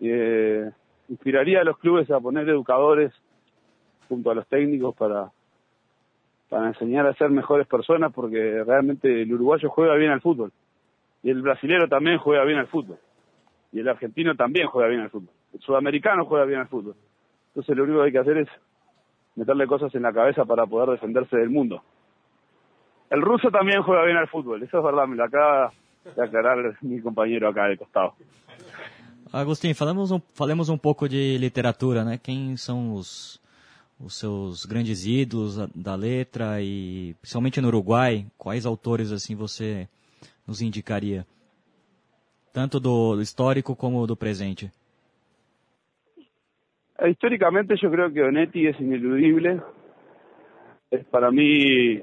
eh, 0.00 0.70
inspiraría 1.08 1.62
a 1.62 1.64
los 1.64 1.78
clubes 1.78 2.10
a 2.10 2.20
poner 2.20 2.48
educadores 2.48 3.12
junto 4.08 4.30
a 4.30 4.34
los 4.34 4.46
técnicos 4.46 4.94
para, 4.94 5.30
para 6.48 6.68
enseñar 6.68 7.06
a 7.06 7.14
ser 7.14 7.30
mejores 7.30 7.66
personas, 7.66 8.12
porque 8.12 8.62
realmente 8.64 9.22
el 9.22 9.32
uruguayo 9.32 9.68
juega 9.70 9.94
bien 9.96 10.12
al 10.12 10.20
fútbol, 10.20 10.52
el 11.30 11.42
brasilero 11.42 11.88
también 11.88 12.18
juega 12.18 12.44
bien 12.44 12.58
al 12.58 12.68
fútbol, 12.68 12.98
y 13.72 13.80
el 13.80 13.88
argentino 13.88 14.34
también 14.34 14.68
juega 14.68 14.88
bien 14.88 15.00
al 15.00 15.10
fútbol, 15.10 15.30
el 15.52 15.60
sudamericano 15.60 16.24
juega 16.24 16.44
bien 16.44 16.60
al 16.60 16.68
fútbol. 16.68 16.94
Entonces 17.48 17.76
lo 17.76 17.84
único 17.84 17.98
que 18.00 18.06
hay 18.06 18.12
que 18.12 18.18
hacer 18.18 18.38
es 18.38 18.48
meterle 19.34 19.66
cosas 19.66 19.94
en 19.94 20.02
la 20.02 20.12
cabeza 20.12 20.44
para 20.44 20.66
poder 20.66 20.90
defenderse 20.90 21.36
del 21.36 21.50
mundo. 21.50 21.82
El 23.10 23.22
ruso 23.22 23.50
también 23.50 23.82
juega 23.82 24.04
bien 24.04 24.16
al 24.16 24.28
fútbol, 24.28 24.62
eso 24.62 24.78
es 24.78 24.84
verdad, 24.84 25.06
me 25.06 25.16
lo 25.16 25.24
acaba 25.24 25.72
de 26.14 26.22
aclarar 26.22 26.76
mi 26.82 27.00
compañero 27.00 27.48
acá 27.48 27.66
de 27.66 27.76
costado. 27.76 28.14
Agostinho, 29.32 29.74
falamos 29.74 30.10
um, 30.10 30.20
falemos 30.34 30.68
um 30.70 30.78
pouco 30.78 31.08
de 31.08 31.36
literatura, 31.38 32.02
né? 32.02 32.18
Quem 32.18 32.56
são 32.56 32.94
os, 32.94 33.40
os 34.00 34.18
seus 34.18 34.64
grandes 34.64 35.04
ídolos 35.04 35.58
da 35.74 35.94
letra 35.94 36.62
e, 36.62 37.14
principalmente 37.20 37.60
no 37.60 37.68
Uruguai, 37.68 38.26
quais 38.38 38.64
autores 38.64 39.12
assim 39.12 39.34
você 39.34 39.86
nos 40.46 40.60
indicaria? 40.60 41.26
Tanto 42.52 42.80
do 42.80 43.20
histórico 43.20 43.76
como 43.76 44.06
do 44.06 44.16
presente. 44.16 44.72
Históricamente 47.06 47.76
yo 47.80 47.90
creo 47.90 48.12
que 48.12 48.22
Onetti 48.22 48.66
es 48.66 48.80
ineludible. 48.80 49.60
Es 50.90 51.04
para 51.06 51.30
mí 51.30 52.02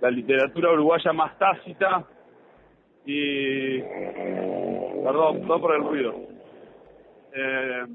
la 0.00 0.10
literatura 0.10 0.72
uruguaya 0.72 1.12
más 1.12 1.36
tácita 1.38 2.06
y 3.04 3.80
perdón, 5.02 5.46
no 5.46 5.60
por 5.60 5.74
el 5.74 5.82
ruido. 5.82 6.14
Eh, 7.34 7.86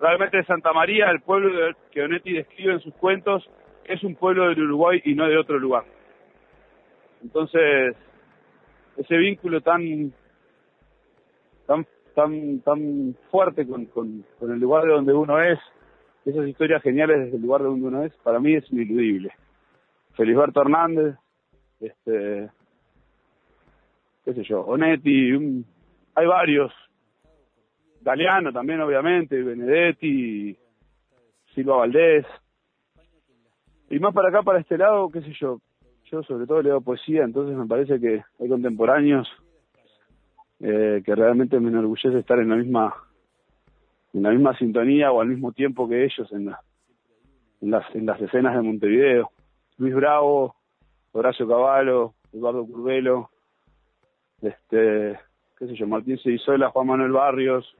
realmente 0.00 0.44
Santa 0.44 0.72
María, 0.72 1.10
el 1.10 1.20
pueblo 1.20 1.74
que 1.90 2.02
Onetti 2.02 2.32
describe 2.32 2.74
en 2.74 2.80
sus 2.80 2.94
cuentos, 2.94 3.48
es 3.84 4.02
un 4.02 4.14
pueblo 4.16 4.48
del 4.48 4.62
Uruguay 4.64 5.00
y 5.04 5.14
no 5.14 5.26
de 5.26 5.38
otro 5.38 5.58
lugar. 5.58 5.84
Entonces, 7.22 7.96
ese 8.96 9.16
vínculo 9.16 9.60
tan 9.60 10.12
tan 11.66 11.86
tan 12.14 12.60
tan 12.60 13.16
fuerte 13.30 13.66
con, 13.66 13.86
con, 13.86 14.24
con 14.38 14.52
el 14.52 14.60
lugar 14.60 14.84
de 14.84 14.92
donde 14.92 15.12
uno 15.12 15.40
es, 15.40 15.58
esas 16.24 16.46
historias 16.46 16.82
geniales 16.82 17.24
desde 17.24 17.36
el 17.36 17.42
lugar 17.42 17.62
de 17.62 17.68
donde 17.68 17.86
uno 17.86 18.04
es, 18.04 18.14
para 18.18 18.38
mí 18.38 18.54
es 18.54 18.70
ineludible. 18.70 19.32
Felisberto 20.14 20.60
Hernández, 20.60 21.16
este, 21.80 22.50
qué 24.24 24.34
sé 24.34 24.44
yo, 24.44 24.60
Onetti, 24.60 25.64
hay 26.14 26.26
varios, 26.26 26.72
Galeano 28.02 28.52
también 28.52 28.80
obviamente, 28.80 29.42
Benedetti, 29.42 30.56
Silva 31.54 31.76
Valdés, 31.76 32.26
y 33.88 33.98
más 33.98 34.14
para 34.14 34.28
acá, 34.28 34.42
para 34.42 34.60
este 34.60 34.78
lado, 34.78 35.10
qué 35.10 35.22
sé 35.22 35.32
yo, 35.40 35.60
yo 36.12 36.22
sobre 36.22 36.46
todo 36.46 36.62
leo 36.62 36.82
poesía, 36.82 37.24
entonces 37.24 37.56
me 37.56 37.66
parece 37.66 37.98
que 37.98 38.22
hay 38.38 38.48
contemporáneos 38.48 39.26
eh, 40.60 41.02
que 41.04 41.14
realmente 41.14 41.58
me 41.58 41.70
enorgullece 41.70 42.18
estar 42.18 42.38
en 42.38 42.50
la 42.50 42.56
misma 42.56 42.94
en 44.12 44.22
la 44.22 44.30
misma 44.30 44.56
sintonía 44.58 45.10
o 45.10 45.22
al 45.22 45.28
mismo 45.28 45.52
tiempo 45.52 45.88
que 45.88 46.04
ellos 46.04 46.30
en, 46.32 46.52
en 47.62 47.70
las 47.70 47.94
en 47.94 48.04
las 48.04 48.20
escenas 48.20 48.54
de 48.54 48.62
Montevideo. 48.62 49.30
Luis 49.78 49.94
Bravo, 49.94 50.54
Horacio 51.12 51.48
Cavallo, 51.48 52.12
Eduardo 52.30 52.66
Curvelo, 52.66 53.30
este, 54.42 55.18
qué 55.58 55.66
sé 55.66 55.74
yo, 55.74 55.86
Martín 55.86 56.18
Ceizola, 56.18 56.68
Juan 56.68 56.88
Manuel 56.88 57.12
Barrios, 57.12 57.74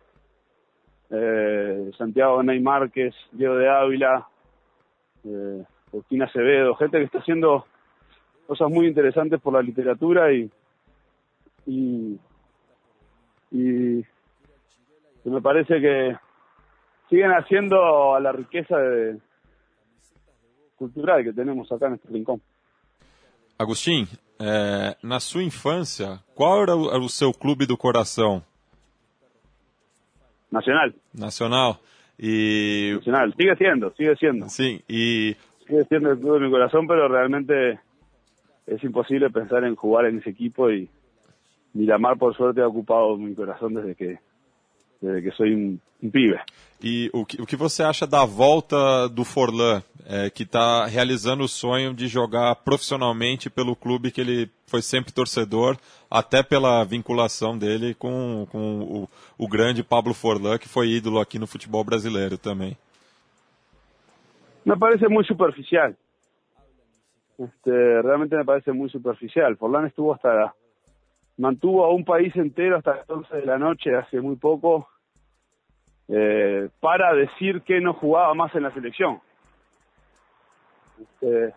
eh, 1.11 1.91
Santiago 1.99 2.43
Ney 2.43 2.61
Márquez, 2.61 3.15
Diego 3.31 3.57
de 3.57 3.69
Ávila, 3.69 4.27
eh, 5.25 5.65
Agustín 5.89 6.23
Acevedo, 6.23 6.75
gente 6.77 6.97
que 6.97 7.05
está 7.05 7.19
haciendo 7.19 7.67
cosas 8.53 8.71
muy 8.71 8.87
interesantes 8.87 9.41
por 9.41 9.55
la 9.55 9.63
literatura 9.63 10.31
y, 10.31 10.51
y, 11.67 12.19
y 13.51 14.05
me 15.25 15.41
parece 15.41 15.81
que 15.81 16.15
siguen 17.09 17.31
haciendo 17.31 18.15
a 18.15 18.21
la 18.21 18.31
riqueza 18.31 18.77
de, 18.77 19.19
cultural 20.77 21.25
que 21.25 21.33
tenemos 21.33 21.73
acá 21.73 21.87
en 21.87 21.95
este 21.95 22.09
rincón. 22.09 22.43
Agostinho, 23.59 24.07
é, 24.39 24.97
na 25.03 25.19
sua 25.19 25.43
infância, 25.43 26.21
qual 26.35 26.63
era 26.63 26.77
o, 26.77 26.91
era 26.91 27.01
o, 27.01 27.09
seu 27.09 27.33
clube 27.33 27.65
do 27.65 27.79
coração? 27.79 28.43
Nacional. 30.51 30.91
Nacional. 31.15 31.81
E... 32.19 32.97
Nacional, 32.97 33.33
sigue 33.33 33.57
siendo, 33.57 33.95
sigue 33.97 34.17
siendo. 34.17 34.49
Sim, 34.51 34.83
e... 34.91 35.37
Sigue 35.67 35.85
siendo 35.85 36.11
el 36.11 36.19
club 36.19 36.35
de 36.35 36.47
mi 36.47 36.51
corazón, 36.51 36.87
pero 36.87 37.09
realmente 37.09 37.79
es 38.67 38.83
imposible 38.85 39.31
pensar 39.31 39.65
en 39.65 39.75
jugar 39.75 40.07
en 40.07 40.19
ese 40.19 40.31
equipo 40.31 40.71
y 40.71 40.89
Miramar 41.75 42.19
por 42.19 42.37
suerte 42.37 42.61
ha 42.61 42.69
ocupado 42.69 43.17
mi 43.17 43.35
corazón 43.35 43.75
desde 43.75 43.95
que 43.95 44.19
desde 45.01 45.23
que 45.23 45.31
soy 45.33 45.55
un, 45.55 45.81
un 46.03 46.11
pibe. 46.11 46.41
E 46.83 47.11
o 47.13 47.25
que, 47.25 47.41
o 47.41 47.47
que 47.47 47.57
você 47.57 47.83
acha 47.83 48.07
da 48.07 48.25
volta 48.25 49.09
do 49.09 49.25
Forlan, 49.25 49.83
é, 50.07 50.31
que 50.31 50.43
está 50.43 50.87
realizando 50.87 51.45
o 51.45 51.49
sonho 51.49 51.95
de 51.95 52.09
jogar 52.09 52.55
profissionalmente 52.57 53.49
pelo 53.49 53.75
clube 53.75 54.11
que 54.11 54.21
ele 54.21 54.51
foi 54.67 54.83
sempre 54.83 55.13
torcedor, 55.13 55.77
até 56.11 56.43
pela 56.43 56.85
vinculação 56.85 57.57
dele 57.57 57.95
com, 57.95 58.47
com 58.51 58.81
o, 58.81 59.09
o 59.39 59.49
grande 59.49 59.83
Pablo 59.83 60.15
Forlan, 60.15 60.59
que 60.59 60.69
foi 60.69 60.89
ídolo 60.89 61.21
aqui 61.21 61.39
no 61.39 61.47
futebol 61.47 61.85
brasileiro 61.85 62.37
também? 62.37 62.77
Me 64.65 64.77
parece 64.77 65.09
muy 65.09 65.25
superficial. 65.25 65.95
Este, 67.45 68.03
realmente 68.03 68.37
me 68.37 68.45
parece 68.45 68.73
muy 68.73 68.89
superficial. 68.89 69.57
Forlán 69.57 69.87
estuvo 69.87 70.15
hasta, 70.15 70.55
mantuvo 71.39 71.85
a 71.85 71.93
un 71.93 72.05
país 72.05 72.35
entero 72.37 72.77
hasta 72.77 72.97
las 72.97 73.11
11 73.11 73.37
de 73.37 73.47
la 73.47 73.59
noche 73.59 73.97
hace 73.97 74.21
muy 74.21 74.37
poco 74.37 74.89
eh, 76.09 76.69
para 76.81 77.15
decir 77.15 77.63
que 77.63 77.81
no 77.81 77.95
jugaba 77.95 78.35
más 78.35 78.55
en 78.55 78.63
la 78.63 78.71
selección. 78.71 79.21
Este, 81.01 81.55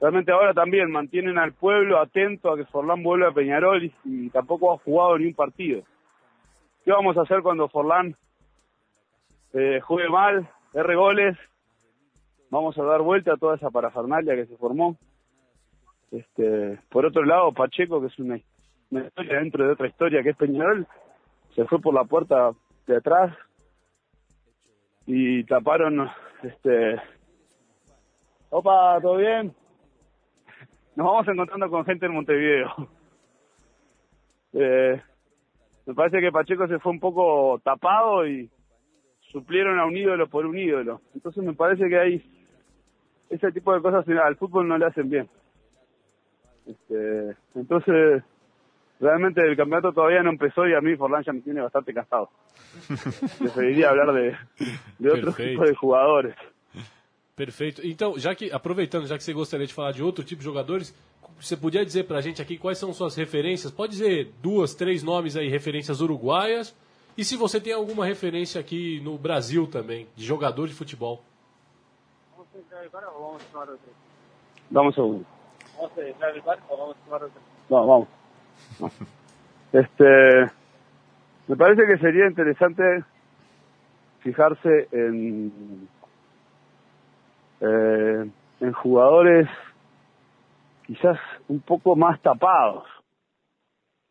realmente 0.00 0.32
ahora 0.32 0.54
también 0.54 0.90
mantienen 0.90 1.38
al 1.38 1.52
pueblo 1.52 2.00
atento 2.00 2.50
a 2.50 2.56
que 2.56 2.64
Forlán 2.64 3.02
vuelva 3.02 3.28
a 3.28 3.34
Peñarol 3.34 3.92
y, 4.04 4.30
tampoco 4.30 4.72
ha 4.72 4.78
jugado 4.78 5.18
ni 5.18 5.26
un 5.26 5.34
partido. 5.34 5.82
¿Qué 6.84 6.90
vamos 6.90 7.16
a 7.16 7.22
hacer 7.22 7.42
cuando 7.42 7.68
Forlán 7.68 8.16
eh, 9.52 9.78
juegue 9.80 10.08
mal, 10.08 10.48
erre 10.74 10.96
goles? 10.96 11.38
Vamos 12.52 12.76
a 12.76 12.82
dar 12.82 13.00
vuelta 13.00 13.32
a 13.32 13.38
toda 13.38 13.56
esa 13.56 13.70
parafernalia 13.70 14.36
que 14.36 14.44
se 14.44 14.58
formó. 14.58 14.98
Este, 16.10 16.78
por 16.90 17.06
otro 17.06 17.24
lado, 17.24 17.50
Pacheco, 17.54 17.98
que 17.98 18.08
es 18.08 18.18
una, 18.18 18.36
historia 18.36 19.38
dentro 19.38 19.64
de 19.64 19.72
otra 19.72 19.88
historia 19.88 20.22
que 20.22 20.28
es 20.28 20.36
Peñarol, 20.36 20.86
se 21.54 21.64
fue 21.64 21.80
por 21.80 21.94
la 21.94 22.04
puerta 22.04 22.50
de 22.86 22.96
atrás 22.98 23.34
y 25.06 25.44
taparon 25.44 26.10
este 26.42 27.00
opa 28.50 29.00
todo 29.00 29.16
bien 29.16 29.54
nos 30.94 31.06
vamos 31.06 31.26
encontrando 31.28 31.70
con 31.70 31.86
gente 31.86 32.04
en 32.04 32.12
Montevideo. 32.12 32.68
Eh, 34.52 35.00
me 35.86 35.94
parece 35.94 36.20
que 36.20 36.30
Pacheco 36.30 36.68
se 36.68 36.78
fue 36.78 36.92
un 36.92 37.00
poco 37.00 37.58
tapado 37.64 38.26
y 38.26 38.50
suplieron 39.20 39.78
a 39.78 39.86
un 39.86 39.96
ídolo 39.96 40.28
por 40.28 40.44
un 40.44 40.58
ídolo. 40.58 41.00
Entonces 41.14 41.42
me 41.42 41.54
parece 41.54 41.88
que 41.88 41.98
hay 41.98 42.31
ese 43.30 43.52
tipo 43.52 43.74
de 43.74 43.80
cosas 43.80 44.06
al 44.08 44.36
fútbol 44.36 44.68
no 44.68 44.78
le 44.78 44.86
hacen 44.86 45.08
bien 45.08 45.28
este, 46.66 47.36
entonces 47.54 48.22
realmente 49.00 49.40
el 49.40 49.56
campeonato 49.56 49.92
todavía 49.92 50.22
no 50.22 50.30
empezó 50.30 50.66
y 50.66 50.74
a 50.74 50.80
mí 50.80 50.96
Forlán 50.96 51.24
ya 51.24 51.32
me 51.32 51.40
tiene 51.40 51.60
bastante 51.60 51.92
cansado. 51.92 52.30
Preferiria 53.38 53.90
hablar 53.90 54.12
de, 54.14 54.36
de 54.98 55.10
outro 55.10 55.32
tipo 55.32 55.64
de 55.64 55.74
jogadores. 55.74 56.34
Perfeito. 57.34 57.84
Então, 57.84 58.18
já 58.18 58.34
que 58.34 58.52
aproveitando, 58.52 59.06
já 59.06 59.16
que 59.16 59.24
você 59.24 59.32
gostaria 59.32 59.66
de 59.66 59.74
falar 59.74 59.92
de 59.92 60.02
outro 60.02 60.22
tipo 60.22 60.38
de 60.38 60.44
jogadores, 60.44 60.94
você 61.40 61.56
podia 61.56 61.84
dizer 61.84 62.04
pra 62.04 62.20
gente 62.20 62.40
aqui 62.40 62.56
quais 62.56 62.78
são 62.78 62.92
suas 62.92 63.16
referências? 63.16 63.72
Pode 63.72 63.92
dizer 63.92 64.30
duas, 64.40 64.74
três 64.74 65.02
nomes 65.02 65.36
aí, 65.36 65.48
referências 65.48 66.00
uruguaias. 66.00 66.74
E 67.16 67.24
se 67.24 67.36
você 67.36 67.60
tem 67.60 67.72
alguma 67.72 68.06
referência 68.06 68.60
aqui 68.60 69.00
no 69.00 69.18
Brasil 69.18 69.66
também, 69.66 70.06
de 70.14 70.24
jogador 70.24 70.68
de 70.68 70.74
futebol. 70.74 71.22
Vamos 74.70 74.94
a 74.94 74.96
segundo. 74.96 75.24
No, 77.68 77.86
vamos. 77.86 78.08
Este, 79.72 80.50
me 81.48 81.56
parece 81.56 81.86
que 81.86 81.98
sería 81.98 82.26
interesante 82.26 83.04
fijarse 84.20 84.88
en, 84.92 85.88
eh, 87.60 88.30
en 88.60 88.72
jugadores 88.72 89.48
quizás 90.86 91.18
un 91.48 91.60
poco 91.60 91.96
más 91.96 92.20
tapados. 92.20 92.84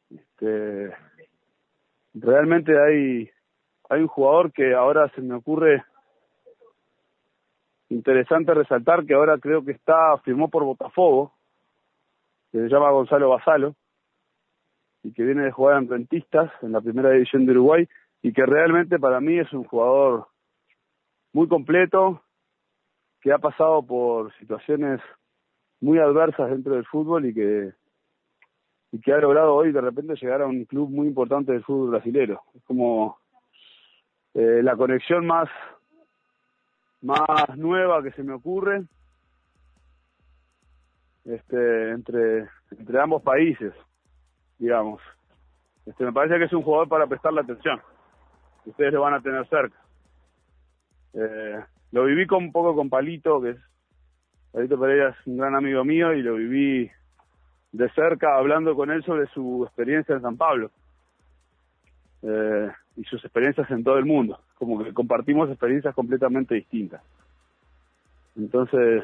Este, 0.09 0.91
realmente 2.13 2.73
hay, 2.81 3.29
hay 3.89 4.01
un 4.01 4.07
jugador 4.07 4.51
que 4.51 4.73
ahora 4.73 5.09
se 5.09 5.21
me 5.21 5.35
ocurre 5.35 5.83
interesante 7.91 8.53
resaltar 8.53 9.05
que 9.05 9.13
ahora 9.13 9.37
creo 9.37 9.63
que 9.63 9.71
está, 9.71 10.17
firmó 10.19 10.49
por 10.49 10.63
Botafogo, 10.63 11.33
que 12.51 12.59
se 12.59 12.69
llama 12.69 12.91
Gonzalo 12.91 13.29
Basalo, 13.29 13.75
y 15.03 15.13
que 15.13 15.23
viene 15.23 15.43
de 15.43 15.51
jugar 15.51 15.77
en 15.81 15.89
Rentistas, 15.89 16.51
en 16.61 16.71
la 16.71 16.81
primera 16.81 17.11
división 17.11 17.45
de 17.45 17.51
Uruguay, 17.51 17.87
y 18.21 18.33
que 18.33 18.45
realmente 18.45 18.99
para 18.99 19.19
mí 19.19 19.37
es 19.37 19.51
un 19.51 19.63
jugador 19.63 20.27
muy 21.33 21.47
completo, 21.47 22.21
que 23.21 23.31
ha 23.31 23.37
pasado 23.37 23.83
por 23.83 24.33
situaciones 24.37 24.99
muy 25.79 25.99
adversas 25.99 26.49
dentro 26.49 26.75
del 26.75 26.85
fútbol 26.85 27.25
y 27.25 27.33
que 27.33 27.73
y 28.93 28.99
que 28.99 29.13
ha 29.13 29.17
logrado 29.19 29.55
hoy 29.55 29.71
de 29.71 29.79
repente 29.79 30.15
llegar 30.15 30.41
a 30.41 30.47
un 30.47 30.65
club 30.65 30.89
muy 30.89 31.07
importante 31.07 31.53
del 31.53 31.63
fútbol 31.63 31.91
brasilero. 31.91 32.41
Es 32.53 32.63
como 32.63 33.17
eh, 34.33 34.61
la 34.61 34.75
conexión 34.75 35.25
más 35.25 35.49
más 37.01 37.57
nueva 37.57 38.03
que 38.03 38.11
se 38.11 38.23
me 38.23 38.33
ocurre 38.33 38.83
este 41.25 41.91
entre 41.91 42.47
entre 42.71 42.99
ambos 42.99 43.21
países 43.21 43.73
digamos. 44.61 45.01
Este, 45.87 46.05
me 46.05 46.13
parece 46.13 46.37
que 46.37 46.45
es 46.45 46.53
un 46.53 46.61
jugador 46.61 46.87
para 46.87 47.07
prestarle 47.07 47.41
atención. 47.41 47.81
Ustedes 48.65 48.93
lo 48.93 49.01
van 49.01 49.15
a 49.15 49.21
tener 49.21 49.45
cerca. 49.49 49.77
Eh, 51.13 51.59
lo 51.91 52.05
viví 52.05 52.27
con, 52.27 52.43
un 52.43 52.51
poco 52.51 52.75
con 52.75 52.89
Palito, 52.89 53.41
que 53.41 53.49
es 53.49 53.57
Palito 54.51 54.79
Pereira 54.79 55.09
es 55.09 55.27
un 55.27 55.37
gran 55.37 55.55
amigo 55.55 55.83
mío 55.83 56.13
y 56.13 56.21
lo 56.21 56.35
viví 56.35 56.91
de 57.71 57.89
cerca 57.93 58.35
hablando 58.35 58.75
con 58.75 58.91
él 58.91 59.03
sobre 59.03 59.25
su 59.27 59.63
experiencia 59.65 60.13
en 60.13 60.21
San 60.21 60.37
Pablo 60.37 60.71
eh, 62.21 62.69
y 62.97 63.03
sus 63.03 63.23
experiencias 63.23 63.69
en 63.71 63.83
todo 63.83 63.97
el 63.97 64.05
mundo. 64.05 64.39
Como 64.55 64.83
que 64.83 64.93
compartimos 64.93 65.49
experiencias 65.49 65.95
completamente 65.95 66.55
distintas. 66.55 67.01
Entonces, 68.35 69.03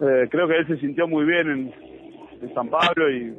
eh, 0.00 0.28
creo 0.30 0.48
que 0.48 0.56
él 0.58 0.66
se 0.66 0.78
sintió 0.78 1.06
muy 1.06 1.24
bien 1.24 1.50
en, 1.50 1.94
San 2.52 2.68
Pablo 2.68 3.10
y 3.10 3.34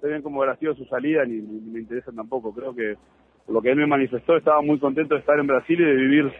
sé 0.00 0.08
bien 0.08 0.20
cómo 0.20 0.42
habrá 0.42 0.56
sido 0.56 0.74
su 0.74 0.84
salida 0.84 1.24
ni, 1.24 1.36
ni, 1.36 1.60
me 1.70 1.80
interesa 1.80 2.12
tampoco. 2.12 2.52
Creo 2.52 2.74
que 2.74 2.96
por 3.46 3.54
lo 3.54 3.62
que 3.62 3.70
él 3.70 3.76
me 3.76 3.86
manifestó 3.86 4.36
estaba 4.36 4.60
muy 4.60 4.78
contento 4.78 5.14
de 5.14 5.20
estar 5.20 5.38
en 5.38 5.46
Brasil 5.46 5.80
y 5.80 5.84
de 5.84 5.94
vivir 5.94 6.32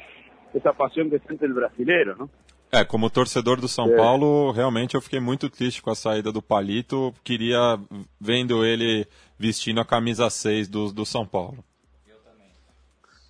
essa 0.55 0.73
paixão 0.73 1.09
que 1.09 1.19
sente 1.21 1.47
o 1.47 1.55
brasileiro, 1.55 2.17
não? 2.17 2.31
É, 2.71 2.85
como 2.85 3.09
torcedor 3.09 3.61
do 3.61 3.69
São 3.69 3.87
é. 3.93 3.97
Paulo, 3.97 4.53
realmente 4.53 4.95
eu 4.95 5.01
fiquei 5.01 5.21
muito 5.21 5.49
triste 5.49 5.81
com 5.81 5.91
a 5.91 5.95
saída 5.95 6.31
do 6.31 6.43
Palito. 6.43 7.15
Queria 7.25 7.79
vendo 8.21 8.65
ele 8.65 9.07
vestindo 9.39 9.81
a 9.81 9.87
camisa 9.87 10.29
6 10.29 10.69
do, 10.69 10.93
do 10.93 11.07
São 11.07 11.27
Paulo. 11.27 11.65
Eu 12.07 12.19
também. 12.19 12.51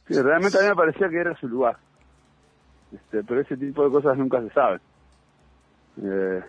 Sí, 0.09 0.21
realmente 0.21 0.57
a 0.57 0.63
mim 0.63 0.69
me 0.71 0.75
parecia 0.75 1.09
que 1.09 1.17
era 1.17 1.37
seu 1.39 1.49
lugar. 1.49 1.79
Este, 2.93 3.23
pero 3.23 3.41
ese 3.41 3.57
tipo 3.57 3.85
de 3.85 3.91
coisas 3.91 4.19
nunca 4.19 4.41
se 4.43 4.51
sabe. 4.51 4.81
Eh, 6.03 6.43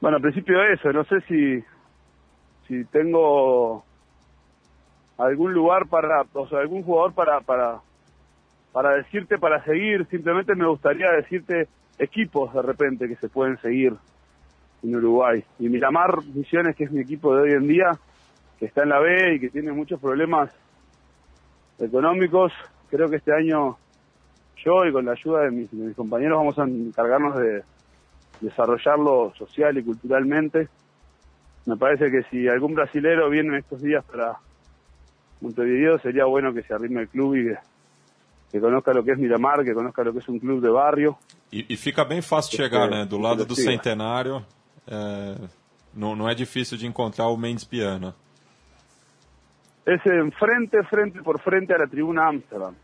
bueno, 0.00 0.16
al 0.16 0.22
principio 0.22 0.62
eso, 0.64 0.92
no 0.92 1.04
sé 1.04 1.20
si 1.28 1.64
si 2.68 2.84
tengo 2.84 3.82
algún 5.16 5.54
lugar 5.54 5.86
para, 5.88 6.24
o 6.34 6.48
sea, 6.48 6.60
algún 6.60 6.82
jugador 6.84 7.14
para, 7.14 7.40
para, 7.40 7.80
para 8.72 8.94
decirte, 8.96 9.38
para 9.38 9.62
seguir, 9.64 10.06
simplemente 10.06 10.54
me 10.54 10.66
gustaría 10.66 11.10
decirte 11.12 11.68
equipos 11.98 12.52
de 12.54 12.62
repente 12.62 13.08
que 13.08 13.16
se 13.16 13.28
pueden 13.28 13.58
seguir 13.58 13.94
en 14.82 14.96
Uruguay. 14.96 15.44
Y 15.58 15.68
Miramar 15.68 16.24
Misiones, 16.34 16.76
que 16.76 16.84
es 16.84 16.92
mi 16.92 17.00
equipo 17.00 17.34
de 17.34 17.42
hoy 17.42 17.52
en 17.52 17.66
día, 17.66 17.98
que 18.58 18.66
está 18.66 18.82
en 18.82 18.90
la 18.90 18.98
B 19.00 19.34
y 19.34 19.40
que 19.40 19.50
tiene 19.50 19.72
muchos 19.72 20.00
problemas 20.00 20.50
económicos, 21.78 22.52
creo 22.90 23.08
que 23.08 23.16
este 23.16 23.32
año 23.32 23.76
yo 24.64 24.84
y 24.84 24.92
con 24.92 25.04
la 25.04 25.12
ayuda 25.12 25.42
de 25.42 25.50
mis, 25.50 25.70
compañeros 25.94 26.38
vamos 26.38 26.58
a 26.58 26.64
encargarnos 26.64 27.38
de 27.38 27.62
desarrollarlo 28.40 29.32
social 29.36 29.78
y 29.78 29.84
culturalmente 29.84 30.68
me 31.66 31.76
parece 31.76 32.10
que 32.10 32.22
si 32.30 32.48
algún 32.48 32.74
brasilero 32.74 33.28
viene 33.28 33.50
en 33.50 33.54
estos 33.56 33.82
días 33.82 34.04
para 34.04 34.38
Montevideo, 35.40 35.98
sería 35.98 36.24
bueno 36.24 36.52
que 36.52 36.62
se 36.62 36.74
arrime 36.74 37.02
el 37.02 37.08
club 37.08 37.36
y 37.36 37.44
que, 37.44 37.58
que 38.50 38.60
conozca 38.60 38.92
lo 38.92 39.04
que 39.04 39.12
es 39.12 39.18
Miramar, 39.18 39.64
que 39.64 39.74
conozca 39.74 40.02
lo 40.02 40.12
que 40.12 40.20
es 40.20 40.28
um 40.28 40.38
clube 40.38 40.60
de 40.60 40.70
barrio. 40.70 41.16
E, 41.52 41.66
e 41.68 41.76
fica 41.76 42.04
bem 42.04 42.22
fácil 42.22 42.56
chegar, 42.56 42.90
né? 42.90 43.04
Do 43.04 43.18
lado 43.18 43.44
do 43.44 43.54
Centenário, 43.54 44.44
é, 44.86 45.36
não, 45.94 46.14
não 46.16 46.28
é 46.28 46.34
difícil 46.34 46.76
de 46.78 46.86
encontrar 46.86 47.28
o 47.28 47.36
Mendes 47.36 47.64
Piana. 47.64 48.14
Es 49.86 50.04
en 50.06 50.30
frente, 50.32 50.82
frente 50.84 51.22
por 51.22 51.40
frente 51.40 51.72
a 51.72 51.78
la 51.78 51.86
tribuna 51.86 52.28
Amsterdam. 52.28 52.74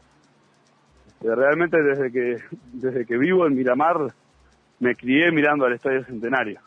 Realmente 1.20 1.76
desde 1.82 2.10
que, 2.10 2.36
desde 2.72 3.04
que 3.04 3.18
vivo 3.18 3.46
en 3.46 3.54
Miramar 3.54 4.14
me 4.80 4.94
crié 4.94 5.30
mirando 5.30 5.64
al 5.64 5.74
Estadio 5.74 6.04
Centenario. 6.04 6.60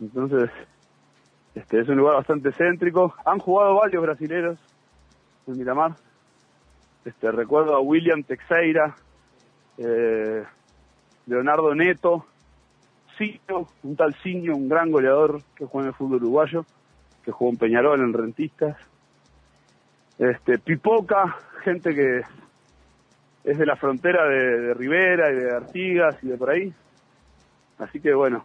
Entonces, 0.00 0.50
Este, 1.56 1.80
es 1.80 1.88
un 1.88 1.96
lugar 1.96 2.16
bastante 2.16 2.52
céntrico. 2.52 3.14
Han 3.24 3.38
jugado 3.38 3.76
varios 3.76 4.02
brasileños 4.02 4.58
en 5.46 5.56
Miramar. 5.56 5.96
Este, 7.06 7.30
recuerdo 7.30 7.76
a 7.76 7.80
William 7.80 8.24
Teixeira, 8.24 8.96
eh, 9.78 10.42
Leonardo 11.26 11.72
Neto, 11.72 12.26
Cino, 13.16 13.68
un 13.84 13.94
tal 13.94 14.12
Cino, 14.24 14.56
un 14.56 14.68
gran 14.68 14.90
goleador 14.90 15.40
que 15.54 15.66
juega 15.66 15.86
en 15.86 15.88
el 15.90 15.94
fútbol 15.94 16.16
uruguayo, 16.16 16.66
que 17.24 17.30
jugó 17.30 17.52
en 17.52 17.58
Peñarol, 17.58 18.00
en 18.00 18.12
Rentistas. 18.12 18.76
Este, 20.18 20.58
Pipoca, 20.58 21.36
gente 21.62 21.94
que 21.94 22.22
es 23.44 23.56
de 23.56 23.66
la 23.66 23.76
frontera 23.76 24.26
de, 24.26 24.74
Rivera 24.74 25.30
y 25.30 25.36
de 25.36 25.52
Artigas 25.52 26.16
y 26.24 26.26
de 26.26 26.36
por 26.36 26.50
ahí. 26.50 26.74
Así 27.78 28.00
que 28.00 28.14
bueno, 28.14 28.44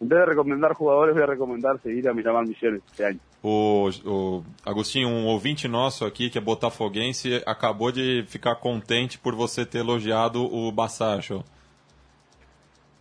em 0.00 0.08
vez 0.08 0.20
de 0.20 0.24
recomendar 0.24 0.72
jugadores, 0.72 1.14
voy 1.14 1.24
a 1.24 1.26
recomendar 1.26 1.78
seguir 1.82 2.08
a 2.08 2.14
Miramar 2.14 2.46
Micheles 2.46 2.82
este 2.86 3.04
año. 3.04 3.20
O, 3.46 3.90
o 4.06 4.42
Agostinho, 4.64 5.06
um 5.06 5.26
ouvinte 5.26 5.68
nosso 5.68 6.06
aqui, 6.06 6.30
que 6.30 6.38
é 6.38 6.40
botafoguense, 6.40 7.42
acabou 7.44 7.92
de 7.92 8.24
ficar 8.26 8.54
contente 8.54 9.18
por 9.18 9.34
você 9.34 9.66
ter 9.66 9.80
elogiado 9.80 10.42
o 10.42 10.72
Bassacho. 10.72 11.44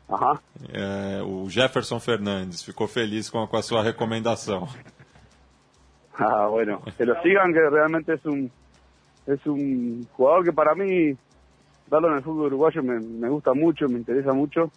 Ajá. 0.10 0.38
É, 0.74 1.24
o 1.24 1.50
Jefferson 1.50 1.98
Fernandes 1.98 2.62
ficou 2.62 2.90
feliz 2.90 3.30
com, 3.30 3.48
com 3.48 3.56
a 3.56 3.62
sua 3.62 3.82
recomendação. 3.82 4.68
Ah, 6.14 6.50
bueno, 6.50 6.82
que 6.98 7.06
lo 7.06 7.16
sigan, 7.22 7.54
que 7.54 7.70
realmente 7.70 8.14
es 8.14 8.26
un 8.26 8.52
es 9.26 9.48
un 9.48 10.06
jugador 10.12 10.44
que 10.44 10.52
para 10.52 10.76
mí, 10.76 11.16
verlo 11.90 12.10
en 12.10 12.16
el 12.16 12.22
fútbol 12.22 12.48
uruguayo 12.48 12.84
me, 12.84 13.00
me 13.00 13.30
gusta 13.30 13.54
mucho, 13.54 13.88
me 13.88 14.00
interesa 14.00 14.34
mucho 14.34 14.70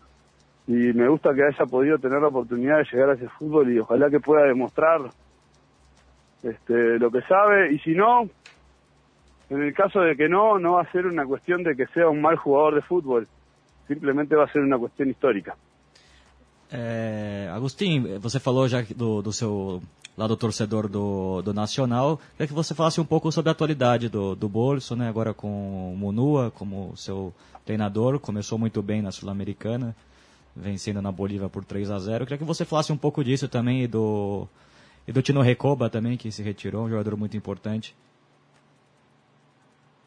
y 0.69 0.73
me 0.73 1.09
gusta 1.09 1.35
que 1.35 1.43
haya 1.43 1.67
podido 1.67 1.99
tener 1.99 2.23
la 2.23 2.29
oportunidad 2.29 2.79
de 2.79 2.85
llegar 2.85 3.11
a 3.11 3.15
ese 3.15 3.29
fútbol 3.31 3.73
y 3.73 3.81
ojalá 3.81 4.09
que 4.09 4.21
pueda 4.21 4.45
demostrar 4.45 5.11
este, 6.47 6.99
lo 6.99 7.11
que 7.11 7.23
sabe 7.23 7.73
y 7.73 7.79
si 7.81 7.95
no, 7.95 8.29
en 9.51 9.63
el 9.63 9.75
caso 9.75 10.01
de 10.01 10.17
que 10.17 10.29
no, 10.29 10.59
no 10.59 10.73
va 10.75 10.83
a 10.83 10.93
ser 10.93 11.07
una 11.07 11.25
cuestión 11.25 11.63
de 11.63 11.77
que 11.77 11.87
sea 11.89 12.09
un 12.09 12.21
mal 12.21 12.37
jugador 12.37 12.75
de 12.75 12.83
fútbol, 12.83 13.27
simplemente 13.87 14.35
va 14.37 14.45
a 14.45 14.53
ser 14.53 14.63
una 14.63 14.79
cuestión 14.79 15.09
histórica. 15.11 15.57
É, 16.71 17.49
Agostinho, 17.55 18.19
você 18.21 18.41
falou 18.41 18.67
já 18.67 18.83
do, 18.83 19.23
do 19.23 19.33
seu 19.33 19.81
lado 20.17 20.37
torcedor 20.37 20.89
do, 20.89 21.43
do 21.43 21.55
Nacional. 21.55 22.19
Queria 22.33 22.49
que 22.49 22.53
você 22.53 22.75
falasse 22.75 23.01
um 23.01 23.05
pouco 23.05 23.31
sobre 23.31 23.51
a 23.51 23.53
atualidade 23.53 24.09
do, 24.09 24.35
do 24.35 24.49
Bolso, 24.49 24.97
né? 24.97 25.09
Agora 25.09 25.33
com 25.33 25.93
o 25.93 25.97
Munua 25.97 26.51
como 26.51 26.97
seu 26.97 27.33
treinador, 27.65 28.19
começou 28.19 28.59
muito 28.59 28.83
bem 28.83 29.01
na 29.03 29.13
Sul-Americana, 29.13 29.95
vencendo 30.55 31.01
na 31.01 31.13
Bolívia 31.13 31.49
por 31.49 31.65
3 31.65 31.91
a 31.91 31.99
0 31.99 32.25
Queria 32.25 32.39
que 32.39 32.45
você 32.45 32.65
falasse 32.65 32.93
um 32.93 32.97
pouco 32.97 33.23
disso 33.23 33.49
também 33.49 33.87
do, 33.89 34.49
e 35.07 35.13
do 35.13 35.41
Recoba 35.41 35.89
também, 35.89 36.17
que 36.17 36.31
se 36.33 36.43
retirou, 36.43 36.85
um 36.85 36.89
jogador 36.89 37.17
muito 37.17 37.37
importante. 37.37 37.95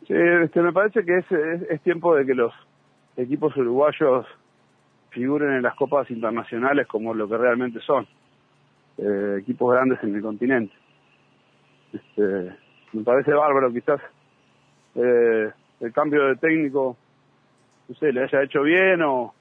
Este, 0.09 0.61
me 0.61 0.73
parece 0.73 1.03
que 1.03 1.19
es 1.69 1.81
tiempo 1.83 2.15
de 2.15 2.25
que 2.25 2.33
los 2.33 2.53
equipos 3.15 3.55
uruguayos 3.55 4.25
figuren 5.11 5.51
en 5.51 5.61
las 5.61 5.75
copas 5.75 6.09
internacionales 6.09 6.87
como 6.87 7.13
lo 7.13 7.27
que 7.27 7.37
realmente 7.37 7.79
son, 7.81 8.07
eh, 8.97 9.37
equipos 9.39 9.71
grandes 9.73 10.03
en 10.03 10.15
el 10.15 10.21
continente. 10.21 10.73
Este, 11.93 12.55
me 12.93 13.03
parece 13.03 13.33
bárbaro 13.33 13.71
quizás 13.71 14.01
eh, 14.95 15.51
el 15.79 15.93
cambio 15.93 16.25
de 16.25 16.35
técnico, 16.37 16.97
no 17.87 17.95
sé, 17.95 18.11
le 18.11 18.23
haya 18.23 18.43
hecho 18.43 18.63
bien 18.63 19.01
o, 19.03 19.33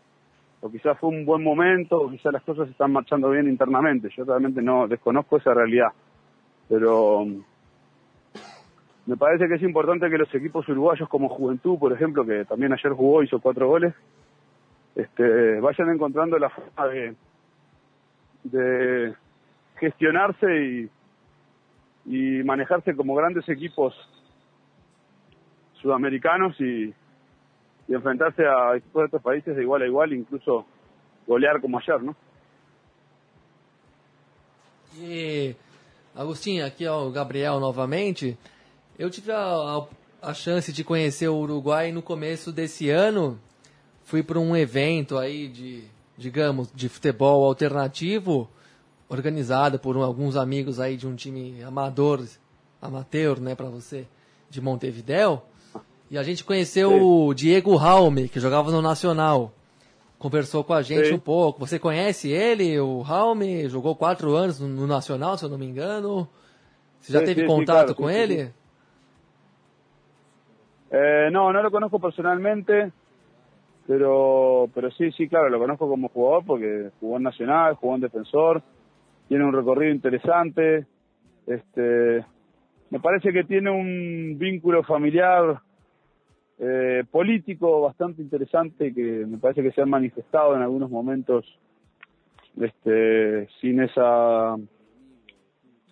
o 0.61 0.70
quizás 0.70 0.98
fue 0.98 1.11
un 1.11 1.24
buen 1.24 1.42
momento 1.42 1.96
o 2.00 2.11
quizás 2.11 2.32
las 2.32 2.42
cosas 2.42 2.68
están 2.68 2.92
marchando 2.92 3.30
bien 3.30 3.48
internamente. 3.48 4.09
Yo 4.16 4.24
realmente 4.24 4.61
no 4.61 4.88
desconozco 4.88 5.36
esa 5.36 5.54
realidad, 5.54 5.88
pero 6.68 7.26
me 9.06 9.16
parece 9.16 9.48
que 9.48 9.54
es 9.54 9.62
importante 9.62 10.11
que 10.11 10.18
los 10.18 10.34
equipos 10.34 10.68
uruguayos 10.68 11.09
como 11.09 11.28
Juventud, 11.28 11.78
por 11.78 11.92
ejemplo, 11.92 12.26
que 12.26 12.44
también 12.44 12.72
ayer 12.72 12.92
jugó, 12.92 13.22
hizo 13.22 13.40
cuatro 13.40 13.68
goles, 13.68 13.94
este, 14.96 15.61
vayan 15.61 15.90
encontrando 15.90 16.38
la 16.38 16.50
forma 16.50 16.88
de, 16.88 17.14
de 18.44 19.14
gestionarse 19.76 20.46
y, 20.64 20.90
y 22.06 22.42
manejarse 22.42 22.96
como 22.96 23.14
grandes 23.14 23.48
equipos 23.48 23.94
sudamericanos 25.80 26.61
y, 26.61 26.92
y 27.89 27.95
enfrentarse 27.95 28.45
a 28.45 28.78
otros 28.93 29.22
países 29.22 29.57
de 29.57 29.62
igual 29.62 29.82
a 29.82 29.86
igual, 29.86 30.12
incluso 30.12 30.66
golear 31.26 31.61
como 31.61 31.78
ayer, 31.78 32.03
¿no? 32.03 32.14
E, 34.97 35.57
Agostinho, 36.14 36.66
aqui 36.66 36.84
é 36.84 36.91
o 36.91 37.11
Gabriel 37.11 37.61
novamente. 37.61 38.36
Eu 38.99 39.09
tive 39.09 39.30
a, 39.30 39.39
a, 39.41 39.86
a 40.30 40.34
chance 40.34 40.72
de 40.72 40.82
conhecer 40.82 41.28
o 41.28 41.36
Uruguai 41.36 41.93
no 41.93 42.03
começo 42.03 42.53
desse 42.53 42.91
ano. 42.91 43.39
Fui 44.05 44.22
para 44.22 44.39
um 44.39 44.57
evento 44.57 45.16
aí 45.16 45.49
de, 45.49 45.84
digamos, 46.16 46.72
de 46.74 46.89
futebol 46.89 47.45
alternativo, 47.45 48.51
organizado 49.09 49.78
por 49.78 49.97
um, 49.97 50.03
alguns 50.03 50.36
amigos 50.36 50.80
aí 50.80 50.97
de 50.97 51.07
um 51.07 51.14
time 51.14 51.62
amador, 51.62 52.26
amateur, 52.82 53.39
né, 53.41 53.55
para 53.55 53.68
você, 53.68 54.07
de 54.51 54.61
Montevidéu. 54.61 55.43
E 56.11 56.16
a 56.16 56.22
gente 56.22 56.42
conheceu 56.42 56.90
Sim. 56.90 57.00
o 57.00 57.34
Diego 57.34 57.76
Raume, 57.76 58.28
que 58.28 58.40
jogava 58.40 58.70
no 58.70 58.80
Nacional. 58.80 59.52
Conversou 60.18 60.64
com 60.64 60.72
a 60.72 60.82
gente 60.82 61.09
Sim. 61.09 61.14
um 61.14 61.18
pouco. 61.18 61.61
Você 61.61 61.78
conhece 61.78 62.30
ele, 62.30 62.80
o 62.80 63.02
Raume? 63.02 63.68
Jogou 63.68 63.94
quatro 63.94 64.34
anos 64.34 64.59
no, 64.59 64.86
Nacional, 64.86 65.36
se 65.36 65.44
eu 65.44 65.50
não 65.50 65.59
me 65.59 65.66
engano. 65.66 66.26
Você 66.98 67.12
já 67.12 67.22
teve 67.22 67.46
contato 67.46 67.94
com 67.94 68.09
ele? 68.11 68.50
Eh, 70.90 71.30
no, 71.30 71.52
no 71.52 71.62
lo 71.62 71.70
conozco 71.70 72.00
personalmente, 72.00 72.90
pero, 73.86 74.70
pero 74.74 74.90
sí, 74.92 75.12
sí, 75.12 75.28
claro, 75.28 75.50
lo 75.50 75.59
conozco 75.59 75.86
como 75.86 76.09
jugador 76.09 76.44
porque 76.46 76.90
jugó 76.98 77.18
en 77.18 77.24
Nacional, 77.24 77.74
jugó 77.74 77.94
en 77.94 78.00
Defensor, 78.00 78.62
tiene 79.28 79.44
un 79.44 79.52
recorrido 79.52 79.92
interesante, 79.92 80.86
este, 81.46 82.24
me 82.88 83.00
parece 83.00 83.32
que 83.32 83.44
tiene 83.44 83.70
un 83.70 84.38
vínculo 84.38 84.82
familiar 84.82 85.61
eh, 86.59 87.04
político 87.11 87.82
bastante 87.82 88.22
interesante 88.22 88.92
que 88.92 89.26
me 89.26 89.38
parece 89.38 89.62
que 89.62 89.72
se 89.72 89.80
han 89.80 89.90
manifestado 89.90 90.56
en 90.56 90.62
algunos 90.62 90.90
momentos 90.90 91.44
este, 92.61 93.48
sin 93.61 93.80
esa 93.80 94.56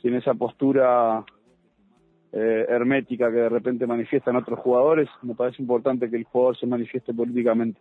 sin 0.03 0.15
esa 0.15 0.35
postura 0.35 1.25
eh, 2.33 2.67
hermética 2.69 3.31
que 3.31 3.39
de 3.39 3.49
repente 3.49 3.87
manifiestan 3.87 4.37
otros 4.37 4.59
jugadores, 4.59 5.09
me 5.23 5.35
parece 5.35 5.63
importante 5.63 6.11
que 6.11 6.17
el 6.17 6.25
jugador 6.25 6.57
se 6.59 6.67
manifieste 6.67 7.15
políticamente. 7.15 7.81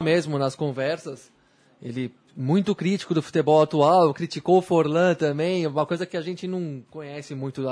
mesmo 0.00 0.38
nas 0.38 0.54
conversas. 0.54 1.32
Ele 1.80 2.12
muito 2.36 2.74
crítico 2.74 3.14
do 3.14 3.22
futebol 3.22 3.62
atual, 3.62 4.12
criticou 4.12 4.58
o 4.58 4.62
Forlan 4.62 5.14
também, 5.14 5.66
uma 5.66 5.86
coisa 5.86 6.06
que 6.06 6.16
a 6.16 6.20
gente 6.20 6.46
não 6.46 6.82
conhece 6.90 7.34
muito 7.34 7.62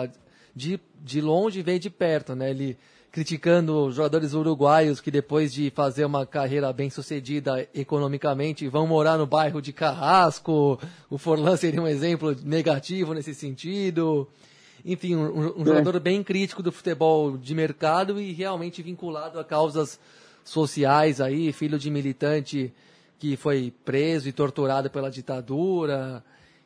de, 0.55 0.81
de 1.01 1.21
longe 1.21 1.63
vem 1.63 1.79
de 1.79 1.91
perto, 1.91 2.35
né? 2.35 2.51
Ele 2.51 2.77
criticando 3.15 3.93
jogadores 3.93 4.35
uruguaios 4.35 5.01
que 5.01 5.09
depois 5.09 5.53
de 5.53 5.71
fazer 5.71 6.05
uma 6.05 6.27
carreira 6.27 6.73
bem 6.73 6.91
sucedida 6.91 7.69
economicamente 7.73 8.67
vão 8.67 8.89
morar 8.89 9.17
no 9.17 9.25
bairro 9.25 9.63
de 9.63 9.73
Carrasco. 9.73 10.81
O 11.09 11.17
Forlan 11.17 11.57
seria 11.57 11.81
um 11.81 11.87
exemplo 11.87 12.35
negativo 12.43 13.15
nesse 13.15 13.33
sentido. 13.33 14.27
Enfim, 14.85 15.15
um, 15.15 15.61
um 15.61 15.65
jogador 15.65 16.01
bem 16.01 16.25
crítico 16.25 16.61
do 16.61 16.73
futebol 16.73 17.39
de 17.39 17.55
mercado 17.55 18.21
e 18.21 18.33
realmente 18.33 18.83
vinculado 18.83 19.39
a 19.39 19.45
causas 19.45 20.01
sociais 20.45 21.21
aí, 21.21 21.53
filho 21.53 21.79
de 21.79 21.93
militante 21.93 22.75
que 23.21 23.37
foi 23.37 23.73
preso 23.85 24.29
e 24.29 24.33
torturado 24.33 24.91
pela 24.91 25.09
ditadura, 25.09 26.21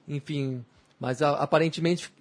enfim. 0.09 0.64
Mas 1.01 1.22
aparentemente, 1.22 2.12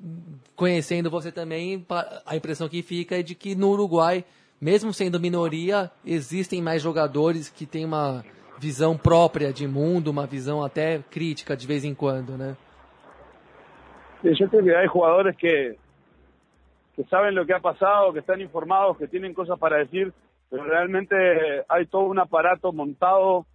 conhecendo 0.56 1.10
você 1.10 1.32
também, 1.32 1.86
a 2.26 2.36
impressão 2.36 2.70
que 2.70 2.84
fica 2.84 3.20
é 3.20 3.24
de 3.24 3.34
que 3.34 3.56
no 3.56 3.70
Uruguai, 3.70 4.24
mesmo 4.62 4.94
sendo 4.94 5.20
minoria, 5.20 5.90
existem 6.06 6.62
mais 6.62 6.82
jogadores 6.82 7.50
que 7.50 7.66
têm 7.66 7.86
uma 7.86 8.24
visão 8.60 8.96
própria 8.98 9.52
de 9.52 9.68
mundo, 9.68 10.10
uma 10.10 10.28
visão 10.28 10.64
até 10.64 11.00
crítica 11.10 11.56
de 11.56 11.66
vez 11.66 11.84
em 11.84 11.94
quando, 11.94 12.38
né? 12.38 12.56
Sí, 14.22 14.34
yo 14.34 14.50
creo 14.50 14.64
que 14.64 14.76
hay 14.76 14.88
jugadores 14.88 15.36
que, 15.38 15.78
que 16.96 17.04
saben 17.04 17.36
lo 17.36 17.46
que 17.46 17.54
ha 17.54 17.60
pasado, 17.60 18.12
que 18.14 18.20
están 18.20 18.42
informados, 18.42 18.98
que 18.98 19.08
tienen 19.08 19.34
cosas 19.34 19.60
para 19.60 19.78
decir, 19.78 20.12
pero 20.50 20.64
realmente 20.64 21.16
hay 21.70 21.86
todo 21.86 22.04
un 22.04 22.20
aparato 22.20 22.72
montado 22.72 23.46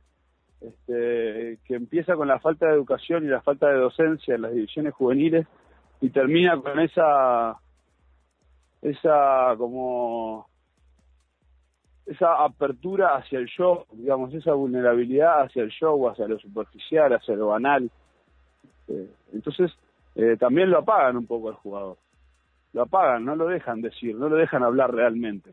este, 0.67 1.59
que 1.65 1.75
empieza 1.75 2.15
con 2.17 2.29
la 2.29 2.39
falta 2.39 2.67
de 2.67 2.75
educación 2.75 3.25
y 3.25 3.29
la 3.29 3.43
falta 3.43 3.69
de 3.69 3.79
docencia 3.79 4.35
en 4.35 4.43
las 4.43 4.53
divisiones 4.53 4.95
juveniles 4.95 5.47
y 6.01 6.11
termina 6.11 6.61
con 6.61 6.79
esa 6.81 7.57
esa 8.81 9.55
como 9.57 10.47
esa 12.07 12.45
apertura 12.45 13.17
hacia 13.17 13.39
el 13.39 13.47
show, 13.47 13.85
digamos, 13.93 14.35
esa 14.35 14.53
vulnerabilidad 14.53 15.43
hacia 15.43 15.63
el 15.63 15.71
show, 15.71 16.09
hacia 16.09 16.27
lo 16.27 16.39
superficial, 16.39 17.13
hacia 17.13 17.37
lo 17.37 17.49
banal. 17.49 17.91
Este, 18.65 19.09
entonces, 19.33 19.73
eh, 20.17 20.37
también 20.39 20.71
lo 20.71 20.79
apagan 20.79 21.17
un 21.17 21.27
poco 21.27 21.49
al 21.49 21.55
jugador. 21.55 21.97
Lo 22.73 22.83
apagan, 22.83 23.25
no 23.25 23.37
lo 23.37 23.47
dejan 23.47 23.83
decir, 23.83 24.17
no 24.17 24.29
lo 24.29 24.37
dejan 24.37 24.63
hablar 24.63 24.93
realmente. 24.93 25.51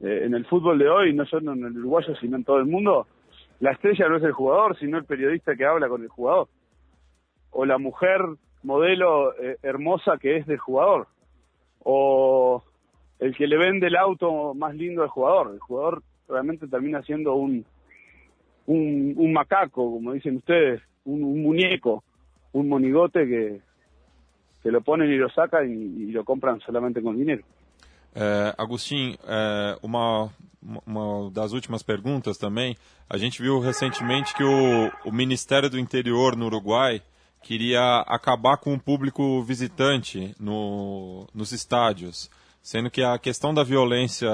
Eh, 0.00 0.22
en 0.24 0.34
el 0.34 0.46
fútbol 0.46 0.78
de 0.78 0.88
hoy, 0.88 1.12
no 1.12 1.26
solo 1.26 1.52
en 1.52 1.64
el 1.64 1.78
uruguayo, 1.78 2.14
sino 2.16 2.36
en 2.36 2.44
todo 2.44 2.58
el 2.58 2.66
mundo, 2.66 3.06
la 3.60 3.72
estrella 3.72 4.08
no 4.08 4.16
es 4.16 4.22
el 4.22 4.32
jugador, 4.32 4.78
sino 4.78 4.98
el 4.98 5.04
periodista 5.04 5.56
que 5.56 5.64
habla 5.64 5.88
con 5.88 6.02
el 6.02 6.08
jugador. 6.08 6.48
O 7.50 7.64
la 7.64 7.78
mujer 7.78 8.20
modelo 8.62 9.34
eh, 9.40 9.56
hermosa 9.62 10.18
que 10.18 10.36
es 10.36 10.46
del 10.46 10.58
jugador. 10.58 11.08
O 11.80 12.62
el 13.18 13.34
que 13.36 13.46
le 13.46 13.58
vende 13.58 13.88
el 13.88 13.96
auto 13.96 14.54
más 14.54 14.74
lindo 14.74 15.02
al 15.02 15.08
jugador. 15.08 15.52
El 15.52 15.58
jugador 15.58 16.02
realmente 16.28 16.68
termina 16.68 17.02
siendo 17.02 17.34
un, 17.34 17.64
un, 18.66 19.32
macaco, 19.32 19.90
como 19.90 20.12
dicen 20.12 20.36
ustedes, 20.36 20.80
un, 21.04 21.42
muñeco, 21.42 22.04
un 22.52 22.68
monigote 22.68 23.26
que, 23.26 23.60
que 24.62 24.70
lo 24.70 24.82
ponen 24.82 25.10
y 25.10 25.16
lo 25.16 25.30
sacan 25.30 25.68
y 25.70 26.12
lo 26.12 26.24
compran 26.24 26.60
solamente 26.60 27.02
con 27.02 27.16
dinero. 27.18 27.42
É, 28.14 28.54
Agostinho, 28.58 29.16
é, 29.26 29.78
uma, 29.82 30.30
uma 30.86 31.30
das 31.30 31.52
últimas 31.52 31.82
perguntas 31.82 32.36
também. 32.36 32.76
A 33.08 33.16
gente 33.16 33.40
viu 33.40 33.60
recentemente 33.60 34.34
que 34.34 34.44
o, 34.44 34.90
o 35.04 35.12
Ministério 35.12 35.70
do 35.70 35.78
Interior 35.78 36.36
no 36.36 36.46
Uruguai 36.46 37.02
queria 37.42 38.00
acabar 38.06 38.56
com 38.56 38.74
o 38.74 38.80
público 38.80 39.42
visitante 39.42 40.34
no, 40.38 41.26
nos 41.32 41.52
estádios, 41.52 42.28
sendo 42.62 42.90
que 42.90 43.02
a 43.02 43.18
questão 43.18 43.54
da 43.54 43.62
violência 43.62 44.28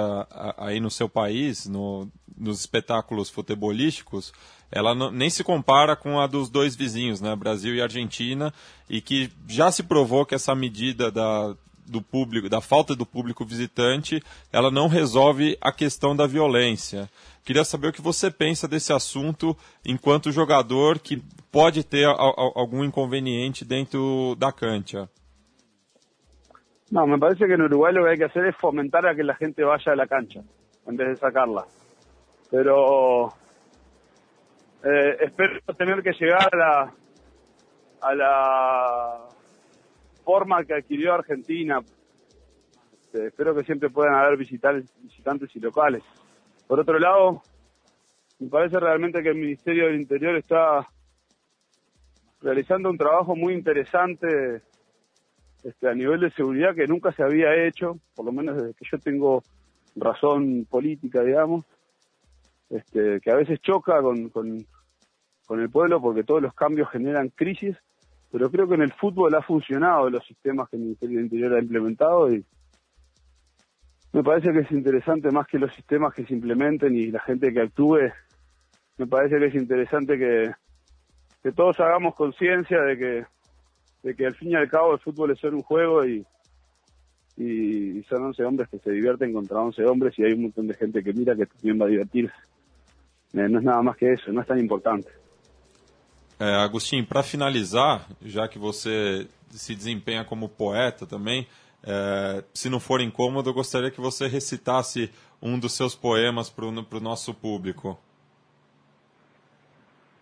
aí 0.56 0.80
no 0.80 0.90
seu 0.90 1.08
país, 1.08 1.66
no, 1.66 2.08
nos 2.36 2.60
espetáculos 2.60 3.30
futebolísticos, 3.30 4.32
ela 4.72 4.94
não, 4.94 5.10
nem 5.10 5.30
se 5.30 5.44
compara 5.44 5.94
com 5.94 6.18
a 6.18 6.26
dos 6.26 6.50
dois 6.50 6.74
vizinhos, 6.74 7.20
né, 7.20 7.36
Brasil 7.36 7.74
e 7.74 7.82
Argentina, 7.82 8.52
e 8.90 9.00
que 9.00 9.30
já 9.46 9.70
se 9.70 9.84
provou 9.84 10.26
que 10.26 10.34
essa 10.34 10.54
medida 10.54 11.10
da, 11.12 11.54
do 11.86 12.00
público, 12.00 12.48
da 12.48 12.60
falta 12.60 12.94
do 12.94 13.06
público 13.06 13.44
visitante, 13.44 14.22
ela 14.52 14.70
não 14.70 14.88
resolve 14.88 15.56
a 15.60 15.72
questão 15.72 16.14
da 16.14 16.26
violência. 16.26 17.08
Queria 17.44 17.64
saber 17.64 17.88
o 17.88 17.92
que 17.92 18.00
você 18.00 18.30
pensa 18.30 18.66
desse 18.66 18.92
assunto 18.92 19.56
enquanto 19.84 20.32
jogador 20.32 20.98
que 20.98 21.22
pode 21.52 21.84
ter 21.84 22.06
a, 22.06 22.12
a, 22.12 22.52
algum 22.56 22.82
inconveniente 22.82 23.64
dentro 23.64 24.34
da 24.38 24.50
cancha. 24.50 25.08
No, 26.90 27.06
me 27.06 27.18
parece 27.18 27.46
que 27.46 27.54
en 27.54 27.62
Uruguay 27.62 27.92
lo 27.92 28.04
que 28.04 28.10
hay 28.10 28.18
que 28.18 28.24
hacer 28.24 28.46
es 28.46 28.56
fomentar 28.56 29.06
a 29.06 29.14
que 29.14 29.24
la 29.24 29.34
gente 29.34 29.62
a 29.62 29.96
la 29.96 30.06
cancha 30.06 30.42
en 30.86 30.96
vez 30.96 31.08
de 31.08 31.16
sacarla. 31.16 31.66
Pero 32.50 33.28
eh, 34.84 35.16
espero 35.20 35.60
tener 35.76 36.02
que 36.02 36.12
llegar 36.12 36.48
a 36.52 36.56
la, 36.56 36.94
a 38.00 38.14
la 38.14 39.28
forma 40.24 40.64
que 40.64 40.74
adquirió 40.74 41.14
Argentina. 41.14 41.80
Eh, 43.12 43.26
espero 43.26 43.54
que 43.54 43.64
siempre 43.64 43.90
puedan 43.90 44.14
haber 44.14 44.36
visitantes, 44.36 44.92
visitantes 45.02 45.54
y 45.54 45.60
locales. 45.60 46.02
Por 46.66 46.80
otro 46.80 46.98
lado, 46.98 47.42
me 48.38 48.48
parece 48.48 48.80
realmente 48.80 49.22
que 49.22 49.28
el 49.28 49.36
Ministerio 49.36 49.86
del 49.86 50.00
Interior 50.00 50.36
está 50.36 50.88
realizando 52.40 52.90
un 52.90 52.98
trabajo 52.98 53.36
muy 53.36 53.54
interesante 53.54 54.62
este, 55.62 55.88
a 55.88 55.94
nivel 55.94 56.20
de 56.20 56.30
seguridad 56.32 56.74
que 56.74 56.86
nunca 56.86 57.12
se 57.12 57.22
había 57.22 57.54
hecho, 57.66 57.98
por 58.14 58.26
lo 58.26 58.32
menos 58.32 58.56
desde 58.56 58.74
que 58.74 58.84
yo 58.90 58.98
tengo 58.98 59.42
razón 59.96 60.66
política, 60.68 61.22
digamos, 61.22 61.64
este, 62.68 63.20
que 63.20 63.30
a 63.30 63.36
veces 63.36 63.60
choca 63.60 64.02
con, 64.02 64.28
con, 64.28 64.66
con 65.46 65.60
el 65.60 65.70
pueblo 65.70 66.00
porque 66.02 66.24
todos 66.24 66.42
los 66.42 66.54
cambios 66.54 66.90
generan 66.90 67.30
crisis, 67.30 67.76
pero 68.34 68.50
creo 68.50 68.66
que 68.66 68.74
en 68.74 68.82
el 68.82 68.92
fútbol 68.92 69.32
ha 69.36 69.42
funcionado 69.42 70.10
los 70.10 70.26
sistemas 70.26 70.68
que 70.68 70.74
el 70.74 70.82
Ministerio 70.82 71.18
del 71.18 71.26
Interior 71.26 71.54
ha 71.54 71.62
implementado 71.62 72.34
y 72.34 72.44
me 74.12 74.24
parece 74.24 74.52
que 74.52 74.58
es 74.58 74.72
interesante 74.72 75.30
más 75.30 75.46
que 75.46 75.56
los 75.56 75.72
sistemas 75.72 76.12
que 76.12 76.26
se 76.26 76.34
implementen 76.34 76.96
y 76.96 77.12
la 77.12 77.20
gente 77.20 77.52
que 77.52 77.60
actúe, 77.60 78.10
me 78.98 79.06
parece 79.06 79.38
que 79.38 79.46
es 79.46 79.54
interesante 79.54 80.18
que, 80.18 80.50
que 81.44 81.52
todos 81.52 81.78
hagamos 81.78 82.16
conciencia 82.16 82.80
de 82.80 82.98
que, 82.98 83.24
de 84.02 84.16
que 84.16 84.26
al 84.26 84.34
fin 84.34 84.50
y 84.50 84.56
al 84.56 84.68
cabo 84.68 84.94
el 84.94 84.98
fútbol 84.98 85.30
es 85.30 85.38
solo 85.38 85.58
un 85.58 85.62
juego 85.62 86.04
y, 86.04 86.26
y 87.36 88.02
son 88.08 88.24
11 88.24 88.44
hombres 88.46 88.68
que 88.68 88.80
se 88.80 88.90
divierten 88.90 89.32
contra 89.32 89.60
11 89.60 89.86
hombres 89.86 90.18
y 90.18 90.24
hay 90.24 90.32
un 90.32 90.42
montón 90.42 90.66
de 90.66 90.74
gente 90.74 91.04
que 91.04 91.12
mira 91.12 91.36
que 91.36 91.46
también 91.46 91.80
va 91.80 91.84
a 91.84 91.90
divertirse. 91.90 92.34
Eh, 93.34 93.48
no 93.48 93.60
es 93.60 93.64
nada 93.64 93.82
más 93.82 93.96
que 93.96 94.12
eso, 94.12 94.32
no 94.32 94.40
es 94.40 94.46
tan 94.48 94.58
importante. 94.58 95.08
É, 96.44 96.56
Agostinho, 96.56 97.06
para 97.06 97.22
finalizar, 97.22 98.06
já 98.20 98.46
que 98.46 98.58
você 98.58 99.26
se 99.48 99.74
desempenha 99.74 100.26
como 100.26 100.46
poeta 100.46 101.06
também, 101.06 101.48
é, 101.82 102.44
se 102.52 102.68
não 102.68 102.78
for 102.78 103.00
incômodo, 103.00 103.48
eu 103.48 103.54
gostaria 103.54 103.90
que 103.90 103.98
você 103.98 104.28
recitasse 104.28 105.10
um 105.40 105.58
dos 105.58 105.74
seus 105.74 105.94
poemas 105.94 106.50
para 106.50 106.66
o 106.66 107.00
nosso 107.00 107.32
público. 107.32 107.98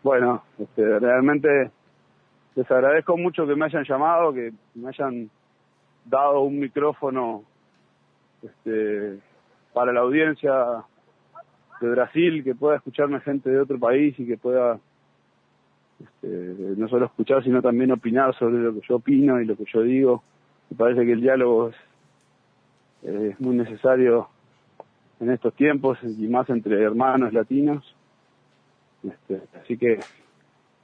Bueno, 0.05 0.41
este, 0.61 1.01
realmente 1.01 1.49
les 2.55 2.70
agradezco 2.70 3.16
mucho 3.16 3.45
que 3.45 3.57
me 3.57 3.64
hayan 3.64 3.83
llamado, 3.83 4.33
que 4.33 4.53
me 4.77 4.91
hayan 4.91 5.29
dado 6.05 6.43
un 6.43 6.61
micrófono 6.61 7.43
este, 8.45 9.18
para 9.75 9.93
la 9.93 10.03
audiencia 10.03 10.85
de 11.81 11.91
Brasil, 11.91 12.45
que 12.45 12.55
pueda 12.55 12.77
escucharme 12.77 13.18
gente 13.23 13.51
de 13.51 13.59
otro 13.59 13.77
país 13.77 14.14
y 14.20 14.25
que 14.25 14.37
pueda 14.37 14.79
este, 16.03 16.26
no 16.76 16.88
solo 16.88 17.07
escuchar, 17.07 17.42
sino 17.44 17.62
también 17.62 17.92
opinar 17.92 18.36
sobre 18.36 18.59
lo 18.59 18.74
que 18.74 18.80
yo 18.88 18.96
opino 18.96 19.40
y 19.40 19.44
lo 19.44 19.57
que 19.57 19.64
yo 19.72 19.82
digo. 19.82 20.22
Me 20.70 20.76
parece 20.76 21.05
que 21.05 21.12
el 21.12 21.20
diálogo 21.20 21.68
es, 21.68 21.76
es 23.03 23.40
muy 23.40 23.57
necesario 23.57 24.28
en 25.20 25.30
estos 25.30 25.55
tiempos 25.55 25.98
y 26.03 26.26
más 26.26 26.48
entre 26.50 26.82
hermanos 26.82 27.32
latinos. 27.32 27.94
Este, 29.05 29.42
así 29.61 29.76
que, 29.76 30.00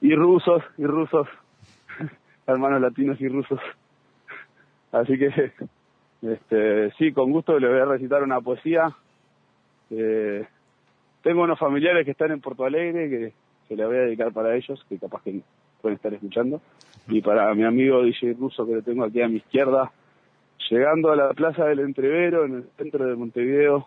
y 0.00 0.14
rusos, 0.14 0.62
y 0.76 0.84
rusos, 0.84 1.26
hermanos 2.46 2.80
latinos 2.80 3.20
y 3.20 3.28
rusos. 3.28 3.60
Así 4.92 5.18
que, 5.18 5.52
este, 6.22 6.90
sí, 6.92 7.12
con 7.12 7.32
gusto 7.32 7.58
le 7.58 7.68
voy 7.68 7.80
a 7.80 7.84
recitar 7.84 8.22
una 8.22 8.40
poesía. 8.40 8.94
Eh, 9.90 10.46
tengo 11.22 11.42
unos 11.42 11.58
familiares 11.58 12.04
que 12.04 12.12
están 12.12 12.30
en 12.30 12.40
Porto 12.40 12.64
Alegre 12.64 13.10
que, 13.10 13.32
que 13.68 13.76
le 13.76 13.86
voy 13.86 13.96
a 13.96 14.00
dedicar 14.00 14.32
para 14.32 14.56
ellos, 14.56 14.84
que 14.88 14.98
capaz 14.98 15.22
que 15.22 15.42
pueden 15.80 15.96
estar 15.96 16.12
escuchando. 16.12 16.60
Y 17.08 17.20
para 17.20 17.54
mi 17.54 17.64
amigo 17.64 18.02
DJ 18.02 18.34
Ruso 18.34 18.66
que 18.66 18.74
lo 18.74 18.82
tengo 18.82 19.04
aquí 19.04 19.20
a 19.20 19.28
mi 19.28 19.36
izquierda, 19.36 19.92
llegando 20.70 21.10
a 21.10 21.16
la 21.16 21.32
Plaza 21.34 21.66
del 21.66 21.80
Entrevero, 21.80 22.44
en 22.44 22.54
el 22.56 22.64
centro 22.76 23.06
de 23.06 23.14
Montevideo, 23.14 23.86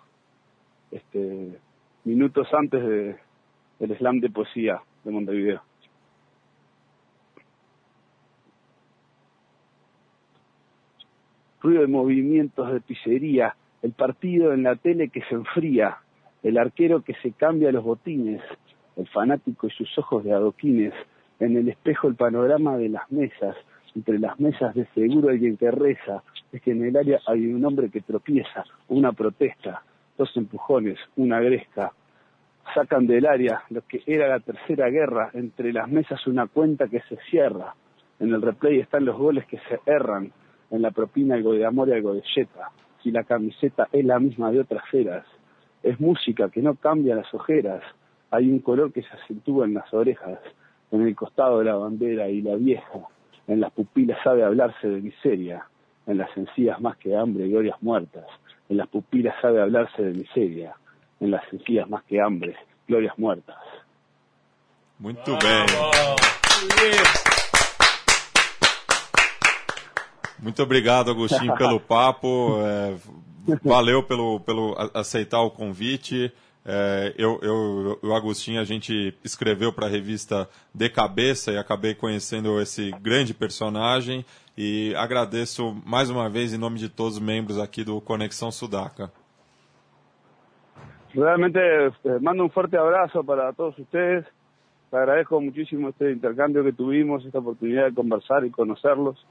este, 0.91 1.57
minutos 2.03 2.47
antes 2.53 2.83
de, 2.83 3.15
del 3.79 3.97
slam 3.97 4.19
de 4.19 4.29
poesía 4.29 4.81
de 5.03 5.11
Montevideo. 5.11 5.61
Ruido 11.61 11.81
de 11.81 11.87
movimientos 11.87 12.71
de 12.73 12.81
pizzería, 12.81 13.55
el 13.83 13.91
partido 13.91 14.53
en 14.53 14.63
la 14.63 14.75
tele 14.75 15.09
que 15.09 15.21
se 15.23 15.35
enfría, 15.35 15.97
el 16.41 16.57
arquero 16.57 17.03
que 17.03 17.13
se 17.21 17.31
cambia 17.33 17.71
los 17.71 17.83
botines, 17.83 18.41
el 18.97 19.07
fanático 19.07 19.67
y 19.67 19.71
sus 19.71 19.97
ojos 19.97 20.23
de 20.23 20.33
adoquines, 20.33 20.93
en 21.39 21.57
el 21.57 21.69
espejo 21.69 22.07
el 22.07 22.15
panorama 22.15 22.77
de 22.77 22.89
las 22.89 23.11
mesas, 23.11 23.55
entre 23.95 24.19
las 24.19 24.39
mesas 24.39 24.73
de 24.75 24.85
seguro 24.93 25.29
alguien 25.29 25.57
que 25.57 25.71
reza, 25.71 26.23
es 26.51 26.61
que 26.61 26.71
en 26.71 26.83
el 26.85 26.95
área 26.95 27.19
hay 27.27 27.47
un 27.47 27.63
hombre 27.65 27.89
que 27.89 28.01
tropieza, 28.01 28.63
una 28.89 29.11
protesta, 29.11 29.83
dos 30.17 30.35
empujones, 30.35 30.97
una 31.15 31.39
gresca, 31.39 31.93
sacan 32.73 33.07
del 33.07 33.25
área 33.25 33.63
lo 33.69 33.81
que 33.87 34.03
era 34.05 34.27
la 34.27 34.39
tercera 34.39 34.89
guerra, 34.89 35.31
entre 35.33 35.73
las 35.73 35.89
mesas 35.89 36.25
una 36.27 36.47
cuenta 36.47 36.87
que 36.87 37.01
se 37.01 37.17
cierra, 37.29 37.73
en 38.19 38.33
el 38.33 38.41
replay 38.41 38.79
están 38.79 39.05
los 39.05 39.17
goles 39.17 39.45
que 39.47 39.57
se 39.67 39.79
erran, 39.85 40.31
en 40.69 40.81
la 40.81 40.91
propina 40.91 41.35
algo 41.35 41.53
de 41.53 41.65
amor 41.65 41.89
y 41.89 41.93
algo 41.93 42.13
de 42.13 42.23
yeta, 42.35 42.69
si 43.01 43.11
la 43.11 43.23
camiseta 43.23 43.89
es 43.91 44.05
la 44.05 44.19
misma 44.19 44.51
de 44.51 44.59
otras 44.59 44.83
eras, 44.93 45.25
es 45.83 45.99
música 45.99 46.49
que 46.49 46.61
no 46.61 46.75
cambia 46.75 47.15
las 47.15 47.33
ojeras, 47.33 47.83
hay 48.31 48.49
un 48.49 48.59
color 48.59 48.91
que 48.91 49.03
se 49.03 49.09
acentúa 49.09 49.65
en 49.65 49.73
las 49.73 49.93
orejas, 49.93 50.39
en 50.91 51.01
el 51.01 51.15
costado 51.15 51.59
de 51.59 51.65
la 51.65 51.75
bandera 51.75 52.29
y 52.29 52.41
la 52.41 52.55
vieja, 52.55 52.99
en 53.47 53.59
las 53.59 53.71
pupilas 53.73 54.17
sabe 54.23 54.43
hablarse 54.43 54.87
de 54.87 55.01
miseria, 55.01 55.65
en 56.07 56.17
las 56.17 56.35
encías 56.35 56.79
más 56.81 56.97
que 56.97 57.15
hambre 57.15 57.47
glorias 57.47 57.81
muertas, 57.81 58.25
en 58.69 58.77
las 58.77 58.87
pupilas 58.87 59.35
sabe 59.41 59.61
hablarse 59.61 60.01
de 60.01 60.13
miseria, 60.13 60.73
en 61.19 61.31
las 61.31 61.43
encías 61.53 61.89
más 61.89 62.03
que 62.05 62.21
hambre 62.21 62.55
glorias 62.87 63.17
muertas. 63.17 63.57
Muito 64.97 65.31
bem. 65.31 65.65
Muito 70.39 70.63
obrigado, 70.63 71.11
Agostinho, 71.11 71.55
pelo 71.55 71.79
papo. 71.81 72.59
É, 72.61 72.95
valeu 73.63 74.03
pelo, 74.03 74.39
pelo 74.41 74.75
aceitar 74.93 75.41
o 75.41 75.49
convite. 75.49 76.31
É, 76.63 77.13
eu, 77.17 77.39
eu, 77.41 77.99
o 78.03 78.13
Agostinho, 78.13 78.61
a 78.61 78.63
gente 78.63 79.17
escreveu 79.23 79.73
para 79.73 79.87
a 79.87 79.89
revista 79.89 80.47
De 80.73 80.89
Cabeça 80.89 81.51
e 81.51 81.57
acabei 81.57 81.95
conhecendo 81.95 82.61
esse 82.61 82.91
grande 83.01 83.33
personagem 83.33 84.23
e 84.55 84.93
agradeço 84.95 85.73
mais 85.85 86.09
uma 86.09 86.29
vez 86.29 86.53
em 86.53 86.59
nome 86.59 86.77
de 86.77 86.87
todos 86.87 87.15
os 87.15 87.21
membros 87.21 87.57
aqui 87.57 87.83
do 87.83 87.99
Conexão 87.99 88.51
Sudaca. 88.51 89.11
Realmente 91.13 91.57
eh, 91.57 92.19
mando 92.21 92.43
un 92.43 92.49
fuerte 92.49 92.77
abrazo 92.77 93.23
para 93.23 93.51
todos. 93.53 93.75
Te 93.89 94.23
agradezco 94.91 95.41
muchísimo 95.41 95.89
este 95.89 96.11
intercambio 96.11 96.63
que 96.63 96.73
tuvimos, 96.73 97.25
esta 97.25 97.39
oportunidad 97.39 97.89
de 97.89 97.95
conversar 97.95 98.45
y 98.45 98.51
conocerlos. 98.51 99.25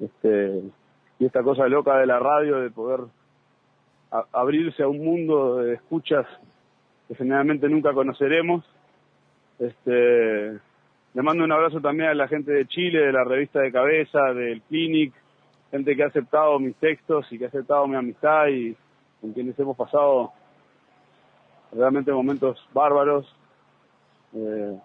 Este, 0.00 0.62
esta 1.20 1.42
cosa 1.42 1.68
loca 1.68 1.98
de 1.98 2.06
la 2.06 2.18
radio 2.18 2.60
de 2.60 2.70
poder 2.70 3.00
abrirse 4.32 4.82
a 4.82 4.88
un 4.88 5.04
mundo 5.04 5.58
de 5.58 5.74
escuchas 5.74 6.26
que 7.08 7.14
generalmente 7.14 7.68
nunca 7.68 7.92
conoceremos. 7.92 8.64
Este, 9.58 10.52
le 10.52 11.22
mando 11.22 11.44
un 11.44 11.52
abrazo 11.52 11.80
también 11.80 12.10
a 12.10 12.14
la 12.14 12.28
gente 12.28 12.52
de 12.52 12.66
Chile, 12.66 13.06
de 13.06 13.12
la 13.12 13.24
revista 13.24 13.60
de 13.60 13.72
cabeza, 13.72 14.32
del 14.32 14.62
Clinic, 14.62 15.12
gente 15.70 15.96
que 15.96 16.02
ha 16.02 16.06
aceptado 16.06 16.58
mis 16.58 16.76
textos 16.76 17.26
y 17.30 17.38
que 17.38 17.44
ha 17.44 17.48
aceptado 17.48 17.86
mi 17.86 17.96
amistad 17.96 18.48
y 18.48 18.76
con 19.20 19.32
quienes 19.32 19.58
hemos 19.58 19.76
pasado 19.76 20.32
realmente 21.72 22.12
momentos 22.12 22.66
bárbaros. 22.72 23.26
Eh, 24.34 24.78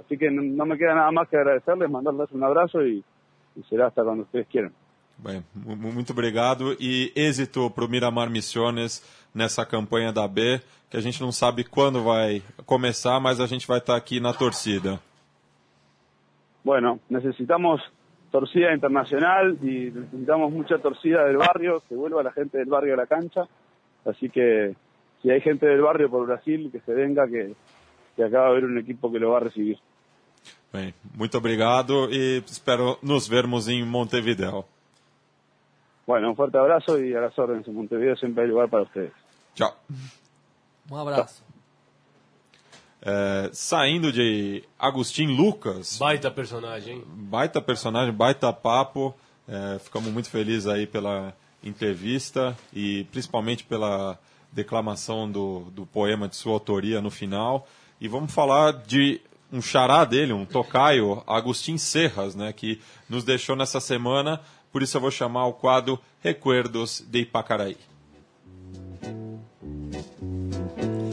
así 0.00 0.18
que 0.18 0.30
no, 0.30 0.66
me 0.66 0.78
queda 0.78 0.94
nada 0.94 1.12
más 1.12 1.28
que 1.28 1.36
agradecerles, 1.36 1.90
mandarles 1.90 2.30
un 2.32 2.42
abrazo 2.42 2.84
y 2.84 3.04
será 3.68 3.86
hasta 3.86 4.02
cuando 4.02 4.24
ustedes 4.24 4.46
quieran. 4.48 4.72
Bem, 5.18 5.42
mu- 5.54 5.76
muito 5.92 6.12
obrigado 6.12 6.76
e 6.78 7.10
êxito 7.16 7.70
para 7.70 7.84
o 7.84 7.88
Miramar 7.88 8.28
Missiones 8.30 9.02
nessa 9.34 9.64
campanha 9.64 10.12
da 10.12 10.28
B, 10.28 10.60
que 10.90 10.96
a 10.96 11.00
gente 11.00 11.20
não 11.20 11.32
sabe 11.32 11.64
quando 11.64 12.02
vai 12.02 12.42
começar, 12.66 13.18
mas 13.20 13.40
a 13.40 13.46
gente 13.46 13.66
vai 13.66 13.78
estar 13.78 13.96
aqui 13.96 14.20
na 14.20 14.32
torcida. 14.32 15.00
Bueno, 16.64 17.00
necesitamos 17.08 17.80
torcida 18.30 18.74
internacional 18.74 19.56
y 19.62 19.90
necesitamos 19.90 20.52
mucha 20.52 20.78
torcida 20.78 21.24
del 21.24 21.36
barrio, 21.38 21.82
que 21.88 21.94
vuelva 21.94 22.22
la 22.22 22.32
gente 22.32 22.58
del 22.58 22.68
barrio 22.68 22.94
a 22.94 22.96
la 22.96 23.06
cancha. 23.06 23.46
Así 24.04 24.28
que 24.28 24.74
si 25.22 25.30
hay 25.30 25.40
gente 25.40 25.64
del 25.66 25.80
barrio 25.80 26.10
por 26.10 26.26
Brasil, 26.26 26.68
que 26.70 26.80
se 26.80 26.92
venga, 26.92 27.26
que, 27.26 27.54
que 28.16 28.24
acaba 28.24 28.46
de 28.46 28.50
haber 28.50 28.64
un 28.64 28.78
equipo 28.78 29.10
que 29.10 29.18
lo 29.18 29.30
va 29.30 29.38
a 29.38 29.44
recibir. 29.44 29.78
Bem, 30.72 30.92
muito 31.14 31.38
obrigado 31.38 32.08
e 32.10 32.42
espero 32.46 32.98
nos 33.02 33.26
vermos 33.28 33.68
em 33.68 33.84
Montevideo. 33.84 34.64
Bueno, 36.06 36.30
un 36.30 36.36
fuerte 36.36 36.56
abrazo 36.58 37.02
y 37.02 37.14
a 37.14 37.20
las 37.20 37.38
órdenes. 37.38 37.66
En 37.66 37.74
Montevideo 37.74 38.16
siempre 38.16 38.44
hay 38.44 38.48
lugar 38.50 38.68
para 38.68 38.82
ustedes. 38.84 39.12
Tchau. 39.54 39.72
Um 40.88 40.96
abraço. 40.96 41.42
É, 43.02 43.50
saindo 43.52 44.12
de 44.12 44.62
Agostinho 44.78 45.32
Lucas, 45.34 45.98
Baita 45.98 46.30
personagem, 46.30 46.98
hein? 46.98 47.04
baita 47.06 47.60
personagem, 47.60 48.12
baita 48.14 48.52
papo. 48.52 49.14
É, 49.48 49.78
ficamos 49.80 50.12
muito 50.12 50.30
felizes 50.30 50.66
aí 50.66 50.86
pela 50.86 51.34
entrevista 51.62 52.56
e 52.72 53.04
principalmente 53.10 53.64
pela 53.64 54.18
declamação 54.52 55.30
do, 55.30 55.64
do 55.72 55.84
poema 55.86 56.28
de 56.28 56.36
sua 56.36 56.52
autoria 56.52 57.00
no 57.00 57.10
final. 57.10 57.66
E 58.00 58.08
vamos 58.08 58.32
falar 58.32 58.72
de 58.72 59.20
um 59.52 59.60
xará 59.60 60.04
dele, 60.04 60.32
um 60.32 60.44
tocaio, 60.44 61.22
Agostinho 61.26 61.78
Serras, 61.78 62.34
né, 62.34 62.52
que 62.52 62.80
nos 63.08 63.24
deixou 63.24 63.54
nessa 63.54 63.80
semana. 63.80 64.40
Por 64.72 64.82
isso 64.82 64.96
eu 64.96 65.00
vou 65.00 65.10
chamar 65.10 65.46
o 65.46 65.52
quadro 65.52 65.98
Recuerdos 66.20 67.04
de 67.08 67.20
Ipacaraí. 67.20 67.76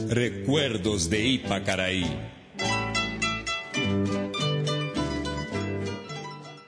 Recuerdos 0.08 1.06
de 1.06 1.18
Ipacaraí. 1.18 2.34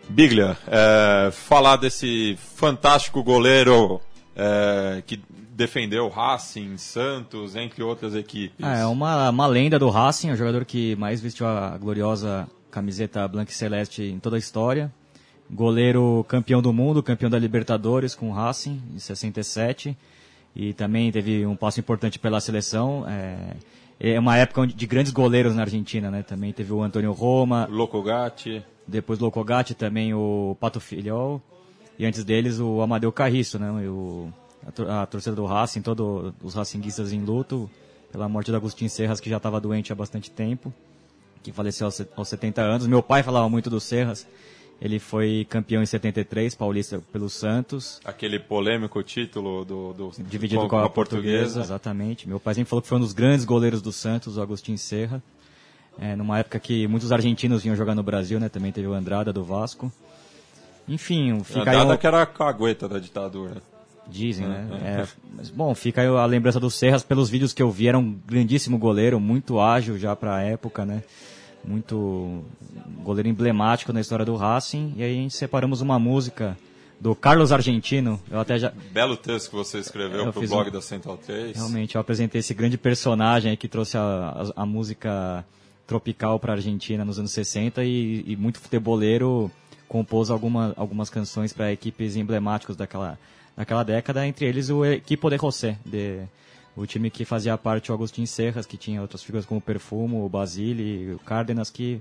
Biglia, 0.09 0.57
é, 0.66 1.30
falar 1.30 1.76
desse 1.76 2.39
fantástico 2.57 3.22
goleiro 3.22 4.01
é, 4.34 5.03
que 5.07 5.20
defendeu 5.57 6.09
Racing, 6.09 6.76
Santos, 6.76 7.55
entre 7.55 7.82
outras 7.82 8.14
equipes. 8.14 8.64
Ah, 8.64 8.78
é 8.78 8.87
uma, 8.87 9.30
uma 9.30 9.47
lenda 9.47 9.78
do 9.78 9.89
Racing, 9.89 10.30
o 10.30 10.37
jogador 10.37 10.64
que 10.64 10.97
mais 10.97 11.20
vestiu 11.20 11.47
a 11.47 11.76
gloriosa 11.78 12.49
camiseta 12.70 13.26
branca 13.28 13.51
e 13.51 13.55
celeste 13.55 14.03
em 14.03 14.18
toda 14.18 14.37
a 14.37 14.39
história. 14.39 14.93
Goleiro 15.51 16.25
campeão 16.29 16.61
do 16.61 16.73
mundo, 16.73 17.03
campeão 17.03 17.31
da 17.31 17.39
Libertadores 17.39 18.15
com 18.15 18.31
o 18.31 18.33
Racing 18.33 18.83
em 18.95 18.99
67. 18.99 19.97
E 20.55 20.73
também 20.73 21.13
teve 21.13 21.47
um 21.47 21.55
passo 21.55 21.79
importante 21.79 22.19
pela 22.19 22.41
seleção. 22.41 23.05
É, 23.09 24.15
é 24.15 24.19
uma 24.19 24.37
época 24.37 24.67
de 24.67 24.87
grandes 24.87 25.13
goleiros 25.13 25.55
na 25.55 25.63
Argentina, 25.63 26.11
né? 26.11 26.23
Também 26.23 26.53
teve 26.53 26.73
o 26.73 26.83
Antônio 26.83 27.13
Roma, 27.13 27.69
Loco 27.71 28.03
Gatti. 28.03 28.65
depois 28.87 29.19
Locogatti, 29.19 29.75
também 29.75 30.15
o 30.15 30.57
Pato 30.59 30.81
Filhol. 30.81 31.41
E 31.99 32.05
antes 32.05 32.25
deles 32.25 32.59
o 32.59 32.81
Amadeu 32.81 33.13
Carriço, 33.13 33.59
né? 33.59 33.85
E 33.85 33.89
o, 33.89 34.33
a, 34.89 35.03
a 35.03 35.07
torcida 35.07 35.37
do 35.37 35.45
Racing, 35.45 35.83
todos 35.83 36.33
os 36.43 36.55
racinguistas 36.55 37.13
em 37.13 37.21
luto 37.21 37.71
pela 38.11 38.29
morte 38.29 38.51
do 38.51 38.57
Agostinho 38.57 38.91
Serras, 38.91 39.21
que 39.21 39.29
já 39.29 39.37
estava 39.37 39.61
doente 39.61 39.93
há 39.93 39.95
bastante 39.95 40.31
tempo, 40.31 40.73
que 41.43 41.53
faleceu 41.53 41.87
aos, 41.87 42.03
aos 42.17 42.29
70 42.29 42.63
anos. 42.63 42.87
Meu 42.87 43.03
pai 43.03 43.23
falava 43.23 43.49
muito 43.49 43.69
do 43.69 43.79
Serras. 43.79 44.27
Ele 44.81 44.99
foi 44.99 45.47
campeão 45.49 45.83
em 45.83 45.87
73, 45.87 46.55
paulista 46.55 47.03
pelo 47.12 47.31
Santos. 47.31 47.99
Aquele 48.05 48.39
polêmico 48.39 49.03
título 49.03 49.64
do, 49.64 49.93
do 49.95 50.12
Dividido 50.18 50.68
com, 50.68 50.79
a, 50.79 50.89
portuguesa, 50.91 51.61
exatamente. 51.61 52.29
Meu 52.29 52.39
pai 52.39 52.55
sempre 52.55 52.68
falou 52.68 52.83
que 52.83 52.89
foi 52.89 52.99
um 52.99 53.01
dos 53.01 53.14
grandes 53.14 53.45
goleiros 53.47 53.81
do 53.81 53.91
Santos, 53.91 54.37
o 54.37 54.43
Agostinho 54.43 54.77
Serra. 54.77 55.22
É, 55.99 56.14
numa 56.14 56.39
época 56.39 56.61
que 56.61 56.87
muitos 56.87 57.11
argentinos 57.11 57.62
vinham 57.62 57.74
jogar 57.74 57.95
no 57.95 58.03
Brasil, 58.03 58.39
né? 58.39 58.51
Também 58.51 58.70
teve 58.70 58.87
o 58.87 58.93
Andrada 58.93 59.33
do 59.33 59.43
Vasco. 59.43 59.91
Enfim, 60.87 61.43
fica 61.43 61.70
aí 61.70 61.77
Nada 61.79 61.95
o- 61.95 61.99
que 61.99 62.07
era 62.07 62.22
a 62.22 62.27
cagueta 62.27 62.87
da 62.87 62.99
ditadura. 62.99 63.62
Dizem, 64.09 64.47
né? 64.47 64.68
É, 64.85 65.07
mas, 65.35 65.51
bom, 65.51 65.74
fica 65.74 66.01
aí 66.03 66.07
a 66.07 66.24
lembrança 66.27 66.61
do 66.61 66.70
Serras 66.70 67.03
pelos 67.03 67.29
vídeos 67.29 67.53
que 67.53 67.62
eu 67.62 67.70
vi. 67.70 67.89
Era 67.89 67.99
um 67.99 68.12
grandíssimo 68.27 68.79
goleiro, 68.79 69.18
muito 69.18 69.59
ágil 69.59 69.99
já 69.99 70.14
para 70.14 70.37
a 70.37 70.43
época, 70.43 70.85
né? 70.85 71.03
Muito 71.67 72.45
goleiro 73.03 73.29
emblemático 73.29 73.93
na 73.93 74.01
história 74.01 74.25
do 74.25 74.37
Racing. 74.37 74.95
E 74.97 75.03
aí 75.03 75.12
a 75.12 75.14
gente 75.14 75.35
separamos 75.35 75.81
uma 75.81 75.99
música 75.99 76.57
do 77.01 77.14
Carlos 77.14 77.53
Argentino. 77.53 78.21
Eu 78.31 78.41
até 78.41 78.59
já, 78.59 78.73
Belo 78.93 79.17
texto 79.17 79.51
que 79.51 79.57
você 79.57 79.79
escreveu 79.79 80.25
Eu 80.27 80.33
pro 80.33 80.41
fiz 80.41 80.51
blog 80.51 80.69
um- 80.69 80.73
da 80.73 80.81
Central 80.81 81.19
3. 81.19 81.57
Realmente, 81.57 81.95
eu 81.97 82.01
apresentei 82.01 82.39
esse 82.39 82.55
grande 82.55 82.79
personagem 82.79 83.51
aí 83.51 83.57
que 83.57 83.69
trouxe 83.69 83.97
a, 83.99 84.51
a, 84.57 84.62
a 84.62 84.67
música 84.67 85.45
tropical 85.87 86.39
para 86.41 86.53
a 86.53 86.57
Argentina 86.57 87.05
nos 87.05 87.19
anos 87.19 87.31
60 87.33 87.85
e, 87.85 88.25
e 88.27 88.37
muito 88.37 88.59
futeboleiro 88.61 89.51
compôs 89.89 90.31
alguma, 90.31 90.73
algumas 90.77 91.09
canções 91.11 91.53
para 91.53 91.73
equipes 91.73 92.17
emblemáticas 92.17 92.75
daquela, 92.77 93.17
daquela 93.57 93.85
década, 93.85 94.27
entre 94.27 94.47
eles 94.47 94.69
o 94.69 94.85
Equipo 94.85 95.31
de 95.31 95.37
José, 95.37 95.79
de, 95.85 96.23
o 96.77 96.87
time 96.87 97.11
que 97.11 97.24
fazia 97.24 97.57
parte 97.57 97.91
o 97.91 97.95
Agostinho 97.95 98.27
Serras, 98.27 98.66
que 98.66 98.77
tinha 98.77 99.01
outras 99.01 99.22
figuras 99.22 99.47
como 99.47 99.59
o 99.59 99.62
Perfumo, 99.62 100.24
o 100.24 100.29
Basile, 100.29 101.12
o 101.14 101.18
Cárdenas, 101.18 101.70
que 101.70 102.01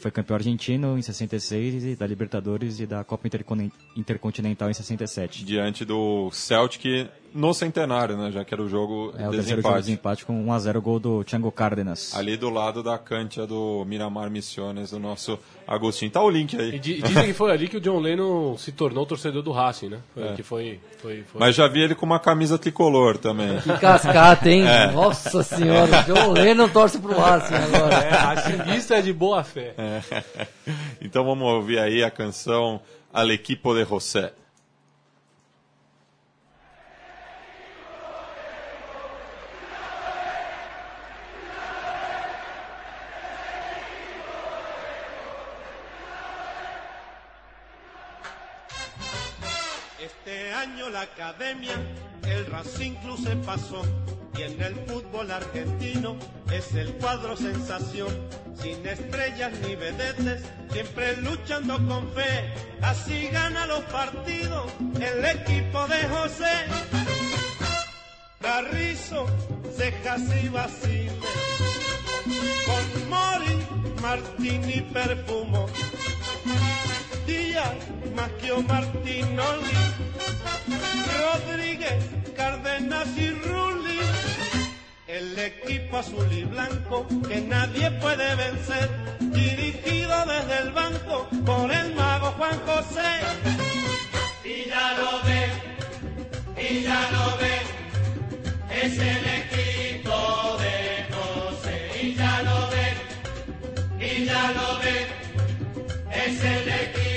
foi 0.00 0.10
campeão 0.10 0.34
argentino 0.36 0.98
em 0.98 1.02
66 1.02 1.84
e 1.84 1.96
da 1.96 2.06
Libertadores 2.06 2.78
e 2.80 2.86
da 2.86 3.02
Copa 3.04 3.26
Intercon- 3.26 3.70
Intercontinental 3.96 4.68
em 4.68 4.74
67. 4.74 5.44
Diante 5.44 5.84
do 5.84 6.30
Celtic 6.32 7.08
no 7.34 7.52
centenário, 7.54 8.16
né? 8.16 8.30
Já 8.30 8.44
que 8.44 8.52
era 8.54 8.62
o 8.62 8.68
jogo 8.68 9.12
É 9.18 9.28
o 9.28 9.30
terceiro 9.32 9.62
jogo 9.62 9.74
de 9.74 9.80
desempate. 9.84 9.92
empate 9.92 10.24
com 10.26 10.46
1x0 10.46 10.80
gol 10.80 10.98
do 11.00 11.24
Thiago 11.24 11.50
Cárdenas. 11.50 12.14
Ali 12.14 12.36
do 12.36 12.50
lado 12.50 12.82
da 12.82 12.98
cancha 12.98 13.46
do 13.46 13.84
Miramar 13.86 14.30
Missiones, 14.30 14.90
do 14.90 14.98
nosso 14.98 15.38
Agostinho. 15.66 16.10
Tá 16.10 16.20
o 16.22 16.28
link 16.28 16.54
E 16.54 16.60
aí. 16.60 16.78
di- 16.78 17.00
dizem 17.02 17.24
que 17.26 17.32
foi 17.32 17.50
ali 17.52 17.68
que 17.68 17.76
o 17.76 17.80
John 17.80 17.98
Lennon 18.00 18.56
se 18.58 18.72
tornou 18.72 19.06
torcedor 19.06 19.42
do 19.42 19.52
Racing, 19.52 19.88
né? 19.88 19.98
Foi, 20.14 20.22
É. 20.28 20.32
que 20.34 20.42
foi, 20.42 20.80
foi, 21.00 21.22
foi. 21.22 21.40
Mas 21.40 21.54
já 21.54 21.66
vi 21.68 21.80
ele 21.80 21.94
com 21.94 22.04
uma 22.04 22.18
camisa 22.18 22.58
tricolor 22.58 23.16
também. 23.18 23.60
Que 23.60 23.78
cascata, 23.78 24.50
hein? 24.50 24.66
É. 24.66 24.90
Nossa 24.90 25.42
senhora, 25.42 26.00
o 26.00 26.14
John 26.14 26.32
Lennon 26.32 26.68
torce 26.68 26.98
pro 26.98 27.16
Racing 27.18 27.54
agora. 27.54 27.94
É, 27.94 28.10
racinguista 28.10 28.96
é 28.96 29.02
de 29.02 29.12
boa 29.12 29.42
fé. 29.44 29.74
Então 31.00 31.24
vamos 31.24 31.44
ouvir 31.46 31.78
aí 31.78 32.02
a 32.02 32.10
canção 32.10 32.80
Al 33.12 33.30
Equipo 33.30 33.74
de 33.74 33.84
José. 33.84 34.32
Academia, 51.32 51.74
el 52.26 52.46
Racing 52.46 52.94
Club 52.96 53.18
se 53.22 53.36
pasó 53.36 53.82
y 54.36 54.42
en 54.42 54.60
el 54.60 54.74
fútbol 54.86 55.30
argentino 55.30 56.16
es 56.50 56.74
el 56.74 56.92
cuadro 56.94 57.36
sensación. 57.36 58.12
Sin 58.60 58.86
estrellas 58.86 59.52
ni 59.66 59.74
vedetes, 59.74 60.42
siempre 60.70 61.16
luchando 61.18 61.74
con 61.86 62.08
fe, 62.12 62.52
así 62.82 63.28
gana 63.28 63.66
los 63.66 63.80
partidos 63.84 64.70
el 65.00 65.24
equipo 65.24 65.86
de 65.88 66.08
José. 66.08 66.66
Carrizo, 68.40 69.26
cejas 69.76 70.22
y 70.42 70.48
vaciles, 70.48 71.14
con 72.66 73.08
Mori, 73.08 73.66
Martini 74.02 74.80
perfumo, 74.92 75.66
Díaz, 77.26 77.74
Maquio 78.14 78.62
Martinoli, 78.62 79.76
Rodríguez, 81.20 82.04
Cárdenas 82.36 83.08
y 83.16 83.30
Rulli, 83.30 84.00
el 85.06 85.38
equipo 85.38 85.98
azul 85.98 86.32
y 86.32 86.44
blanco 86.44 87.06
que 87.28 87.40
nadie 87.40 87.90
puede 87.92 88.34
vencer, 88.34 88.90
dirigido 89.20 90.24
desde 90.26 90.58
el 90.62 90.72
banco 90.72 91.28
por 91.46 91.70
el 91.70 91.94
mago 91.94 92.32
Juan 92.38 92.60
José. 92.66 93.10
Y 94.44 94.68
ya 94.68 94.94
lo 94.98 95.22
ve, 95.22 95.42
y 96.68 96.82
ya 96.82 97.10
lo 97.12 97.36
ve, 97.38 97.56
es 98.82 98.98
el 98.98 99.24
equipo 99.42 100.58
de 100.58 101.06
José. 101.14 101.90
Y 102.02 102.14
ya 102.14 102.42
lo 102.42 102.68
ve, 102.70 104.06
y 104.06 104.24
ya 104.24 104.52
lo 104.52 104.78
ve, 104.80 105.06
es 106.24 106.44
el 106.44 106.68
equipo. 106.68 107.11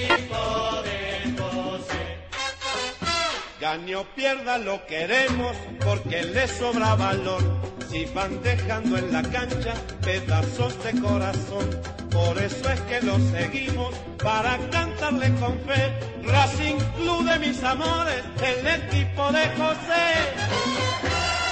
Gane 3.59 3.95
o 3.95 4.03
pierda 4.15 4.57
lo 4.59 4.85
queremos 4.85 5.55
porque 5.83 6.21
le 6.23 6.47
sobra 6.47 6.95
valor. 6.95 7.41
Si 7.89 8.05
van 8.05 8.43
dejando 8.43 8.97
en 8.97 9.11
la 9.11 9.23
cancha 9.23 9.73
pedazos 10.03 10.83
de 10.83 11.01
corazón. 11.01 11.69
Por 12.11 12.37
eso 12.37 12.69
es 12.69 12.79
que 12.81 13.01
lo 13.01 13.17
seguimos 13.31 13.95
para 14.23 14.57
cantarle 14.69 15.33
con 15.39 15.57
fe. 15.61 15.97
Racing 16.23 16.77
Club 16.95 17.25
de 17.25 17.39
mis 17.39 17.63
amores, 17.63 18.23
el 18.43 18.67
equipo 18.67 19.31
de 19.31 19.47
José. 19.57 21.44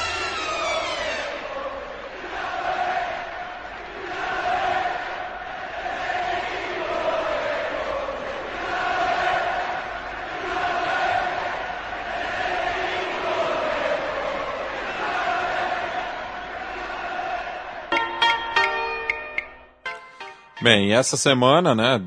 Bem, 20.64 20.94
essa 20.94 21.18
semana, 21.18 21.76
né, 21.76 22.02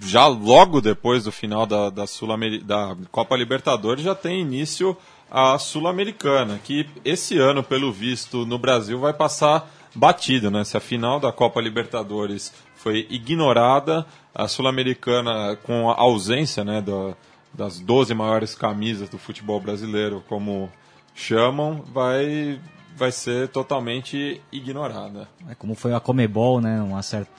já 0.00 0.26
logo 0.26 0.80
depois 0.80 1.22
do 1.22 1.30
final 1.30 1.64
da, 1.64 1.90
da, 1.90 2.08
Sul 2.08 2.28
da 2.64 2.96
Copa 3.08 3.36
Libertadores, 3.36 4.02
já 4.02 4.16
tem 4.16 4.40
início 4.40 4.96
a 5.30 5.56
Sul-Americana, 5.60 6.58
que 6.64 6.90
esse 7.04 7.38
ano, 7.38 7.62
pelo 7.62 7.92
visto, 7.92 8.44
no 8.44 8.58
Brasil 8.58 8.98
vai 8.98 9.12
passar 9.12 9.70
batido, 9.94 10.50
né? 10.50 10.64
Se 10.64 10.76
a 10.76 10.80
final 10.80 11.20
da 11.20 11.30
Copa 11.30 11.60
Libertadores 11.60 12.52
foi 12.74 13.06
ignorada, 13.08 14.04
a 14.34 14.48
Sul-Americana, 14.48 15.56
com 15.62 15.88
a 15.88 15.94
ausência 15.94 16.64
né, 16.64 16.80
da, 16.80 17.14
das 17.54 17.78
12 17.78 18.12
maiores 18.12 18.56
camisas 18.56 19.08
do 19.08 19.18
futebol 19.18 19.60
brasileiro, 19.60 20.20
como 20.28 20.68
chamam, 21.14 21.84
vai 21.92 22.58
vai 23.00 23.10
ser 23.10 23.48
totalmente 23.48 24.42
ignorada. 24.52 25.26
É 25.48 25.54
como 25.54 25.74
foi 25.74 25.94
a 25.94 25.98
Comebol, 25.98 26.60
né, 26.60 26.82
uma 26.82 27.00
certa, 27.00 27.32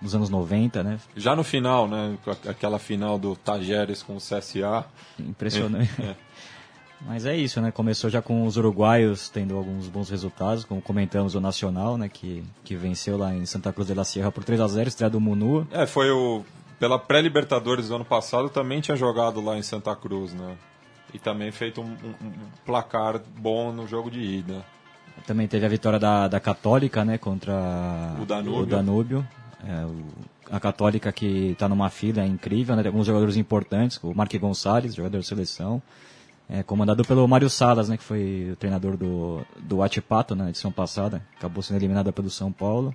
nos 0.00 0.14
anos 0.14 0.30
90, 0.30 0.84
né? 0.84 1.00
Já 1.16 1.34
no 1.34 1.42
final, 1.42 1.88
né, 1.88 2.16
aquela 2.48 2.78
final 2.78 3.18
do 3.18 3.34
Tajeres 3.34 4.00
com 4.00 4.14
o 4.14 4.18
CSA. 4.18 4.86
Impressionante. 5.18 5.90
É. 6.00 6.14
Mas 7.04 7.26
é 7.26 7.36
isso, 7.36 7.60
né? 7.60 7.72
Começou 7.72 8.08
já 8.08 8.22
com 8.22 8.46
os 8.46 8.56
uruguaios 8.56 9.28
tendo 9.28 9.56
alguns 9.56 9.88
bons 9.88 10.08
resultados, 10.08 10.64
como 10.64 10.80
comentamos 10.80 11.34
o 11.34 11.40
Nacional, 11.40 11.98
né, 11.98 12.08
que, 12.08 12.44
que 12.62 12.76
venceu 12.76 13.18
lá 13.18 13.34
em 13.34 13.44
Santa 13.44 13.72
Cruz 13.72 13.88
de 13.88 13.94
la 13.94 14.04
Sierra 14.04 14.30
por 14.30 14.44
3 14.44 14.60
a 14.60 14.68
0, 14.68 14.88
estreia 14.88 15.10
do 15.10 15.20
Munua. 15.20 15.66
É, 15.72 15.84
foi 15.84 16.12
o 16.12 16.44
pela 16.78 16.98
pré-Libertadores 16.98 17.88
do 17.88 17.96
ano 17.96 18.04
passado 18.04 18.48
também 18.48 18.80
tinha 18.80 18.96
jogado 18.96 19.40
lá 19.40 19.58
em 19.58 19.62
Santa 19.62 19.96
Cruz, 19.96 20.32
né? 20.32 20.56
E 21.12 21.18
também 21.18 21.50
feito 21.50 21.80
um, 21.80 21.86
um, 21.86 22.26
um 22.26 22.32
placar 22.64 23.20
bom 23.36 23.72
no 23.72 23.86
jogo 23.86 24.08
de 24.08 24.20
ida. 24.20 24.64
Também 25.26 25.46
teve 25.46 25.64
a 25.64 25.68
vitória 25.68 25.98
da, 25.98 26.28
da 26.28 26.40
Católica, 26.40 27.04
né, 27.04 27.18
contra 27.18 27.52
o 28.20 28.26
Danúbio. 28.26 28.62
O 28.62 28.66
Danúbio. 28.66 29.28
É, 29.66 29.84
o, 29.84 30.04
a 30.50 30.60
Católica 30.60 31.12
que 31.12 31.52
está 31.52 31.68
numa 31.68 31.88
fila 31.88 32.22
é 32.22 32.26
incrível, 32.26 32.76
né, 32.76 32.82
tem 32.82 32.90
alguns 32.90 33.06
jogadores 33.06 33.36
importantes, 33.36 33.98
o 34.02 34.12
Marque 34.14 34.38
Gonçalves, 34.38 34.94
jogador 34.94 35.20
de 35.20 35.26
seleção, 35.26 35.80
é, 36.48 36.62
comandado 36.62 37.04
pelo 37.04 37.26
Mário 37.26 37.48
Salas, 37.48 37.88
né, 37.88 37.96
que 37.96 38.04
foi 38.04 38.50
o 38.52 38.56
treinador 38.56 38.96
do, 38.96 39.40
do 39.58 39.82
Atipato 39.82 40.34
na 40.34 40.50
edição 40.50 40.70
passada, 40.70 41.22
acabou 41.38 41.62
sendo 41.62 41.78
eliminado 41.78 42.12
pelo 42.12 42.28
São 42.28 42.52
Paulo. 42.52 42.94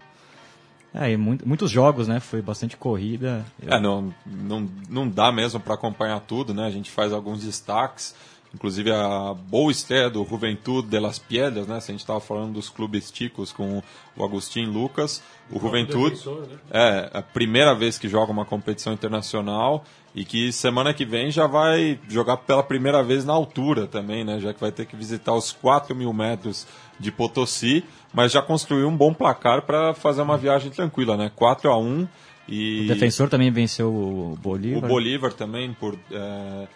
É, 0.93 1.11
e 1.11 1.17
muito, 1.17 1.47
muitos 1.47 1.69
jogos, 1.69 2.07
né? 2.07 2.19
Foi 2.19 2.41
bastante 2.41 2.75
corrida. 2.77 3.45
É, 3.61 3.79
não, 3.79 4.13
não, 4.25 4.67
não 4.89 5.07
dá 5.07 5.31
mesmo 5.31 5.59
para 5.59 5.75
acompanhar 5.75 6.19
tudo, 6.21 6.53
né? 6.53 6.65
A 6.65 6.71
gente 6.71 6.89
faz 6.89 7.13
alguns 7.13 7.43
destaques. 7.43 8.15
Inclusive 8.53 8.91
a 8.91 9.33
boa 9.33 9.71
estreia 9.71 10.09
do 10.09 10.23
Juventude 10.23 10.87
de 10.87 10.99
las 10.99 11.19
Piedras, 11.19 11.67
né? 11.67 11.79
Se 11.79 11.91
a 11.91 11.93
gente 11.93 12.01
estava 12.01 12.19
falando 12.19 12.53
dos 12.53 12.69
clubes 12.69 13.11
ticos 13.11 13.51
com 13.51 13.83
o 14.15 14.23
Agostinho 14.23 14.71
Lucas, 14.71 15.21
o, 15.51 15.57
o 15.57 15.61
Juventude 15.61 16.11
defensor, 16.11 16.47
né? 16.47 16.57
é 16.71 17.09
a 17.13 17.21
primeira 17.21 17.75
vez 17.75 17.97
que 17.97 18.07
joga 18.07 18.31
uma 18.31 18.45
competição 18.45 18.93
internacional 18.93 19.83
e 20.15 20.23
que 20.23 20.51
semana 20.51 20.93
que 20.93 21.05
vem 21.05 21.29
já 21.29 21.45
vai 21.45 21.99
jogar 22.07 22.37
pela 22.37 22.63
primeira 22.63 23.03
vez 23.03 23.25
na 23.25 23.33
altura 23.33 23.85
também, 23.85 24.23
né? 24.23 24.39
Já 24.39 24.53
que 24.53 24.61
vai 24.61 24.71
ter 24.71 24.85
que 24.85 24.95
visitar 24.95 25.33
os 25.33 25.51
4 25.51 25.93
mil 25.93 26.11
metros 26.13 26.65
de 26.99 27.11
Potosí, 27.11 27.83
mas 28.13 28.31
já 28.31 28.41
construiu 28.41 28.87
um 28.87 28.95
bom 28.95 29.13
placar 29.13 29.61
para 29.63 29.93
fazer 29.93 30.21
uma 30.21 30.37
viagem 30.37 30.71
tranquila, 30.71 31.17
né? 31.17 31.31
4 31.35 31.69
a 31.69 31.77
1 31.77 32.07
e 32.47 32.85
o 32.85 32.87
defensor 32.87 33.29
também 33.29 33.51
venceu 33.51 33.93
o 33.93 34.37
Bolívar. 34.41 34.85
O 34.85 34.87
Bolívar 34.87 35.33
também 35.33 35.73
por 35.73 35.99
é, 36.09 36.67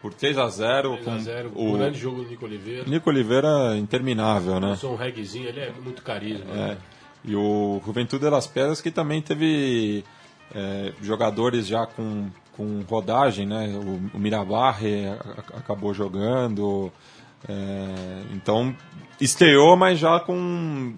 por 0.00 0.14
3 0.14 0.38
a 0.38 0.48
0 0.48 0.96
3 0.96 1.08
a 1.08 1.18
0 1.18 1.50
com 1.50 1.74
o 1.74 1.78
grande 1.78 1.98
jogo 1.98 2.22
do 2.22 2.30
Nico 2.30 2.44
Oliveira. 2.44 2.84
Nico 2.86 3.10
Oliveira 3.10 3.76
interminável, 3.76 4.60
né? 4.60 4.76
Sou 4.76 4.92
um 4.92 4.96
reggaezinho, 4.96 5.48
ele 5.48 5.60
é 5.60 5.72
muito 5.82 6.02
carisma. 6.02 6.50
É. 6.50 6.56
Né? 6.56 6.78
E 7.24 7.34
o 7.34 7.80
Juventude 7.84 8.30
das 8.30 8.46
Pedras 8.46 8.80
que 8.80 8.90
também 8.90 9.20
teve 9.20 10.04
é, 10.54 10.92
jogadores 11.02 11.66
já 11.66 11.86
com, 11.86 12.30
com 12.56 12.82
rodagem, 12.88 13.46
né? 13.46 13.68
O, 13.76 14.16
o 14.16 14.20
Mirabarre 14.20 15.08
acabou 15.54 15.92
jogando. 15.92 16.92
É, 17.46 18.22
então 18.34 18.74
estreou, 19.20 19.76
mas 19.76 19.98
já 19.98 20.20
com 20.20 20.94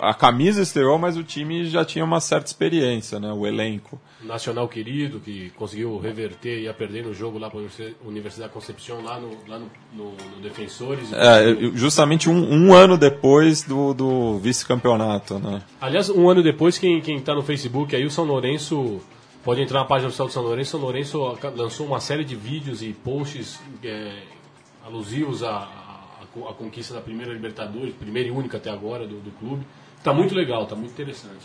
a 0.00 0.14
camisa 0.14 0.62
estreou, 0.62 0.98
mas 0.98 1.16
o 1.16 1.22
time 1.22 1.66
já 1.66 1.84
tinha 1.84 2.04
uma 2.04 2.20
certa 2.20 2.46
experiência, 2.46 3.20
né? 3.20 3.32
O 3.32 3.46
elenco. 3.46 4.00
Nacional 4.22 4.66
querido 4.68 5.20
que 5.20 5.50
conseguiu 5.50 5.98
reverter 5.98 6.58
e 6.58 6.62
ia 6.62 6.74
perder 6.74 7.04
no 7.04 7.14
jogo 7.14 7.38
lá 7.38 7.50
para 7.50 7.60
a 7.60 8.08
Universidade 8.08 8.52
Concepción 8.52 9.02
lá 9.02 9.20
no, 9.20 9.30
lá 9.46 9.58
no, 9.58 9.70
no, 9.92 10.10
no 10.12 10.42
Defensores. 10.42 11.12
É, 11.12 11.54
justamente 11.74 12.28
um, 12.28 12.68
um, 12.68 12.74
ano 12.74 12.96
depois 12.96 13.62
do, 13.62 13.92
do 13.92 14.38
vice-campeonato, 14.38 15.38
né? 15.38 15.62
Aliás, 15.80 16.08
um 16.08 16.28
ano 16.28 16.42
depois 16.42 16.78
quem 16.78 17.00
quem 17.00 17.16
está 17.16 17.34
no 17.34 17.42
Facebook 17.42 17.94
aí 17.94 18.04
o 18.04 18.10
São 18.10 18.24
Lourenço 18.24 19.00
pode 19.44 19.62
entrar 19.62 19.80
na 19.80 19.86
página 19.86 20.08
oficial 20.08 20.28
do 20.28 20.32
São 20.32 20.42
Lourenço. 20.42 20.70
São 20.72 20.80
Lourenço 20.80 21.38
lançou 21.54 21.86
uma 21.86 22.00
série 22.00 22.24
de 22.24 22.34
vídeos 22.34 22.82
e 22.82 22.92
posts 22.92 23.60
é, 23.84 24.22
alusivos 24.88 25.42
à, 25.42 25.50
à, 25.50 26.22
à, 26.22 26.54
conquista 26.54 26.94
da 26.94 27.00
primeira 27.00 27.32
Libertadores, 27.32 27.94
primeira 27.94 28.28
e 28.28 28.32
única 28.32 28.56
até 28.56 28.70
agora 28.70 29.06
do, 29.06 29.20
do 29.20 29.30
clube. 29.32 29.64
Está 29.96 30.12
muito 30.12 30.34
legal, 30.34 30.64
está 30.64 30.74
muito 30.74 30.90
interessante. 30.90 31.44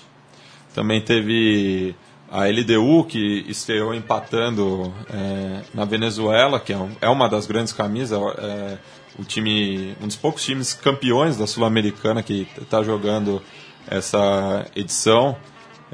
Também 0.74 1.02
teve 1.02 1.96
a 2.32 2.48
LDU, 2.48 3.06
que 3.06 3.46
estreou 3.48 3.94
empatando 3.94 4.92
é, 5.10 5.62
na 5.74 5.86
Venezuela, 5.86 6.60
que 6.60 6.74
é, 6.74 6.78
um, 6.78 6.92
é, 7.02 7.10
uma 7.10 7.30
das 7.30 7.46
grandes 7.46 7.74
camisas, 7.74 8.20
é, 8.38 8.78
o 9.20 9.24
time, 9.24 9.96
um 10.02 10.08
dos 10.08 10.16
poucos 10.16 10.44
times 10.44 10.74
campeões 10.74 11.38
da 11.38 11.46
Sul-Americana 11.46 12.24
que 12.24 12.48
está 12.60 12.82
jogando 12.82 13.42
essa 13.88 14.66
edição. 14.76 15.36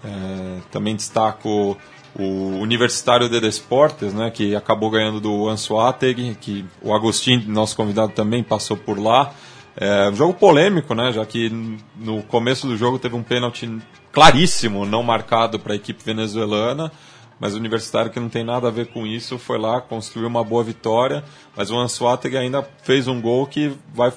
É, 0.02 0.62
também 0.72 0.95
destaco 0.95 1.78
o 2.18 2.60
Universitário 2.60 3.30
de 3.30 3.39
Desportes, 3.39 4.14
né, 4.14 4.30
que 4.32 4.55
acabou 4.55 4.89
ganhando 4.89 5.20
do 5.20 5.47
Ansuategui, 5.47 6.36
que 6.39 6.66
o 6.82 6.93
Agostinho, 6.93 7.43
nosso 7.47 7.76
convidado, 7.76 8.14
também 8.14 8.43
passou 8.43 8.76
por 8.76 8.99
lá. 8.99 9.34
É 9.78 10.12
jogo 10.14 10.34
polêmico, 10.34 10.93
né, 10.93 11.12
já 11.12 11.26
que 11.26 11.49
no 11.95 12.22
começo 12.24 12.68
do 12.68 12.76
jogo 12.76 12.99
teve 12.99 13.16
um 13.16 13.24
pênalti 13.24 13.70
claríssimo 14.12 14.86
não 14.86 15.03
marcado 15.03 15.60
para 15.60 15.74
a 15.74 15.76
equipe 15.76 16.03
venezuelana, 16.03 16.91
mas 17.39 17.53
o 17.53 17.57
Universitário 17.57 18.12
que 18.12 18.20
não 18.20 18.28
tem 18.28 18.43
nada 18.43 18.68
a 18.68 18.72
ver 18.72 18.88
com 18.88 19.07
isso 19.07 19.38
foi 19.38 19.57
lá, 19.57 19.80
construiu 19.80 20.28
uma 20.28 20.43
boa 20.43 20.64
vitória, 20.64 21.24
mas 21.55 21.72
o 21.72 21.78
Ansuategui 21.78 22.38
ainda 22.38 22.68
fez 22.84 23.07
um 23.07 23.22
gol 23.22 23.45
que 23.47 23.72
vai 23.93 24.12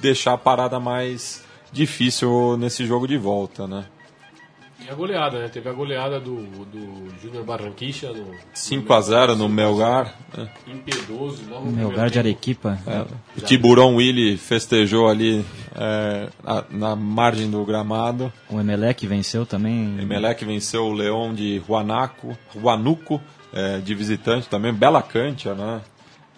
deixar 0.00 0.34
a 0.34 0.38
parada 0.38 0.78
mais 0.78 1.42
difícil 1.72 2.56
nesse 2.58 2.86
jogo 2.86 3.08
de 3.08 3.16
volta, 3.16 3.66
né? 3.66 3.86
E 4.86 4.90
a 4.90 4.94
goleada, 4.94 5.38
né? 5.38 5.48
Teve 5.48 5.68
a 5.68 5.72
goleada 5.72 6.18
do, 6.18 6.36
do 6.66 7.12
Júnior 7.22 7.44
Barranquicha 7.44 8.12
no 8.12 8.26
5 8.52 8.92
a 8.92 9.00
0 9.00 9.36
no 9.36 9.48
Melgar. 9.48 10.14
né? 10.36 10.48
impiedoso. 10.66 11.42
Logo 11.48 11.68
lugar 11.82 12.10
de. 12.10 12.18
Arequipa. 12.18 12.78
O 13.36 13.40
Tiburão 13.40 13.96
Willy 13.96 14.36
festejou 14.36 15.08
ali 15.08 15.44
é, 15.74 16.28
na, 16.42 16.64
na 16.70 16.96
margem 16.96 17.50
do 17.50 17.64
gramado. 17.64 18.32
O 18.48 18.60
Emelec 18.60 19.06
venceu 19.06 19.44
também. 19.46 19.98
Emelec 20.00 20.44
venceu 20.44 20.84
o 20.84 20.92
Leão 20.92 21.34
de 21.34 21.62
Huanaco, 21.68 22.36
Huanuco, 22.54 23.20
é, 23.52 23.78
de 23.78 23.94
visitante 23.94 24.48
também. 24.48 24.72
Bela 24.72 25.02
Cântia, 25.02 25.54
né? 25.54 25.80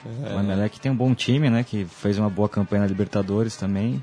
O 0.05 0.38
Emelec 0.38 0.78
tem 0.78 0.92
um 0.92 0.97
bom 0.97 1.14
time, 1.14 1.49
né? 1.49 1.64
Que 1.64 1.84
fez 1.86 2.18
uma 2.18 2.28
boa 2.28 2.49
campanha 2.49 2.82
na 2.82 2.88
Libertadores 2.88 3.57
também. 3.57 4.03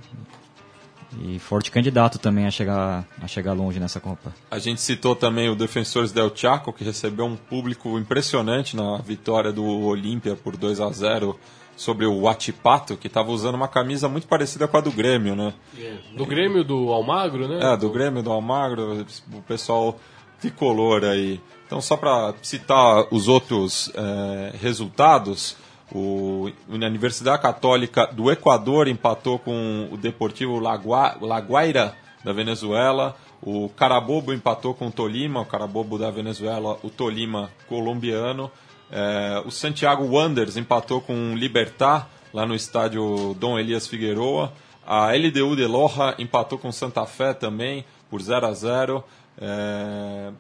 E 1.20 1.40
forte 1.40 1.70
candidato 1.72 2.18
também 2.18 2.46
a 2.46 2.52
chegar, 2.52 3.06
a 3.22 3.28
chegar 3.28 3.54
longe 3.54 3.80
nessa 3.80 4.00
Copa. 4.00 4.34
A 4.50 4.60
gente 4.60 4.80
citou 4.80 5.16
também 5.16 5.50
o 5.50 5.56
Defensores 5.56 6.12
del 6.12 6.32
Chaco, 6.34 6.72
que 6.72 6.84
recebeu 6.84 7.26
um 7.26 7.36
público 7.36 8.00
impressionante 8.00 8.76
na 8.76 8.98
vitória 8.98 9.52
do 9.52 9.66
Olímpia 9.66 10.36
por 10.36 10.56
2 10.56 10.80
a 10.80 10.90
0 10.90 11.38
sobre 11.76 12.06
o 12.06 12.22
Huachipato, 12.22 12.96
que 12.96 13.08
estava 13.08 13.32
usando 13.32 13.56
uma 13.56 13.68
camisa 13.68 14.08
muito 14.08 14.28
parecida 14.28 14.68
com 14.68 14.78
a 14.78 14.82
do 14.82 14.92
Grêmio, 14.92 15.36
né? 15.36 15.54
É, 15.78 15.98
Do 16.16 16.26
Grêmio 16.26 16.64
do 16.64 16.92
Almagro, 16.92 17.48
né? 17.48 17.74
É, 17.74 17.78
do 17.78 17.90
Grêmio, 17.90 18.22
do 18.22 18.32
Almagro, 18.32 19.06
o 19.34 19.42
pessoal 19.42 20.00
tricolor 20.40 21.04
aí. 21.04 21.40
Então, 21.66 21.80
só 21.80 21.96
para 21.96 22.34
citar 22.42 23.06
os 23.12 23.30
outros 23.30 23.90
eh, 23.96 24.56
resultados, 24.60 25.56
o, 25.92 26.50
a 26.70 26.86
Universidade 26.86 27.42
Católica 27.42 28.08
do 28.08 28.32
Equador 28.32 28.88
empatou 28.88 29.38
com 29.38 29.90
o 29.92 29.98
Deportivo 29.98 30.60
Lagua, 30.60 31.18
Laguaira 31.20 31.96
da 32.24 32.32
Venezuela, 32.32 33.16
o 33.42 33.70
Carabobo 33.70 34.32
empatou 34.32 34.74
com 34.74 34.88
o 34.88 34.92
Tolima, 34.92 35.42
o 35.42 35.46
Carabobo 35.46 35.98
da 35.98 36.12
Venezuela, 36.12 36.78
o 36.84 36.90
Tolima 36.90 37.50
colombiano, 37.68 38.52
eh, 38.92 39.42
o 39.46 39.52
Santiago 39.52 40.06
Wanderers 40.06 40.58
empatou 40.58 41.02
com 41.02 41.34
o 41.34 41.36
Libertar, 41.36 42.08
lá 42.34 42.46
no 42.46 42.54
estádio 42.54 43.36
Dom 43.40 43.58
Elias 43.58 43.88
Figueroa, 43.88 44.54
a 44.86 45.12
LDU 45.12 45.56
de 45.56 45.66
Loja 45.66 46.16
empatou 46.20 46.58
com 46.58 46.72
Santa 46.72 47.06
Fé 47.06 47.34
também, 47.34 47.84
por 48.10 48.22
0 48.22 48.46
a 48.46 48.54
0 48.54 49.04
é, 49.40 50.32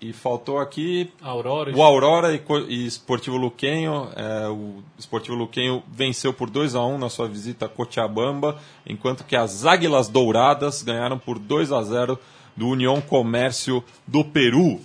E 0.00 0.12
faltou 0.12 0.58
aqui 0.58 1.10
Aurora. 1.22 1.74
o 1.74 1.82
Aurora 1.82 2.34
e, 2.34 2.42
e 2.68 2.86
Esportivo 2.86 3.36
Luquenho. 3.36 4.08
é, 4.14 4.48
o 4.48 4.82
Esportivo 4.98 5.34
Luquenho 5.36 5.82
venceu 5.90 6.32
por 6.32 6.50
2 6.50 6.74
a 6.74 6.84
1 6.84 6.98
na 6.98 7.08
sua 7.08 7.26
visita 7.26 7.64
a 7.64 7.68
Cochabamba, 7.68 8.58
enquanto 8.86 9.24
que 9.24 9.34
as 9.34 9.64
Águilas 9.64 10.08
Douradas 10.08 10.82
ganharam 10.82 11.18
por 11.18 11.38
2 11.38 11.72
a 11.72 11.82
0 11.82 12.18
do 12.54 12.68
União 12.68 13.00
Comércio 13.00 13.82
do 14.06 14.24
Peru. 14.24 14.80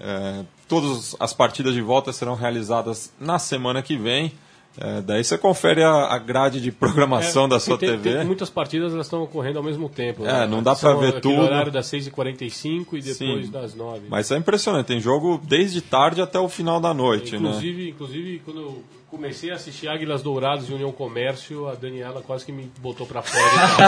É, 0.00 0.44
todas 0.66 1.14
as 1.20 1.32
partidas 1.32 1.74
de 1.74 1.80
volta 1.80 2.12
serão 2.12 2.34
realizadas 2.34 3.12
na 3.20 3.38
semana 3.38 3.82
que 3.82 3.96
vem. 3.96 4.32
É, 4.78 5.00
daí 5.00 5.22
você 5.22 5.38
confere 5.38 5.82
a, 5.82 6.06
a 6.06 6.18
grade 6.18 6.60
de 6.60 6.72
programação 6.72 7.48
da 7.48 7.60
sua 7.60 7.76
É, 7.76 7.78
tem, 7.78 7.88
TV. 7.90 8.16
Tem, 8.16 8.24
muitas 8.24 8.50
partidas 8.50 8.92
elas 8.92 9.06
estão 9.06 9.22
ocorrendo 9.22 9.58
ao 9.58 9.64
mesmo 9.64 9.88
tempo. 9.88 10.26
É, 10.26 10.40
né? 10.40 10.46
não 10.46 10.62
dá 10.62 10.74
pra 10.74 10.94
ver 10.94 11.20
tudo. 11.20 11.40
horário 11.40 11.70
das 11.70 11.86
6h45 11.86 12.86
e 12.94 13.00
depois 13.00 13.46
Sim. 13.46 13.50
das 13.50 13.74
9 13.74 14.06
Mas 14.08 14.30
é 14.30 14.36
impressionante, 14.36 14.86
tem 14.86 15.00
jogo 15.00 15.40
desde 15.42 15.80
tarde 15.80 16.20
até 16.20 16.38
o 16.38 16.48
final 16.48 16.80
da 16.80 16.92
noite, 16.92 17.32
né? 17.38 17.48
Inclusive, 17.48 17.90
inclusive, 17.90 18.42
quando 18.44 18.60
eu 18.60 18.82
comecei 19.14 19.52
a 19.52 19.54
assistir 19.54 19.86
Águilas 19.86 20.22
Douradas 20.22 20.68
e 20.68 20.72
União 20.72 20.90
Comércio, 20.90 21.68
a 21.68 21.74
Daniela 21.76 22.20
quase 22.20 22.44
que 22.44 22.50
me 22.50 22.68
botou 22.80 23.06
pra 23.06 23.22
fora. 23.22 23.44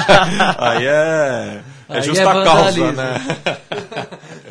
Aí 0.56 0.86
é, 0.86 1.62
é 1.88 1.96
Aí 1.96 2.02
justa 2.02 2.22
é 2.22 2.44
causa, 2.44 2.92
né? 2.92 3.14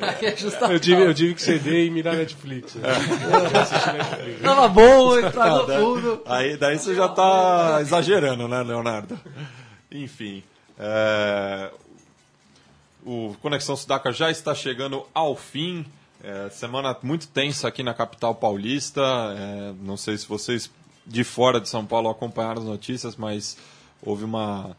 Aí 0.01 0.25
é 0.27 0.35
justa 0.35 0.65
eu, 0.65 0.79
tive, 0.79 1.01
eu 1.01 1.13
tive 1.13 1.33
que 1.33 1.41
ceder 1.41 1.85
e 1.85 1.89
mirar 1.89 2.15
Netflix. 2.15 2.75
Né? 2.75 2.89
Netflix. 2.89 4.41
Tava 4.41 4.67
bom, 4.67 5.17
estragou 5.17 5.65
tudo. 5.79 6.21
Aí 6.25 6.57
daí 6.57 6.77
você 6.77 6.93
já 6.93 7.07
tá 7.07 7.77
exagerando, 7.79 8.45
né, 8.45 8.61
Leonardo? 8.61 9.17
Enfim, 9.89 10.43
é, 10.77 11.71
o 13.05 13.33
Conexão 13.41 13.77
Sudaca 13.77 14.11
já 14.11 14.29
está 14.29 14.53
chegando 14.53 15.05
ao 15.13 15.37
fim. 15.37 15.85
É, 16.25 16.49
semana 16.49 16.97
muito 17.03 17.27
tensa 17.27 17.67
aqui 17.67 17.83
na 17.83 17.93
capital 17.93 18.33
paulista. 18.33 18.99
É, 19.37 19.73
não 19.79 19.95
sei 19.95 20.17
se 20.17 20.27
vocês 20.27 20.71
de 21.05 21.23
fora 21.23 21.61
de 21.61 21.69
São 21.69 21.85
Paulo 21.85 22.09
acompanharam 22.09 22.61
as 22.63 22.67
notícias, 22.67 23.15
mas 23.15 23.55
houve 24.01 24.23
uma 24.23 24.75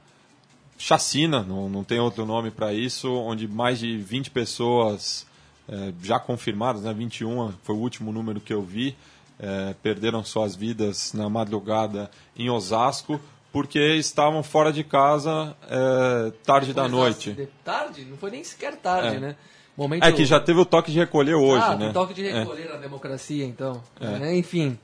chacina, 0.76 1.44
não, 1.44 1.68
não 1.68 1.84
tem 1.84 2.00
outro 2.00 2.26
nome 2.26 2.50
para 2.50 2.72
isso, 2.72 3.12
onde 3.12 3.46
mais 3.46 3.78
de 3.78 3.96
20 3.96 4.32
pessoas 4.32 5.24
é, 5.68 5.92
já 6.02 6.18
confirmadas, 6.18 6.82
né, 6.82 6.92
21 6.92 7.52
foi 7.62 7.76
o 7.76 7.78
último 7.78 8.10
número 8.12 8.40
que 8.40 8.52
eu 8.52 8.62
vi, 8.62 8.96
é, 9.38 9.72
perderam 9.82 10.24
suas 10.24 10.56
vidas 10.56 11.12
na 11.12 11.30
madrugada 11.30 12.10
em 12.36 12.50
Osasco 12.50 13.20
porque 13.52 13.78
estavam 13.94 14.42
fora 14.42 14.72
de 14.72 14.82
casa 14.82 15.56
é, 15.70 16.32
tarde 16.44 16.74
da 16.74 16.88
noite. 16.88 17.32
De 17.32 17.46
tarde? 17.64 18.04
Não 18.04 18.16
foi 18.16 18.32
nem 18.32 18.42
sequer 18.42 18.76
tarde, 18.76 19.16
É. 19.16 19.20
né? 19.20 19.36
Momento... 19.76 20.04
É 20.04 20.10
que 20.12 20.24
já 20.24 20.40
teve 20.40 20.58
o 20.60 20.64
toque 20.64 20.90
de 20.90 20.98
recolher 20.98 21.34
hoje, 21.34 21.64
ah, 21.64 21.76
né? 21.76 21.84
tem 21.84 21.92
toque 21.92 22.14
de 22.14 22.26
É. 22.26 22.40
recolher 22.40 22.70
na 22.70 22.76
democracia, 22.76 23.44
então. 23.44 23.82
É, 24.00 24.34
enfim, 24.36 24.78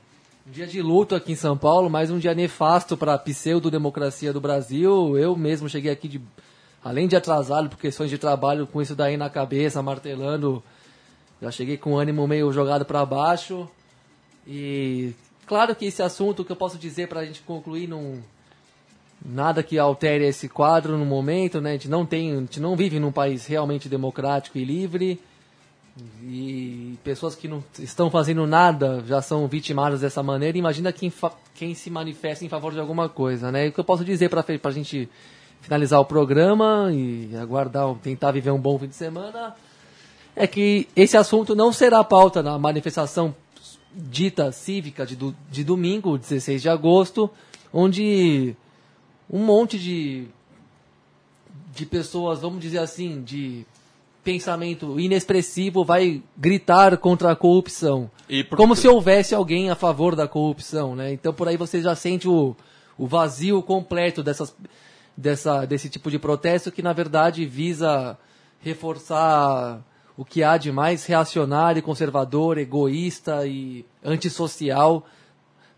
um 0.47 0.51
dia 0.51 0.67
de 0.67 0.81
luto 0.81 1.15
aqui 1.15 1.31
em 1.31 1.35
São 1.35 1.57
Paulo, 1.57 1.89
mais 1.89 2.11
um 2.11 2.19
dia 2.19 2.35
nefasto 2.35 2.95
para 2.95 3.15
a 3.15 3.17
pseudo-democracia 3.17 4.31
do 4.31 4.39
Brasil. 4.39 5.17
Eu 5.17 5.35
mesmo 5.35 5.67
cheguei 5.67 5.91
aqui, 5.91 6.07
de, 6.07 6.21
além 6.83 7.07
de 7.07 7.15
atrasado 7.15 7.69
por 7.69 7.79
questões 7.79 8.09
de 8.09 8.17
trabalho, 8.19 8.67
com 8.67 8.81
isso 8.81 8.95
daí 8.95 9.17
na 9.17 9.29
cabeça, 9.29 9.81
martelando. 9.81 10.61
Já 11.41 11.49
cheguei 11.49 11.77
com 11.77 11.93
o 11.93 11.97
ânimo 11.97 12.27
meio 12.27 12.51
jogado 12.51 12.85
para 12.85 13.03
baixo. 13.05 13.67
E 14.45 15.13
claro 15.47 15.75
que 15.75 15.85
esse 15.85 16.03
assunto 16.03 16.45
que 16.45 16.51
eu 16.51 16.55
posso 16.55 16.77
dizer 16.77 17.07
para 17.07 17.21
a 17.21 17.25
gente 17.25 17.41
concluir 17.41 17.87
não 17.87 18.21
nada 19.25 19.63
que 19.63 19.77
altere 19.79 20.25
esse 20.25 20.49
quadro 20.49 20.97
no 20.97 21.05
momento, 21.05 21.61
né? 21.61 21.71
A 21.71 21.73
gente 21.73 21.89
não 21.89 22.05
tem, 22.05 22.31
a 22.33 22.39
gente 22.39 22.59
não 22.59 22.75
vive 22.75 22.99
num 22.99 23.11
país 23.11 23.45
realmente 23.45 23.87
democrático 23.87 24.57
e 24.57 24.63
livre. 24.65 25.19
E 26.23 26.97
pessoas 27.03 27.35
que 27.35 27.47
não 27.47 27.63
estão 27.77 28.09
fazendo 28.09 28.47
nada 28.47 29.03
já 29.07 29.21
são 29.21 29.47
vitimadas 29.47 30.01
dessa 30.01 30.23
maneira. 30.23 30.57
Imagina 30.57 30.91
quem, 30.91 31.13
quem 31.53 31.75
se 31.75 31.89
manifesta 31.91 32.43
em 32.43 32.49
favor 32.49 32.73
de 32.73 32.79
alguma 32.79 33.07
coisa, 33.07 33.51
né? 33.51 33.67
E 33.67 33.69
o 33.69 33.71
que 33.71 33.79
eu 33.79 33.83
posso 33.83 34.03
dizer 34.03 34.29
para 34.29 34.43
a 34.63 34.71
gente 34.71 35.07
finalizar 35.61 35.99
o 35.99 36.05
programa 36.05 36.89
e 36.91 37.29
aguardar, 37.39 37.93
tentar 38.01 38.31
viver 38.31 38.51
um 38.51 38.59
bom 38.59 38.77
fim 38.79 38.87
de 38.87 38.95
semana, 38.95 39.55
é 40.35 40.47
que 40.47 40.87
esse 40.95 41.15
assunto 41.15 41.55
não 41.55 41.71
será 41.71 42.03
pauta 42.03 42.41
na 42.41 42.57
manifestação 42.57 43.33
dita 43.95 44.51
cívica 44.51 45.05
de, 45.05 45.15
do- 45.15 45.35
de 45.51 45.63
domingo, 45.63 46.17
16 46.17 46.59
de 46.63 46.69
agosto, 46.69 47.29
onde 47.71 48.55
um 49.29 49.39
monte 49.39 49.79
de, 49.79 50.27
de 51.73 51.85
pessoas, 51.85 52.39
vamos 52.41 52.61
dizer 52.61 52.79
assim, 52.79 53.21
de 53.23 53.65
pensamento 54.23 54.99
inexpressivo 54.99 55.83
vai 55.83 56.21
gritar 56.37 56.97
contra 56.97 57.31
a 57.31 57.35
corrupção. 57.35 58.09
Por- 58.43 58.57
Como 58.57 58.75
se 58.75 58.87
houvesse 58.87 59.35
alguém 59.35 59.69
a 59.69 59.75
favor 59.75 60.15
da 60.15 60.27
corrupção, 60.27 60.95
né? 60.95 61.11
Então 61.11 61.33
por 61.33 61.47
aí 61.47 61.57
você 61.57 61.81
já 61.81 61.93
sente 61.95 62.27
o, 62.27 62.55
o 62.97 63.05
vazio 63.05 63.61
completo 63.61 64.23
dessas, 64.23 64.55
dessa, 65.17 65.65
desse 65.65 65.89
tipo 65.89 66.09
de 66.09 66.17
protesto 66.19 66.71
que 66.71 66.81
na 66.81 66.93
verdade 66.93 67.45
visa 67.45 68.17
reforçar 68.61 69.81
o 70.15 70.23
que 70.23 70.43
há 70.43 70.57
de 70.57 70.71
mais 70.71 71.05
reacionário, 71.05 71.81
conservador, 71.83 72.57
egoísta 72.57 73.45
e 73.47 73.83
antissocial 74.03 75.05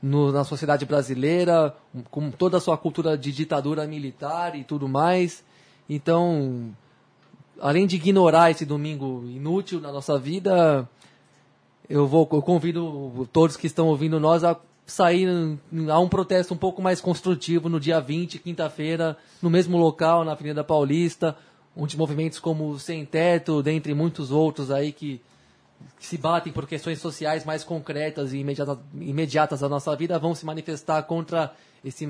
no- 0.05 0.31
na 0.31 0.43
sociedade 0.43 0.85
brasileira, 0.85 1.75
com 2.11 2.29
toda 2.29 2.57
a 2.57 2.59
sua 2.59 2.77
cultura 2.77 3.17
de 3.17 3.31
ditadura 3.31 3.87
militar 3.87 4.55
e 4.55 4.63
tudo 4.63 4.87
mais. 4.87 5.43
Então, 5.89 6.69
além 7.59 7.87
de 7.87 7.95
ignorar 7.95 8.51
esse 8.51 8.67
domingo 8.67 9.23
inútil 9.27 9.81
na 9.81 9.91
nossa 9.91 10.19
vida, 10.19 10.87
eu 11.89 12.05
vou 12.05 12.29
eu 12.31 12.41
convido 12.43 13.27
todos 13.33 13.57
que 13.57 13.65
estão 13.65 13.87
ouvindo 13.87 14.19
nós 14.19 14.43
a 14.43 14.55
sair 14.85 15.27
a 15.91 15.99
um 15.99 16.07
protesto 16.07 16.53
um 16.53 16.57
pouco 16.57 16.83
mais 16.83 17.01
construtivo 17.01 17.67
no 17.67 17.79
dia 17.79 17.99
20, 17.99 18.37
quinta-feira, 18.37 19.17
no 19.41 19.49
mesmo 19.49 19.75
local, 19.75 20.23
na 20.23 20.33
Avenida 20.33 20.63
Paulista, 20.63 21.35
onde 21.75 21.97
movimentos 21.97 22.37
como 22.37 22.77
Sem 22.77 23.03
Teto, 23.05 23.63
dentre 23.63 23.95
muitos 23.95 24.29
outros 24.29 24.69
aí 24.69 24.91
que, 24.91 25.19
que 25.99 26.05
se 26.05 26.17
batem 26.17 26.51
por 26.51 26.67
questões 26.67 26.99
sociais 26.99 27.45
mais 27.45 27.63
concretas 27.63 28.33
e 28.33 28.39
imediata, 28.39 28.79
imediatas 28.99 29.59
da 29.61 29.69
nossa 29.69 29.95
vida 29.95 30.19
vão 30.19 30.35
se 30.35 30.45
manifestar 30.45 31.03
contra 31.03 31.53
esse 31.83 32.07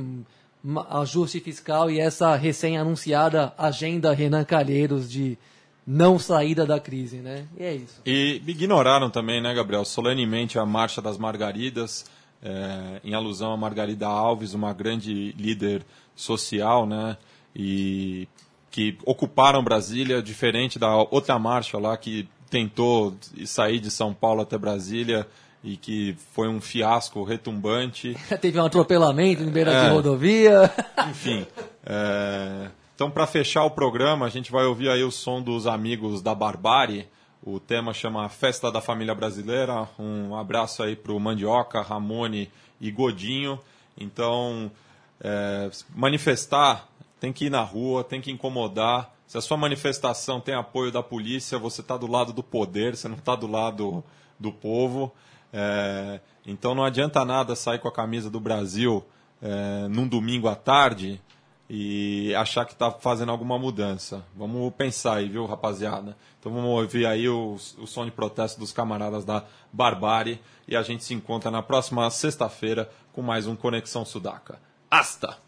ajuste 0.90 1.40
fiscal 1.40 1.92
e 1.92 2.00
essa 2.00 2.36
recém-anunciada 2.36 3.54
agenda 3.58 4.14
Renan 4.14 4.44
Calheiros 4.44 5.10
de 5.10 5.38
não 5.86 6.18
saída 6.18 6.66
da 6.66 6.80
crise, 6.80 7.18
né? 7.18 7.46
E 7.58 7.64
é 7.64 7.76
isso. 7.76 8.02
E 8.06 8.42
ignoraram 8.48 9.10
também, 9.10 9.40
né, 9.40 9.54
Gabriel, 9.54 9.86
solenemente 9.86 10.58
a 10.58 10.66
Marcha 10.66 11.02
das 11.02 11.18
Margaridas, 11.18 12.06
é, 12.42 13.00
em 13.04 13.14
alusão 13.14 13.52
a 13.52 13.58
Margarida 13.58 14.08
Alves, 14.08 14.54
uma 14.54 14.74
grande 14.74 15.32
líder 15.34 15.86
social, 16.16 16.88
né, 16.88 17.18
e 17.56 18.28
que 18.72 18.98
ocuparam 19.06 19.64
Brasília, 19.64 20.22
diferente 20.22 20.78
da 20.78 20.94
outra 20.96 21.40
marcha 21.40 21.78
lá 21.78 21.96
que 21.96 22.28
tentou 22.56 23.14
sair 23.46 23.82
de 23.82 23.92
São 23.92 24.14
Paulo 24.14 24.42
até 24.42 24.58
Brasília 24.58 25.28
e 25.62 25.76
que 25.76 26.16
foi 26.34 26.48
um 26.48 26.62
fiasco 26.62 27.22
retumbante. 27.26 28.16
Teve 28.40 28.58
um 28.58 28.64
atropelamento 28.66 29.44
em 29.44 29.50
beira 29.50 29.74
É. 29.74 29.84
de 29.90 29.94
rodovia. 29.94 30.72
Enfim. 31.10 31.46
é, 31.86 32.70
Então, 32.96 33.12
para 33.12 33.28
fechar 33.28 33.66
o 33.66 33.72
programa, 33.72 34.26
a 34.26 34.30
gente 34.30 34.54
vai 34.54 34.64
ouvir 34.64 34.88
aí 34.90 35.04
o 35.04 35.12
som 35.12 35.42
dos 35.42 35.68
amigos 35.68 36.22
da 36.22 36.34
Barbárie. 36.34 37.08
O 37.44 37.60
tema 37.60 37.94
chama 37.94 38.30
Festa 38.30 38.72
da 38.72 38.80
Família 38.80 39.14
Brasileira. 39.14 39.86
Um 40.00 40.34
abraço 40.34 40.82
aí 40.82 40.96
pro 40.96 41.20
Mandioca, 41.20 41.82
Ramone 41.82 42.50
e 42.80 42.90
Godinho. 42.90 43.60
Então, 43.98 44.72
é, 45.20 45.70
manifestar, 45.94 46.88
tem 47.20 47.34
que 47.34 47.46
ir 47.48 47.50
na 47.50 47.62
rua, 47.64 48.02
tem 48.02 48.22
que 48.22 48.32
incomodar. 48.32 49.14
Se 49.28 49.38
a 49.38 49.42
sua 49.42 49.58
manifestação 49.58 50.40
tem 50.40 50.56
apoio 50.56 50.92
da 50.92 51.02
polícia, 51.02 51.58
você 51.58 51.82
está 51.82 51.98
do 51.98 52.08
lado 52.08 52.32
do 52.32 52.44
poder, 52.44 52.96
você 52.96 53.08
não 53.08 53.18
está 53.18 53.36
do 53.36 53.48
lado 53.48 54.04
do 54.40 54.52
povo. 54.52 55.12
É, 55.52 56.20
então 56.46 56.76
não 56.76 56.84
adianta 56.84 57.24
nada 57.24 57.56
sair 57.56 57.80
com 57.80 57.88
a 57.88 57.92
camisa 57.92 58.30
do 58.30 58.40
Brasil 58.40 59.04
é, 59.42 59.88
num 59.88 60.08
domingo 60.08 60.48
à 60.48 60.56
tarde 60.56 61.22
e 61.70 62.34
achar 62.36 62.66
que 62.66 62.74
está 62.74 62.92
fazendo 62.92 63.32
alguma 63.32 63.58
mudança. 63.58 64.24
Vamos 64.36 64.72
pensar 64.76 65.16
aí, 65.16 65.30
viu, 65.30 65.46
rapaziada? 65.46 66.16
Então 66.40 66.52
vamos 66.52 66.70
ouvir 66.70 67.06
aí 67.06 67.28
o, 67.28 67.56
o 67.78 67.88
som 67.88 68.06
de 68.06 68.12
protesto 68.12 68.60
dos 68.60 68.72
camaradas 68.72 69.26
da 69.26 69.44
Barbárie 69.72 70.40
e 70.68 70.76
a 70.76 70.84
gente 70.84 71.04
se 71.04 71.14
encontra 71.14 71.50
na 71.50 71.64
próxima 71.64 72.10
sexta-feira 72.10 72.90
com 73.14 73.22
mais 73.22 73.48
um 73.48 73.56
Conexão 73.56 74.06
Sudaca. 74.06 74.60
Hasta! 74.92 75.45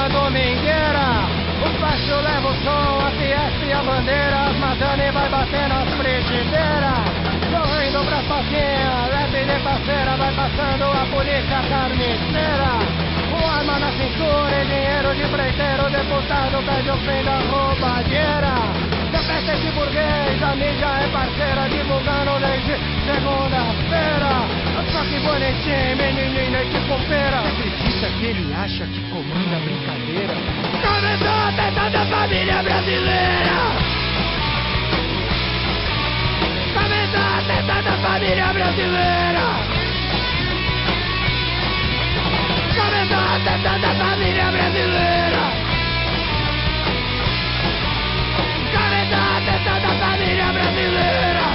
Uma 0.00 0.08
domingueira. 0.08 1.28
O 1.60 1.78
facho 1.78 2.14
leva 2.14 2.48
o 2.48 2.54
som, 2.64 3.06
a 3.06 3.10
fiesta 3.10 3.64
e 3.66 3.72
a 3.72 3.82
bandeira, 3.82 4.36
as 4.48 4.56
madame 4.56 5.10
vai 5.12 5.28
batendo 5.28 5.74
as 5.74 5.94
frigideiras. 5.94 7.04
Sorrindo 7.50 8.04
pras 8.04 8.24
paquinhas, 8.26 9.10
leve 9.10 9.44
de 9.44 9.60
parceira, 9.62 10.16
vai 10.16 10.32
passando 10.34 10.84
a 10.84 11.06
polícia 11.14 11.60
carniceira. 11.68 12.72
Com 13.30 13.50
arma 13.50 13.78
na 13.78 13.92
cintura 13.92 14.62
e 14.62 14.66
dinheiro 14.66 15.14
de 15.14 15.28
preiteiro, 15.28 15.90
deputado 15.90 16.64
pede 16.64 16.90
o 16.90 16.96
fim 16.98 17.24
da 17.24 17.38
roubalheira. 17.50 18.89
Defesa 19.10 19.56
de 19.56 19.70
burguês, 19.72 20.42
a 20.42 20.54
mídia 20.54 20.86
é 20.86 21.08
parceira, 21.08 21.68
divulgando 21.68 22.38
desde 22.38 22.74
segunda-feira. 23.06 24.32
Só 24.92 25.00
que 25.04 25.18
bonitinho, 25.20 25.96
menininho 25.96 26.60
e 26.60 26.70
de 26.70 26.80
pompeira. 26.88 27.40
Acredita 27.40 28.06
que 28.18 28.26
ele 28.26 28.54
acha 28.54 28.84
que 28.86 29.00
comanda 29.10 29.56
a 29.56 29.60
brincadeira? 29.60 30.34
Começou 30.80 31.28
a 31.28 31.52
festa 31.52 31.90
da 31.90 32.06
família 32.06 32.62
brasileira! 32.62 33.56
Começou 36.72 37.20
a 37.20 37.40
festa 37.46 37.82
da 37.82 37.92
família 37.98 38.52
brasileira! 38.52 39.46
Começou 42.74 43.18
a 43.18 43.40
festa 43.40 43.78
da 43.78 43.94
família 43.94 44.50
brasileira! 44.50 45.49
Começou 49.10 49.18
a 49.18 49.40
festa 49.40 49.80
da 49.80 49.88
família 49.98 50.52
brasileira! 50.52 51.46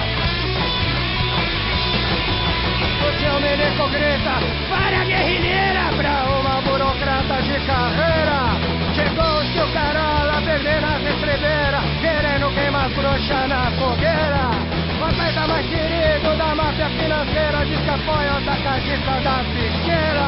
O 3.00 3.20
seu 3.20 3.40
milico 3.40 3.88
grita 3.90 4.36
Para 4.70 5.02
a 5.02 5.06
guerrilheira 5.06 5.84
Pra 5.96 6.26
uma 6.38 6.62
burocrata 6.62 7.42
de 7.44 7.58
carreira. 7.66 8.60
Chegou 8.94 9.40
o 9.40 9.54
seu 9.54 9.68
carola 9.72 10.42
Perdendo 10.44 10.86
as 10.86 11.16
estrebeiras 11.16 11.84
Querendo 12.02 12.54
queimar 12.56 12.90
trouxa 12.90 13.48
na 13.48 13.72
fogueira. 13.72 14.52
O 15.00 15.04
atleta 15.06 15.48
mais 15.48 15.66
querido 15.68 16.38
da 16.38 16.56
máfia 16.56 16.90
financeira 16.90 17.60
apoia 17.90 18.34
o 18.34 18.38
atacadista 18.38 19.12
da 19.24 19.44
piqueira. 19.56 20.28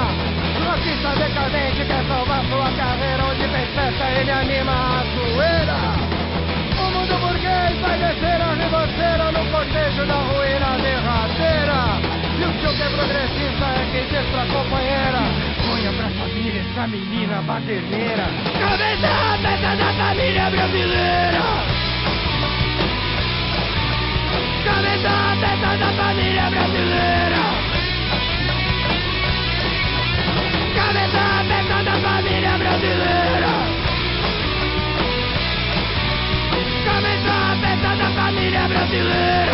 Rockista 0.64 1.10
decadente 1.18 1.86
quer 1.86 2.04
salvar 2.08 2.46
sua 2.46 2.72
carreira 2.72 3.26
Onde 3.26 3.48
tem 3.50 4.22
ele 4.22 4.32
anima 4.32 4.72
a 4.72 5.04
zoeira 5.14 6.17
do 7.08 7.18
burguês 7.20 7.80
vai 7.80 7.98
descer 7.98 8.42
a 8.42 8.54
ribanceira 8.54 9.32
no 9.32 9.52
cortejo 9.52 10.06
da 10.06 10.16
ruína 10.16 10.78
derradeira. 10.84 11.80
E 12.40 12.44
o 12.44 12.52
tio 12.60 12.76
que 12.76 12.84
é 12.84 12.90
progressista 12.90 13.66
é 13.66 13.88
quem 13.92 14.06
diz 14.12 14.26
pra 14.32 14.46
companheira: 14.46 15.22
Olha 15.72 15.92
pra 15.94 16.10
família 16.10 16.62
essa 16.62 16.88
menina 16.88 17.42
baderneira. 17.44 18.26
Cabeça 18.60 19.08
alta 19.08 19.76
da 19.76 19.94
família 19.94 20.50
brasileira. 20.50 21.44
Cabeça 24.66 25.10
alta 25.10 25.78
da 25.78 25.90
família 25.94 26.50
brasileira. 26.50 27.42
Cabeça 30.76 31.20
alta 31.20 31.84
da 31.84 31.96
família 32.00 32.58
brasileira. 32.58 32.97
aumentou 36.98 37.32
a 37.32 37.56
festa 37.62 37.96
da 37.96 38.12
família 38.12 38.68
brasileira. 38.68 39.47